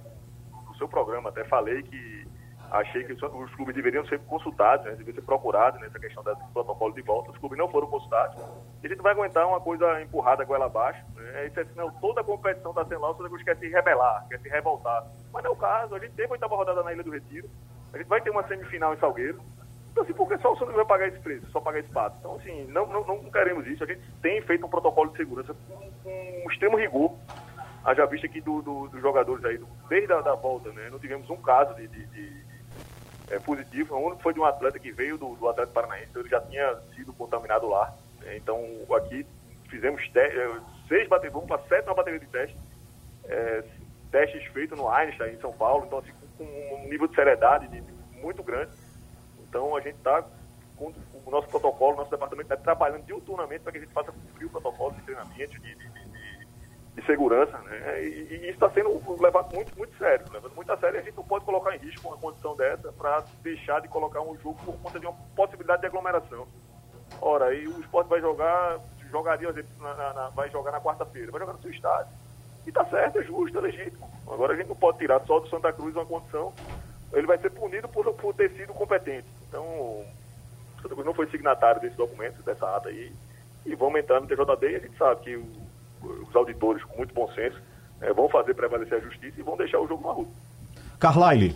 com 0.52 0.72
o 0.72 0.76
seu 0.76 0.88
programa, 0.88 1.30
até 1.30 1.44
falei 1.46 1.82
que 1.84 2.24
achei 2.72 3.04
que 3.04 3.14
os 3.14 3.56
clubes 3.56 3.76
deveriam 3.76 4.06
ser 4.08 4.20
consultados, 4.22 4.86
né, 4.86 4.92
deveriam 4.94 5.16
ser 5.16 5.22
procurados 5.22 5.80
nessa 5.80 6.00
questão 6.00 6.24
do 6.24 6.36
protocolo 6.54 6.94
de 6.94 7.02
volta. 7.04 7.32
Os 7.32 7.38
clubes 7.38 7.58
não 7.58 7.70
foram 7.70 7.88
consultados. 7.88 8.36
E 8.82 8.88
a 8.88 8.90
gente 8.90 9.02
vai 9.02 9.12
aguentar 9.12 9.48
uma 9.48 9.62
coisa 9.62 10.02
empurrada 10.02 10.46
com 10.46 10.56
ela 10.56 10.66
abaixo. 10.66 11.06
Né, 11.16 11.52
toda 12.02 12.22
a 12.22 12.24
competição 12.24 12.72
está 12.72 12.84
sendo 12.86 13.02
lá, 13.02 13.12
o 13.12 13.44
quer 13.44 13.58
se 13.58 13.68
rebelar, 13.70 14.28
quer 14.28 14.40
se 14.40 14.50
revoltar. 14.50 15.06
Mas 15.32 15.44
não 15.44 15.52
é 15.52 15.54
o 15.54 15.58
caso. 15.58 15.94
A 15.94 16.00
gente 16.00 16.14
teve 16.14 16.30
a 16.30 16.32
oitava 16.32 16.56
rodada 16.56 16.82
na 16.82 16.92
Ilha 16.92 17.04
do 17.04 17.12
Retiro. 17.12 17.48
A 17.94 17.98
gente 17.98 18.08
vai 18.08 18.20
ter 18.22 18.32
uma 18.32 18.46
semifinal 18.48 18.94
em 18.94 18.98
Salgueiro. 18.98 19.40
Então, 19.94 20.04
assim, 20.04 20.14
por 20.14 20.28
que 20.28 20.40
só 20.40 20.52
o 20.52 20.58
Santos 20.58 20.74
vai 20.74 20.86
pagar 20.86 21.08
esse 21.08 21.20
preço, 21.20 21.48
só 21.52 21.62
pagar 21.62 21.80
esse 21.80 21.90
pato? 21.90 22.18
Então, 22.20 22.36
assim, 22.36 22.66
não, 22.66 22.88
não, 22.88 23.06
não 23.06 23.32
queremos 23.32 23.68
isso. 23.68 23.84
A 23.84 23.88
gente 23.88 24.02
tem 24.24 24.42
feito 24.42 24.66
um 24.66 24.70
protocolo 24.70 25.12
de 25.12 25.18
segurança 25.18 25.54
com, 25.54 25.92
com 26.04 26.52
extremo 26.52 26.78
rigor. 26.78 27.16
Haja 27.86 28.04
vista 28.08 28.26
aqui 28.26 28.42
dos 28.42 28.64
do, 28.64 28.88
do 28.88 29.00
jogadores 29.00 29.46
aí, 29.46 29.56
do, 29.60 29.68
desde 29.88 30.12
a 30.12 30.22
da 30.22 30.34
volta, 30.34 30.72
né? 30.72 30.90
Não 30.90 30.98
tivemos 30.98 31.30
um 31.30 31.38
caso 31.38 31.76
de, 31.76 31.88
de, 31.88 32.08
de, 32.08 32.44
é, 33.30 33.38
positivo. 33.38 33.94
O 33.94 34.08
único 34.08 34.24
foi 34.24 34.34
de 34.34 34.40
um 34.40 34.46
atleta 34.46 34.80
que 34.80 34.92
veio 34.92 35.16
do, 35.16 35.36
do 35.36 35.48
Atlético 35.48 35.76
Paranaense, 35.76 36.08
então 36.10 36.24
ele 36.24 36.30
já 36.30 36.42
tinha 36.42 36.76
sido 36.96 37.14
contaminado 37.14 37.68
lá. 37.68 37.94
Né? 38.22 38.38
Então, 38.38 38.60
aqui 38.98 39.28
fizemos 39.70 40.02
é, 40.16 40.50
seis 40.88 41.08
baterias, 41.08 41.34
vamos 41.34 41.48
para 41.48 41.62
sétima 41.68 41.94
bateria 41.94 42.20
de 42.20 42.28
teste. 42.28 42.58
É, 43.26 43.64
testes 44.12 44.44
feitos 44.48 44.76
no 44.76 44.90
Einstein, 44.90 45.34
em 45.34 45.40
São 45.40 45.54
Paulo. 45.54 45.86
Então, 45.86 46.00
assim, 46.00 46.14
com, 46.36 46.46
com 46.46 46.84
um 46.84 46.90
nível 46.90 47.08
de 47.08 47.14
seriedade 47.14 47.68
de, 47.68 47.84
muito 48.20 48.42
grande 48.42 48.72
então 49.54 49.76
a 49.76 49.82
gente 49.82 49.98
está 49.98 50.24
com 50.76 50.92
o 51.26 51.30
nosso 51.30 51.48
protocolo, 51.48 51.98
nosso 51.98 52.10
departamento 52.10 52.52
está 52.52 52.58
trabalhando 52.58 53.06
diuturnamente 53.06 53.62
para 53.62 53.72
que 53.72 53.78
a 53.78 53.82
gente 53.82 53.94
faça 53.94 54.12
cumprir 54.12 54.48
o 54.48 54.50
protocolo 54.50 54.92
de 54.94 55.02
treinamento, 55.04 55.60
de, 55.60 55.76
de, 55.76 55.90
de, 55.90 56.46
de 56.96 57.06
segurança, 57.06 57.56
né? 57.60 58.04
E, 58.04 58.08
e 58.08 58.36
isso 58.46 58.54
está 58.54 58.72
sendo 58.72 58.90
levado 59.22 59.54
muito, 59.54 59.78
muito 59.78 59.96
sério, 60.00 60.26
levando 60.34 60.56
muito 60.56 60.72
a 60.72 60.78
sério. 60.78 61.00
A 61.00 61.04
gente 61.04 61.16
não 61.16 61.24
pode 61.24 61.46
colocar 61.46 61.76
em 61.76 61.80
risco 61.80 62.08
uma 62.08 62.18
condição 62.18 62.56
dessa 62.56 62.92
para 62.94 63.24
deixar 63.44 63.80
de 63.80 63.88
colocar 63.88 64.22
um 64.22 64.36
jogo 64.40 64.60
por 64.66 64.76
conta 64.80 65.00
de 65.00 65.06
uma 65.06 65.16
possibilidade 65.36 65.82
de 65.82 65.88
aglomeração. 65.88 66.48
Ora, 67.22 67.46
aí 67.46 67.68
o 67.68 67.80
esporte 67.80 68.08
vai 68.08 68.20
jogar, 68.20 68.80
jogaria, 69.12 69.54
na, 69.80 69.94
na, 69.94 70.14
na, 70.14 70.30
vai 70.30 70.50
jogar 70.50 70.72
na 70.72 70.82
quarta-feira, 70.82 71.32
vai 71.32 71.40
jogar 71.40 71.54
no 71.54 71.62
seu 71.62 71.70
estádio. 71.70 72.12
E 72.66 72.70
está 72.70 72.84
certo, 72.86 73.20
é 73.20 73.24
justo, 73.24 73.60
é 73.60 73.62
legítimo. 73.62 74.10
Agora 74.28 74.54
a 74.54 74.56
gente 74.56 74.70
não 74.70 74.76
pode 74.76 74.98
tirar 74.98 75.22
só 75.28 75.40
do 75.40 75.48
Santa 75.48 75.72
Cruz 75.72 75.96
uma 75.96 76.06
condição 76.08 76.52
ele 77.14 77.28
vai 77.28 77.38
ser 77.38 77.52
punido 77.52 77.88
por, 77.88 78.12
por 78.16 78.34
ter 78.34 78.50
sido 78.52 78.74
competente. 78.74 79.28
Então, 79.54 79.64
o 79.64 80.06
Santa 80.82 80.96
Cruz 80.96 81.06
não 81.06 81.14
foi 81.14 81.28
signatário 81.28 81.80
desse 81.80 81.96
documento, 81.96 82.42
dessa 82.42 82.76
ata 82.76 82.90
aí, 82.90 83.12
e 83.64 83.76
vamos 83.76 84.00
entrar 84.00 84.20
no 84.20 84.26
TJD 84.26 84.72
e 84.72 84.76
a 84.76 84.80
gente 84.80 84.98
sabe 84.98 85.22
que 85.22 85.36
o, 85.36 85.46
os 86.28 86.36
auditores, 86.36 86.84
com 86.86 86.98
muito 86.98 87.14
bom 87.14 87.32
senso, 87.34 87.62
é, 88.02 88.12
vão 88.12 88.28
fazer 88.28 88.56
prevalecer 88.56 88.98
a 88.98 89.02
justiça 89.02 89.40
e 89.40 89.44
vão 89.44 89.56
deixar 89.56 89.80
o 89.80 89.88
jogo 89.88 90.08
na 90.08 90.14
rua. 90.14 90.26
Carlyle. 91.00 91.56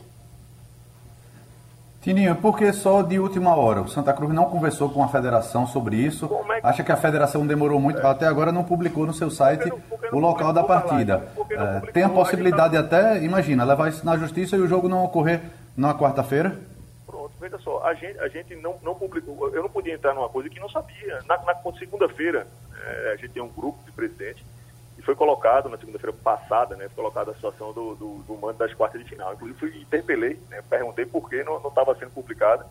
Tininho, 2.01 2.35
por 2.35 2.55
que 2.55 2.71
só 2.71 3.01
de 3.01 3.17
última 3.17 3.55
hora? 3.55 3.81
O 3.81 3.89
Santa 3.89 4.13
Cruz 4.13 4.31
não 4.31 4.45
conversou 4.45 4.91
com 4.91 5.03
a 5.03 5.07
federação 5.07 5.65
sobre 5.65 5.95
isso. 5.95 6.29
É 6.51 6.61
que... 6.61 6.67
Acha 6.67 6.83
que 6.83 6.91
a 6.91 6.97
federação 6.97 7.47
demorou 7.47 7.79
muito, 7.79 7.99
é. 7.99 8.05
até 8.05 8.27
agora 8.27 8.51
não 8.51 8.63
publicou 8.63 9.07
no 9.07 9.13
seu 9.13 9.31
site 9.31 9.67
não, 9.67 9.79
o 10.13 10.19
local 10.19 10.53
da 10.53 10.63
partida. 10.63 11.27
É, 11.49 11.91
tem 11.91 12.03
a 12.03 12.09
possibilidade 12.09 12.75
tá... 12.75 12.79
até, 12.79 13.23
imagina, 13.23 13.63
levar 13.63 13.89
isso 13.89 14.05
na 14.05 14.15
justiça 14.17 14.55
e 14.55 14.59
o 14.59 14.67
jogo 14.67 14.87
não 14.87 15.03
ocorrer 15.03 15.41
na 15.75 15.95
quarta-feira? 15.95 16.57
Veja 17.39 17.57
só, 17.59 17.83
a 17.83 17.93
gente, 17.93 18.19
a 18.19 18.27
gente 18.27 18.55
não, 18.55 18.79
não 18.81 18.95
publicou, 18.95 19.49
eu 19.53 19.61
não 19.61 19.69
podia 19.69 19.93
entrar 19.93 20.13
numa 20.13 20.29
coisa 20.29 20.49
que 20.49 20.59
não 20.59 20.69
sabia. 20.69 21.21
Na, 21.27 21.37
na 21.37 21.55
segunda-feira, 21.73 22.47
é, 22.83 23.11
a 23.13 23.15
gente 23.15 23.33
tem 23.33 23.43
um 23.43 23.49
grupo 23.49 23.83
de 23.85 23.91
presidente 23.91 24.43
foi 25.07 25.15
colocado 25.15 25.69
na 25.69 25.77
segunda-feira 25.77 26.13
passada, 26.21 26.75
né, 26.75 26.89
foi 26.89 26.95
colocada 26.95 27.31
a 27.31 27.33
situação 27.33 27.71
do, 27.71 27.95
do, 27.95 28.23
do 28.23 28.37
mando 28.37 28.57
das 28.57 28.73
quartas 28.73 29.01
de 29.01 29.07
final. 29.07 29.33
Inclusive, 29.33 29.57
fui, 29.57 29.81
interpelei, 29.81 30.37
né, 30.49 30.61
perguntei 30.69 31.05
por 31.05 31.29
que 31.29 31.41
não 31.45 31.65
estava 31.65 31.95
sendo 31.95 32.11
publicado 32.11 32.65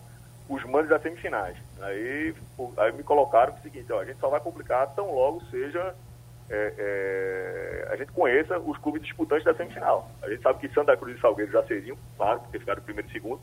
os 0.47 0.63
mandos 0.65 0.87
das 0.87 1.01
semifinais. 1.01 1.57
Aí, 1.81 2.35
aí 2.77 2.91
me 2.91 3.01
colocaram 3.01 3.55
o 3.55 3.61
seguinte, 3.63 3.91
ó, 3.91 3.99
a 3.99 4.05
gente 4.05 4.19
só 4.19 4.29
vai 4.29 4.39
publicar 4.39 4.85
tão 4.95 5.11
logo 5.15 5.43
seja 5.49 5.95
é, 6.47 6.73
é, 6.77 7.87
a 7.91 7.95
gente 7.95 8.11
conheça 8.11 8.59
os 8.59 8.77
clubes 8.77 9.01
disputantes 9.01 9.43
da 9.43 9.55
semifinal. 9.55 10.07
A 10.21 10.29
gente 10.29 10.43
sabe 10.43 10.59
que 10.59 10.73
Santa 10.75 10.95
Cruz 10.95 11.17
e 11.17 11.19
Salgueiro 11.19 11.51
já 11.51 11.63
seriam, 11.63 11.97
claro, 12.15 12.39
porque 12.41 12.59
ficaram 12.59 12.83
primeiro 12.83 13.09
e 13.09 13.11
segundo, 13.11 13.41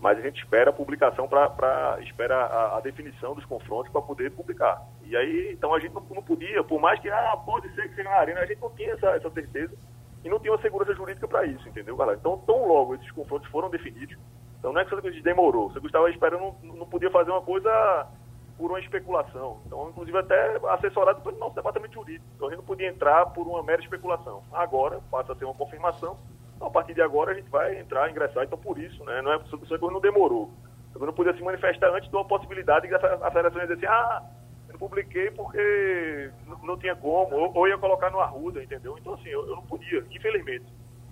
mas 0.00 0.18
a 0.18 0.22
gente 0.22 0.42
espera 0.42 0.70
a 0.70 0.72
publicação 0.72 1.28
para 1.28 1.98
espera 2.00 2.34
a, 2.34 2.78
a, 2.78 2.80
definição 2.80 3.34
dos 3.34 3.44
confrontos 3.44 3.92
para 3.92 4.00
poder 4.00 4.30
publicar. 4.30 4.82
E 5.04 5.14
aí, 5.14 5.52
então 5.52 5.74
a 5.74 5.78
gente 5.78 5.94
não, 5.94 6.02
não, 6.10 6.22
podia, 6.22 6.64
por 6.64 6.80
mais 6.80 6.98
que 7.00 7.10
ah, 7.10 7.36
pode 7.44 7.72
ser 7.74 7.88
que 7.88 7.94
seja 7.94 8.08
na 8.08 8.16
arena, 8.16 8.40
a 8.40 8.46
gente 8.46 8.60
não 8.60 8.70
tinha 8.70 8.92
essa, 8.94 9.08
essa 9.10 9.30
certeza 9.30 9.76
e 10.24 10.28
não 10.30 10.40
tinha 10.40 10.52
uma 10.52 10.62
segurança 10.62 10.94
jurídica 10.94 11.28
para 11.28 11.44
isso, 11.44 11.68
entendeu, 11.68 11.96
galera? 11.96 12.18
Então, 12.18 12.38
tão 12.38 12.66
logo 12.66 12.94
esses 12.94 13.10
confrontos 13.10 13.48
foram 13.50 13.68
definidos, 13.68 14.16
então 14.58 14.72
não 14.72 14.80
é 14.80 14.84
que 14.86 14.94
o 14.94 14.96
Santa 14.96 15.10
demorou, 15.22 15.66
o 15.66 15.72
Santa 15.72 15.86
estava 15.86 16.10
esperando, 16.10 16.54
não, 16.62 16.76
não 16.76 16.86
podia 16.86 17.10
fazer 17.10 17.30
uma 17.30 17.42
coisa 17.42 18.08
por 18.56 18.70
uma 18.70 18.80
especulação. 18.80 19.60
Então, 19.66 19.88
inclusive, 19.88 20.16
até 20.18 20.60
assessorado 20.68 21.22
pelo 21.22 21.38
nosso 21.38 21.54
departamento 21.54 21.94
jurídico. 21.94 22.26
Então, 22.36 22.48
a 22.48 22.50
gente 22.50 22.60
não 22.60 22.66
podia 22.66 22.88
entrar 22.88 23.24
por 23.26 23.46
uma 23.46 23.62
mera 23.62 23.80
especulação. 23.80 24.42
Agora, 24.52 25.00
passa 25.10 25.32
a 25.32 25.34
ter 25.34 25.46
uma 25.46 25.54
confirmação 25.54 26.18
então, 26.60 26.68
a 26.68 26.70
partir 26.70 26.92
de 26.92 27.00
agora 27.00 27.32
a 27.32 27.34
gente 27.34 27.48
vai 27.48 27.80
entrar, 27.80 28.10
ingressar. 28.10 28.44
Então, 28.44 28.58
por 28.58 28.78
isso, 28.78 29.02
né, 29.04 29.22
não 29.22 29.32
é, 29.32 29.38
o 29.38 29.66
Santa 29.66 29.78
não 29.90 29.98
demorou. 29.98 30.50
Eu 30.94 31.06
não 31.06 31.12
podia 31.12 31.32
se 31.32 31.42
manifestar 31.42 31.88
antes 31.88 32.10
de 32.10 32.14
uma 32.14 32.26
possibilidade 32.26 32.86
que 32.86 32.94
a 32.94 33.30
federação 33.30 33.62
ia 33.62 33.66
dizer 33.66 33.78
assim, 33.78 33.86
ah, 33.86 34.22
eu 34.68 34.72
não 34.74 34.78
publiquei 34.78 35.30
porque 35.30 36.30
não 36.62 36.76
tinha 36.76 36.94
como, 36.94 37.34
ou, 37.34 37.50
ou 37.54 37.66
ia 37.66 37.78
colocar 37.78 38.10
no 38.10 38.20
Arruda, 38.20 38.62
entendeu? 38.62 38.94
Então, 38.98 39.14
assim, 39.14 39.30
eu, 39.30 39.48
eu, 39.48 39.56
não 39.56 39.62
podia, 39.62 40.04
infelizmente. 40.10 40.66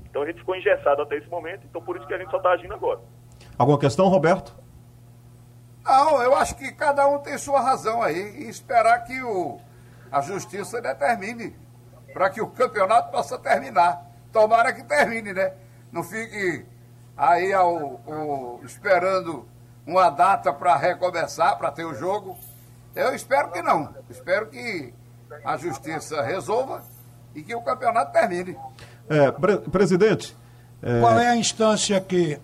Então, 0.04 0.20
a 0.20 0.26
gente 0.26 0.38
ficou 0.38 0.54
engessado 0.54 1.00
até 1.00 1.16
esse 1.16 1.28
momento, 1.30 1.64
então 1.64 1.80
por 1.80 1.96
isso 1.96 2.06
que 2.06 2.12
a 2.12 2.18
gente 2.18 2.30
só 2.30 2.36
está 2.36 2.50
agindo 2.50 2.74
agora. 2.74 3.00
Alguma 3.56 3.78
questão, 3.78 4.08
Roberto? 4.08 4.54
Não, 5.82 6.22
eu 6.22 6.36
acho 6.36 6.56
que 6.56 6.72
cada 6.72 7.08
um 7.08 7.20
tem 7.20 7.38
sua 7.38 7.60
razão 7.62 8.02
aí 8.02 8.44
e 8.44 8.50
esperar 8.50 9.02
que 9.04 9.22
o, 9.22 9.58
a 10.12 10.20
justiça 10.20 10.82
determine 10.82 11.56
para 12.12 12.28
que 12.28 12.42
o 12.42 12.48
campeonato 12.48 13.10
possa 13.10 13.38
terminar. 13.38 14.07
Tomara 14.32 14.72
que 14.72 14.82
termine, 14.84 15.32
né? 15.32 15.52
Não 15.90 16.02
fique 16.02 16.64
aí 17.16 17.52
ao, 17.52 18.00
ao 18.06 18.60
esperando 18.64 19.46
uma 19.86 20.10
data 20.10 20.52
para 20.52 20.76
recomeçar, 20.76 21.56
para 21.58 21.70
ter 21.70 21.84
o 21.84 21.94
jogo. 21.94 22.36
Eu 22.94 23.14
espero 23.14 23.50
que 23.50 23.62
não. 23.62 23.94
Espero 24.10 24.46
que 24.48 24.92
a 25.44 25.56
justiça 25.56 26.22
resolva 26.22 26.82
e 27.34 27.42
que 27.42 27.54
o 27.54 27.62
campeonato 27.62 28.12
termine. 28.12 28.56
É, 29.08 29.30
pre 29.30 29.58
presidente. 29.58 30.36
É... 30.82 31.00
Qual 31.00 31.18
é 31.18 31.28
a 31.28 31.36
instância 31.36 32.00
que, 32.00 32.38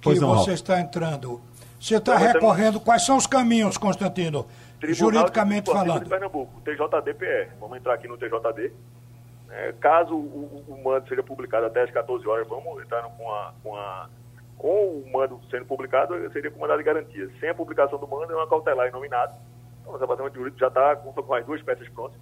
que 0.00 0.14
não, 0.20 0.36
você 0.36 0.52
está 0.52 0.80
entrando? 0.80 1.40
Você 1.80 1.96
está 1.96 2.16
recorrendo. 2.16 2.80
Quais 2.80 3.04
são 3.04 3.16
os 3.16 3.26
caminhos, 3.26 3.76
Constantino? 3.76 4.46
Tribunal 4.80 5.12
juridicamente 5.12 5.70
falando. 5.70 6.04
De 6.04 6.10
Pernambuco, 6.10 6.60
TJDPE. 6.60 7.56
Vamos 7.60 7.78
entrar 7.78 7.94
aqui 7.94 8.08
no 8.08 8.16
TJD 8.16 8.72
é, 9.54 9.72
caso 9.72 10.16
o, 10.16 10.64
o, 10.66 10.82
mando 10.82 11.08
seja 11.08 11.22
publicado 11.22 11.66
até 11.66 11.82
as 11.82 11.90
14 11.90 12.26
horas, 12.26 12.48
vamos 12.48 12.82
entrar 12.82 13.02
com, 13.02 13.32
a, 13.32 13.54
com, 13.62 13.76
a, 13.76 14.08
com 14.58 14.98
o 14.98 15.12
mando 15.12 15.40
sendo 15.48 15.64
publicado, 15.64 16.14
seria 16.32 16.50
com 16.50 16.60
mandado 16.60 16.78
de 16.78 16.84
garantia. 16.84 17.30
Sem 17.38 17.50
a 17.50 17.54
publicação 17.54 17.98
do 17.98 18.08
mando, 18.08 18.32
é 18.32 18.36
uma 18.36 18.48
cautelar 18.48 18.88
inominado. 18.88 19.32
Então, 19.80 19.94
o 19.94 19.98
departamento 19.98 20.34
jurídico 20.34 20.58
já 20.58 20.66
está 20.66 20.96
com, 20.96 21.34
as 21.34 21.46
duas 21.46 21.62
peças 21.62 21.88
prontas. 21.90 22.18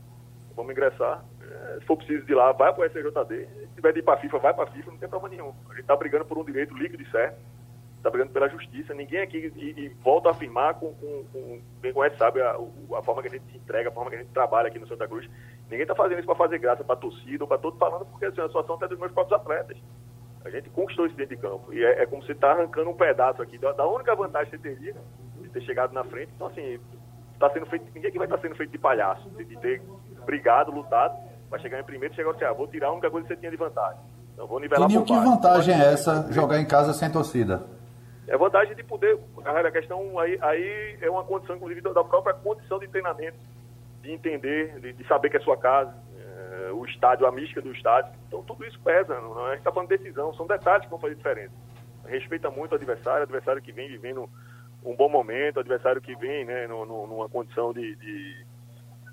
Vamos 0.55 0.72
ingressar. 0.72 1.24
É, 1.41 1.78
se 1.80 1.87
for 1.87 1.97
preciso 1.97 2.26
de 2.26 2.35
lá, 2.35 2.53
vai 2.53 2.70
para 2.74 2.85
o 2.85 2.91
STJD. 2.91 3.47
Se 3.47 3.74
tiver 3.76 3.93
de 3.93 4.01
ir 4.01 4.03
para 4.03 4.14
a 4.14 4.18
FIFA, 4.18 4.39
vai 4.39 4.53
para 4.53 4.64
a 4.64 4.72
FIFA, 4.72 4.91
não 4.91 4.99
tem 4.99 5.09
problema 5.09 5.35
nenhum. 5.35 5.55
A 5.70 5.72
gente 5.72 5.80
está 5.80 5.97
brigando 5.97 6.26
por 6.26 6.37
um 6.37 6.45
direito 6.45 6.74
líquido 6.76 7.03
e 7.03 7.11
certo 7.11 7.39
está 8.03 8.11
brigando 8.11 8.33
pela 8.33 8.49
justiça. 8.49 8.93
Ninguém 8.93 9.20
aqui, 9.20 9.53
e, 9.57 9.80
e 9.80 9.89
volta 10.03 10.28
a 10.28 10.33
afirmar, 10.33 10.74
com, 10.74 10.93
com, 10.95 11.24
com 11.33 11.61
quem 11.80 11.93
conhece 11.93 12.16
sabe 12.18 12.43
a, 12.43 12.51
a, 12.51 13.03
forma 13.03 13.22
que 13.22 13.28
a 13.28 13.30
gente 13.30 13.51
se 13.51 13.57
entrega, 13.57 13.89
a 13.89 13.93
forma 13.93 14.11
que 14.11 14.16
a 14.16 14.18
gente 14.18 14.33
trabalha 14.33 14.68
aqui 14.68 14.78
no 14.78 14.89
Santa 14.89 15.07
Cruz. 15.07 15.28
Ninguém 15.73 15.85
está 15.85 15.95
fazendo 15.95 16.18
isso 16.18 16.27
para 16.27 16.37
fazer 16.37 16.59
graça 16.59 16.85
para 16.85 16.95
a 16.95 16.99
torcida 16.99 17.43
ou 17.43 17.49
para 17.49 17.57
todo 17.57 17.79
falando, 17.79 18.05
porque 18.05 18.27
assim, 18.27 18.43
a 18.43 18.47
situação 18.47 18.75
até 18.75 18.87
dos 18.87 18.99
meus 18.99 19.11
próprios 19.11 19.41
atletas. 19.41 19.79
A 20.45 20.51
gente 20.51 20.68
conquistou 20.68 21.07
isso 21.07 21.16
dentro 21.16 21.35
de 21.35 21.41
campo. 21.41 21.73
E 21.73 21.83
é, 21.83 22.03
é 22.03 22.07
como 22.07 22.23
se 22.25 22.33
está 22.33 22.53
arrancando 22.53 22.91
um 22.91 22.95
pedaço 22.95 23.41
aqui 23.41 23.57
da, 23.57 23.73
da, 23.73 23.87
única 23.87 24.14
vantagem 24.14 24.51
que 24.51 24.59
você 24.59 24.75
teria 24.75 24.95
de 25.41 25.49
ter 25.49 25.62
chegado 25.62 25.95
na 25.95 26.05
frente. 26.05 26.31
Então, 26.37 26.49
assim, 26.49 26.79
está 27.33 27.49
sendo 27.49 27.64
feito. 27.64 27.87
Ninguém 27.95 28.11
aqui 28.11 28.18
vai 28.18 28.27
estar 28.27 28.37
tá 28.37 28.43
sendo 28.43 28.55
feito 28.55 28.70
de 28.70 28.77
palhaço, 28.77 29.31
de, 29.31 29.47
de 29.47 29.57
ter 29.61 29.81
brigado, 30.27 30.70
lutado, 30.70 31.16
para 31.49 31.59
chegar 31.59 31.81
em 31.81 31.85
primeiro 31.85 32.12
e 32.12 32.16
chegar 32.16 32.33
assim, 32.33 32.45
ah, 32.45 32.53
vou 32.53 32.68
tirar 32.68 32.89
a 32.89 32.93
única 32.93 33.11
coisa 33.11 33.27
que 33.27 33.33
você 33.33 33.41
tinha 33.41 33.51
de 33.51 33.57
vantagem. 33.57 34.01
Então, 34.35 34.47
vou 34.47 34.61
nivelar 34.61 34.87
Toninho, 34.87 35.07
que 35.07 35.14
vantagem 35.14 35.75
é 35.75 35.95
essa 35.95 36.31
jogar 36.31 36.59
em 36.61 36.66
casa 36.66 36.93
sem 36.93 37.11
torcida? 37.11 37.64
É 38.29 38.37
vantagem 38.37 38.77
de 38.77 38.85
poder, 38.85 39.18
a 39.43 39.70
questão 39.70 40.18
aí, 40.18 40.39
aí 40.43 40.99
é 41.01 41.11
uma 41.11 41.25
condição, 41.25 41.57
inclusive, 41.57 41.81
da 41.81 42.05
própria 42.05 42.35
condição 42.35 42.79
de 42.79 42.89
treinamento, 42.89 43.39
de 44.03 44.13
entender, 44.13 44.81
de, 44.81 44.93
de 44.93 45.07
saber 45.07 45.31
que 45.31 45.37
é 45.37 45.41
sua 45.41 45.57
casa, 45.57 45.95
é, 46.19 46.73
o 46.73 46.85
estádio, 46.85 47.27
a 47.27 47.33
mística 47.33 47.63
do 47.63 47.73
estádio. 47.73 48.13
Então, 48.27 48.43
tudo 48.43 48.65
isso 48.67 48.79
pesa, 48.81 49.19
não, 49.21 49.47
é? 49.47 49.47
a 49.47 49.51
gente 49.51 49.59
está 49.59 49.73
falando 49.73 49.89
de 49.89 49.97
decisão, 49.97 50.35
são 50.35 50.47
detalhes 50.47 50.85
que 50.85 50.91
vão 50.91 50.99
fazer 50.99 51.15
diferença. 51.15 51.55
Respeita 52.05 52.51
muito 52.51 52.73
o 52.73 52.75
adversário, 52.75 53.23
adversário 53.23 53.63
que 53.63 53.73
vem 53.73 53.89
vivendo 53.89 54.29
um 54.85 54.97
bom 54.97 55.09
momento, 55.09 55.61
adversário 55.61 56.01
que 56.01 56.17
vem 56.17 56.45
né, 56.45 56.67
no, 56.67 56.85
no, 56.85 57.07
numa 57.07 57.29
condição 57.29 57.73
de, 57.73 57.95
de, 57.95 58.47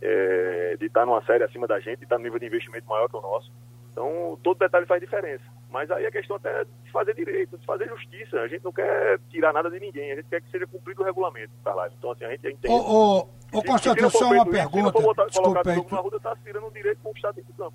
é, 0.02 0.76
de 0.78 0.88
estar 0.88 1.02
tá 1.02 1.06
numa 1.06 1.24
série 1.24 1.44
acima 1.44 1.68
da 1.68 1.80
gente, 1.80 2.00
de 2.00 2.06
estar 2.06 2.16
tá 2.16 2.18
num 2.18 2.24
nível 2.24 2.40
de 2.40 2.48
investimento 2.48 2.88
maior 2.88 3.08
que 3.08 3.16
o 3.16 3.22
nosso. 3.22 3.54
Então, 3.92 4.40
todo 4.42 4.58
detalhe 4.58 4.88
faz 4.88 5.00
diferença. 5.00 5.44
Mas 5.70 5.90
aí 5.92 6.06
a 6.06 6.12
questão 6.12 6.36
até 6.36 6.50
é 6.62 6.64
de 6.64 6.92
fazer 6.92 7.14
direito, 7.14 7.58
de 7.58 7.66
fazer 7.66 7.88
justiça. 7.88 8.38
A 8.38 8.48
gente 8.48 8.64
não 8.64 8.72
quer 8.72 9.20
tirar 9.30 9.54
nada 9.54 9.70
de 9.70 9.80
ninguém, 9.80 10.12
a 10.12 10.16
gente 10.16 10.28
quer 10.28 10.42
que 10.42 10.50
seja 10.50 10.66
cumprido 10.66 11.02
o 11.02 11.06
regulamento 11.06 11.52
da 11.64 11.74
live. 11.76 11.96
Então, 11.98 12.12
assim, 12.12 12.26
a 12.26 12.32
gente 12.32 12.48
entende. 12.48 12.74
Ô, 12.74 12.78
ô, 12.78 13.28
ô 13.54 13.64
Constantino, 13.64 14.10
só 14.10 14.32
uma 14.32 14.46
pergunta. 14.46 14.98
Se 14.98 15.06
não 15.38 15.54
colocar 15.54 15.76
na 15.76 15.98
rua, 16.02 16.18
está 16.18 16.36
tirando 16.44 16.68
o 16.68 16.72
direito 16.72 17.00
conquistado 17.04 17.36
dentro 17.36 17.54
do 17.54 17.58
campo. 17.58 17.74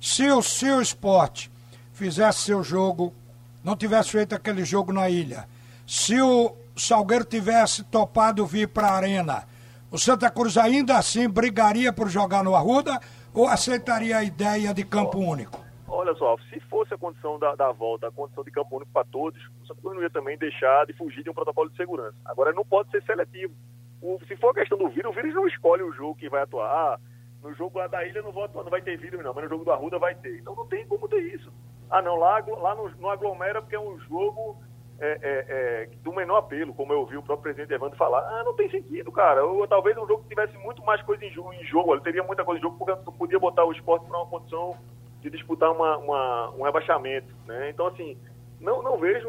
Se 0.00 0.30
o 0.30 0.42
seu 0.42 0.80
esporte 0.80 1.50
fizesse 1.92 2.40
seu 2.40 2.62
jogo, 2.62 3.14
não 3.62 3.76
tivesse 3.76 4.10
feito 4.10 4.34
aquele 4.34 4.64
jogo 4.64 4.92
na 4.92 5.08
ilha, 5.08 5.46
se 5.86 6.20
o 6.20 6.56
Salgueiro 6.74 7.24
tivesse 7.24 7.84
topado 7.84 8.44
vir 8.46 8.68
para 8.68 8.88
a 8.88 8.96
arena, 8.96 9.46
o 9.90 9.98
Santa 9.98 10.30
Cruz 10.30 10.56
ainda 10.56 10.96
assim 10.96 11.28
brigaria 11.28 11.92
por 11.92 12.08
jogar 12.08 12.42
no 12.42 12.56
Arruda 12.56 12.98
ou 13.34 13.46
aceitaria 13.46 14.16
a 14.16 14.24
ideia 14.24 14.72
de 14.72 14.84
campo 14.84 15.18
único? 15.18 15.69
Olha 15.92 16.14
só, 16.14 16.36
se 16.48 16.60
fosse 16.60 16.94
a 16.94 16.98
condição 16.98 17.36
da, 17.38 17.56
da 17.56 17.72
volta, 17.72 18.06
a 18.06 18.12
condição 18.12 18.44
de 18.44 18.50
campo 18.52 18.76
único 18.76 18.92
para 18.92 19.04
todos, 19.06 19.44
o 19.60 19.66
Santa 19.66 19.80
Cruz 19.80 19.96
não 19.96 20.02
ia 20.02 20.10
também 20.10 20.38
deixar 20.38 20.86
de 20.86 20.92
fugir 20.92 21.24
de 21.24 21.30
um 21.30 21.34
protocolo 21.34 21.68
de 21.68 21.76
segurança. 21.76 22.16
Agora, 22.24 22.52
não 22.52 22.64
pode 22.64 22.90
ser 22.90 23.02
seletivo. 23.02 23.52
O, 24.00 24.18
se 24.26 24.36
for 24.36 24.50
a 24.50 24.54
questão 24.54 24.78
do 24.78 24.88
vírus, 24.88 25.10
o 25.10 25.14
vírus 25.14 25.34
não 25.34 25.48
escolhe 25.48 25.82
o 25.82 25.92
jogo 25.92 26.14
que 26.14 26.28
vai 26.28 26.42
atuar. 26.42 26.70
Ah, 26.70 26.98
no 27.42 27.52
jogo 27.54 27.78
lá 27.78 27.88
da 27.88 28.06
ilha 28.06 28.22
não, 28.22 28.30
vou 28.30 28.44
atuar, 28.44 28.62
não 28.62 28.70
vai 28.70 28.80
ter 28.80 28.96
vírus, 28.98 29.22
não, 29.22 29.34
mas 29.34 29.44
no 29.44 29.50
jogo 29.50 29.64
do 29.64 29.72
Arruda 29.72 29.98
vai 29.98 30.14
ter. 30.14 30.38
Então 30.38 30.54
não 30.54 30.66
tem 30.66 30.86
como 30.86 31.08
ter 31.08 31.20
isso. 31.20 31.52
Ah, 31.90 32.00
não, 32.00 32.16
lá, 32.16 32.38
lá 32.46 32.74
no, 32.76 32.88
no 32.90 33.08
aglomera 33.08 33.60
porque 33.60 33.74
é 33.74 33.80
um 33.80 33.98
jogo 33.98 34.62
é, 35.00 35.18
é, 35.22 35.44
é, 35.48 35.88
do 36.02 36.12
menor 36.12 36.36
apelo, 36.36 36.72
como 36.74 36.92
eu 36.92 37.00
ouvi 37.00 37.16
o 37.16 37.22
próprio 37.22 37.54
presidente 37.54 37.74
Evandro 37.74 37.98
falar. 37.98 38.20
Ah, 38.20 38.44
não 38.44 38.54
tem 38.54 38.70
sentido, 38.70 39.10
cara. 39.10 39.44
Ou, 39.44 39.66
talvez 39.66 39.96
um 39.96 40.06
jogo 40.06 40.22
que 40.22 40.28
tivesse 40.28 40.56
muito 40.58 40.84
mais 40.84 41.02
coisa 41.02 41.24
em 41.24 41.30
jogo, 41.32 41.52
em 41.52 41.64
jogo 41.64 41.94
ele 41.94 42.02
teria 42.02 42.22
muita 42.22 42.44
coisa 42.44 42.60
em 42.60 42.62
jogo, 42.62 42.78
porque 42.78 42.92
eu 42.92 43.12
podia 43.12 43.38
botar 43.40 43.64
o 43.64 43.72
esporte 43.72 44.06
para 44.06 44.18
uma 44.18 44.26
condição 44.26 44.76
de 45.20 45.30
disputar 45.30 45.70
uma, 45.70 45.96
uma, 45.98 46.50
um 46.50 46.62
rebaixamento. 46.62 47.34
Né? 47.46 47.70
Então, 47.70 47.86
assim, 47.86 48.16
não, 48.60 48.82
não 48.82 48.98
vejo 48.98 49.28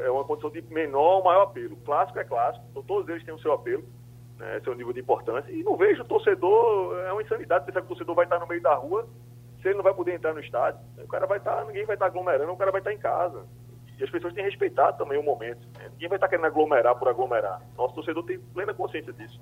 é 0.00 0.10
uma 0.10 0.24
condição 0.24 0.50
de 0.50 0.62
menor 0.62 1.18
ou 1.18 1.24
maior 1.24 1.42
apelo. 1.42 1.76
Clássico 1.76 2.18
é 2.18 2.24
clássico, 2.24 2.64
então 2.70 2.82
todos 2.82 3.08
eles 3.08 3.24
têm 3.24 3.34
o 3.34 3.38
seu 3.38 3.52
apelo, 3.52 3.84
né, 4.38 4.60
seu 4.62 4.74
nível 4.74 4.92
de 4.92 5.00
importância. 5.00 5.50
E 5.50 5.62
não 5.62 5.76
vejo 5.76 6.02
o 6.02 6.06
torcedor, 6.06 6.98
é 7.00 7.12
uma 7.12 7.22
insanidade 7.22 7.64
pensar 7.64 7.80
que 7.80 7.86
o 7.86 7.88
torcedor 7.88 8.14
vai 8.14 8.26
estar 8.26 8.38
no 8.38 8.46
meio 8.46 8.62
da 8.62 8.74
rua 8.74 9.08
se 9.62 9.68
ele 9.68 9.76
não 9.76 9.82
vai 9.82 9.94
poder 9.94 10.14
entrar 10.14 10.34
no 10.34 10.40
estádio. 10.40 10.80
O 10.98 11.08
cara 11.08 11.26
vai 11.26 11.38
estar, 11.38 11.64
ninguém 11.64 11.86
vai 11.86 11.96
estar 11.96 12.06
aglomerando, 12.06 12.52
o 12.52 12.56
cara 12.56 12.70
vai 12.70 12.80
estar 12.80 12.92
em 12.92 12.98
casa. 12.98 13.44
E 13.98 14.04
as 14.04 14.10
pessoas 14.10 14.34
têm 14.34 14.44
respeitado 14.44 14.98
também 14.98 15.18
o 15.18 15.22
momento. 15.22 15.66
Né? 15.78 15.88
Ninguém 15.92 16.08
vai 16.08 16.18
estar 16.18 16.28
querendo 16.28 16.44
aglomerar 16.44 16.94
por 16.96 17.08
aglomerar. 17.08 17.62
Nosso 17.78 17.94
torcedor 17.94 18.24
tem 18.24 18.38
plena 18.38 18.74
consciência 18.74 19.12
disso. 19.14 19.40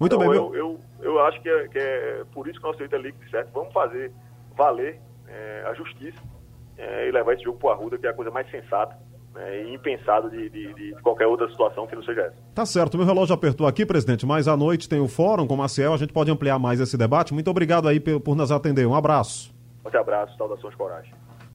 Muito 0.00 0.16
então, 0.16 0.28
bem, 0.28 0.36
eu, 0.36 0.54
eu, 0.56 0.80
eu, 1.00 1.20
acho 1.20 1.40
que 1.40 1.48
é, 1.48 1.68
que 1.68 1.78
é 1.78 2.24
por 2.32 2.48
isso 2.48 2.58
que 2.58 2.66
o 2.66 2.68
nosso 2.68 2.78
direito 2.78 2.96
é 2.96 2.98
líquido 2.98 3.30
certo. 3.30 3.52
Vamos 3.52 3.72
fazer 3.72 4.12
valer 4.56 5.00
é, 5.32 5.64
a 5.66 5.74
justiça 5.74 6.18
é, 6.76 7.08
e 7.08 7.12
levar 7.12 7.34
esse 7.34 7.44
jogo 7.44 7.58
para 7.58 7.68
o 7.68 7.72
Arruda, 7.72 7.98
que 7.98 8.06
é 8.06 8.10
a 8.10 8.14
coisa 8.14 8.30
mais 8.30 8.50
sensata 8.50 8.96
né, 9.34 9.64
e 9.64 9.74
impensado 9.74 10.30
de, 10.30 10.48
de, 10.50 10.74
de, 10.74 11.02
qualquer 11.02 11.26
outra 11.26 11.48
situação 11.48 11.86
que 11.86 11.94
não 11.94 12.02
seja 12.02 12.22
essa. 12.22 12.36
Tá 12.54 12.66
certo, 12.66 12.96
meu 12.96 13.06
relógio 13.06 13.34
apertou 13.34 13.66
aqui, 13.66 13.86
presidente, 13.86 14.26
mas 14.26 14.46
à 14.46 14.56
noite 14.56 14.88
tem 14.88 15.00
o 15.00 15.08
fórum 15.08 15.46
com 15.46 15.54
o 15.54 15.58
Maciel, 15.58 15.94
a 15.94 15.96
gente 15.96 16.12
pode 16.12 16.30
ampliar 16.30 16.58
mais 16.58 16.80
esse 16.80 16.96
debate. 16.96 17.32
Muito 17.32 17.50
obrigado 17.50 17.88
aí 17.88 17.98
por, 17.98 18.20
por 18.20 18.36
nos 18.36 18.52
atender. 18.52 18.86
Um 18.86 18.94
abraço. 18.94 19.54
Um 19.84 19.98
abraço, 19.98 20.36
saudações 20.36 20.74
coragem. 20.74 21.12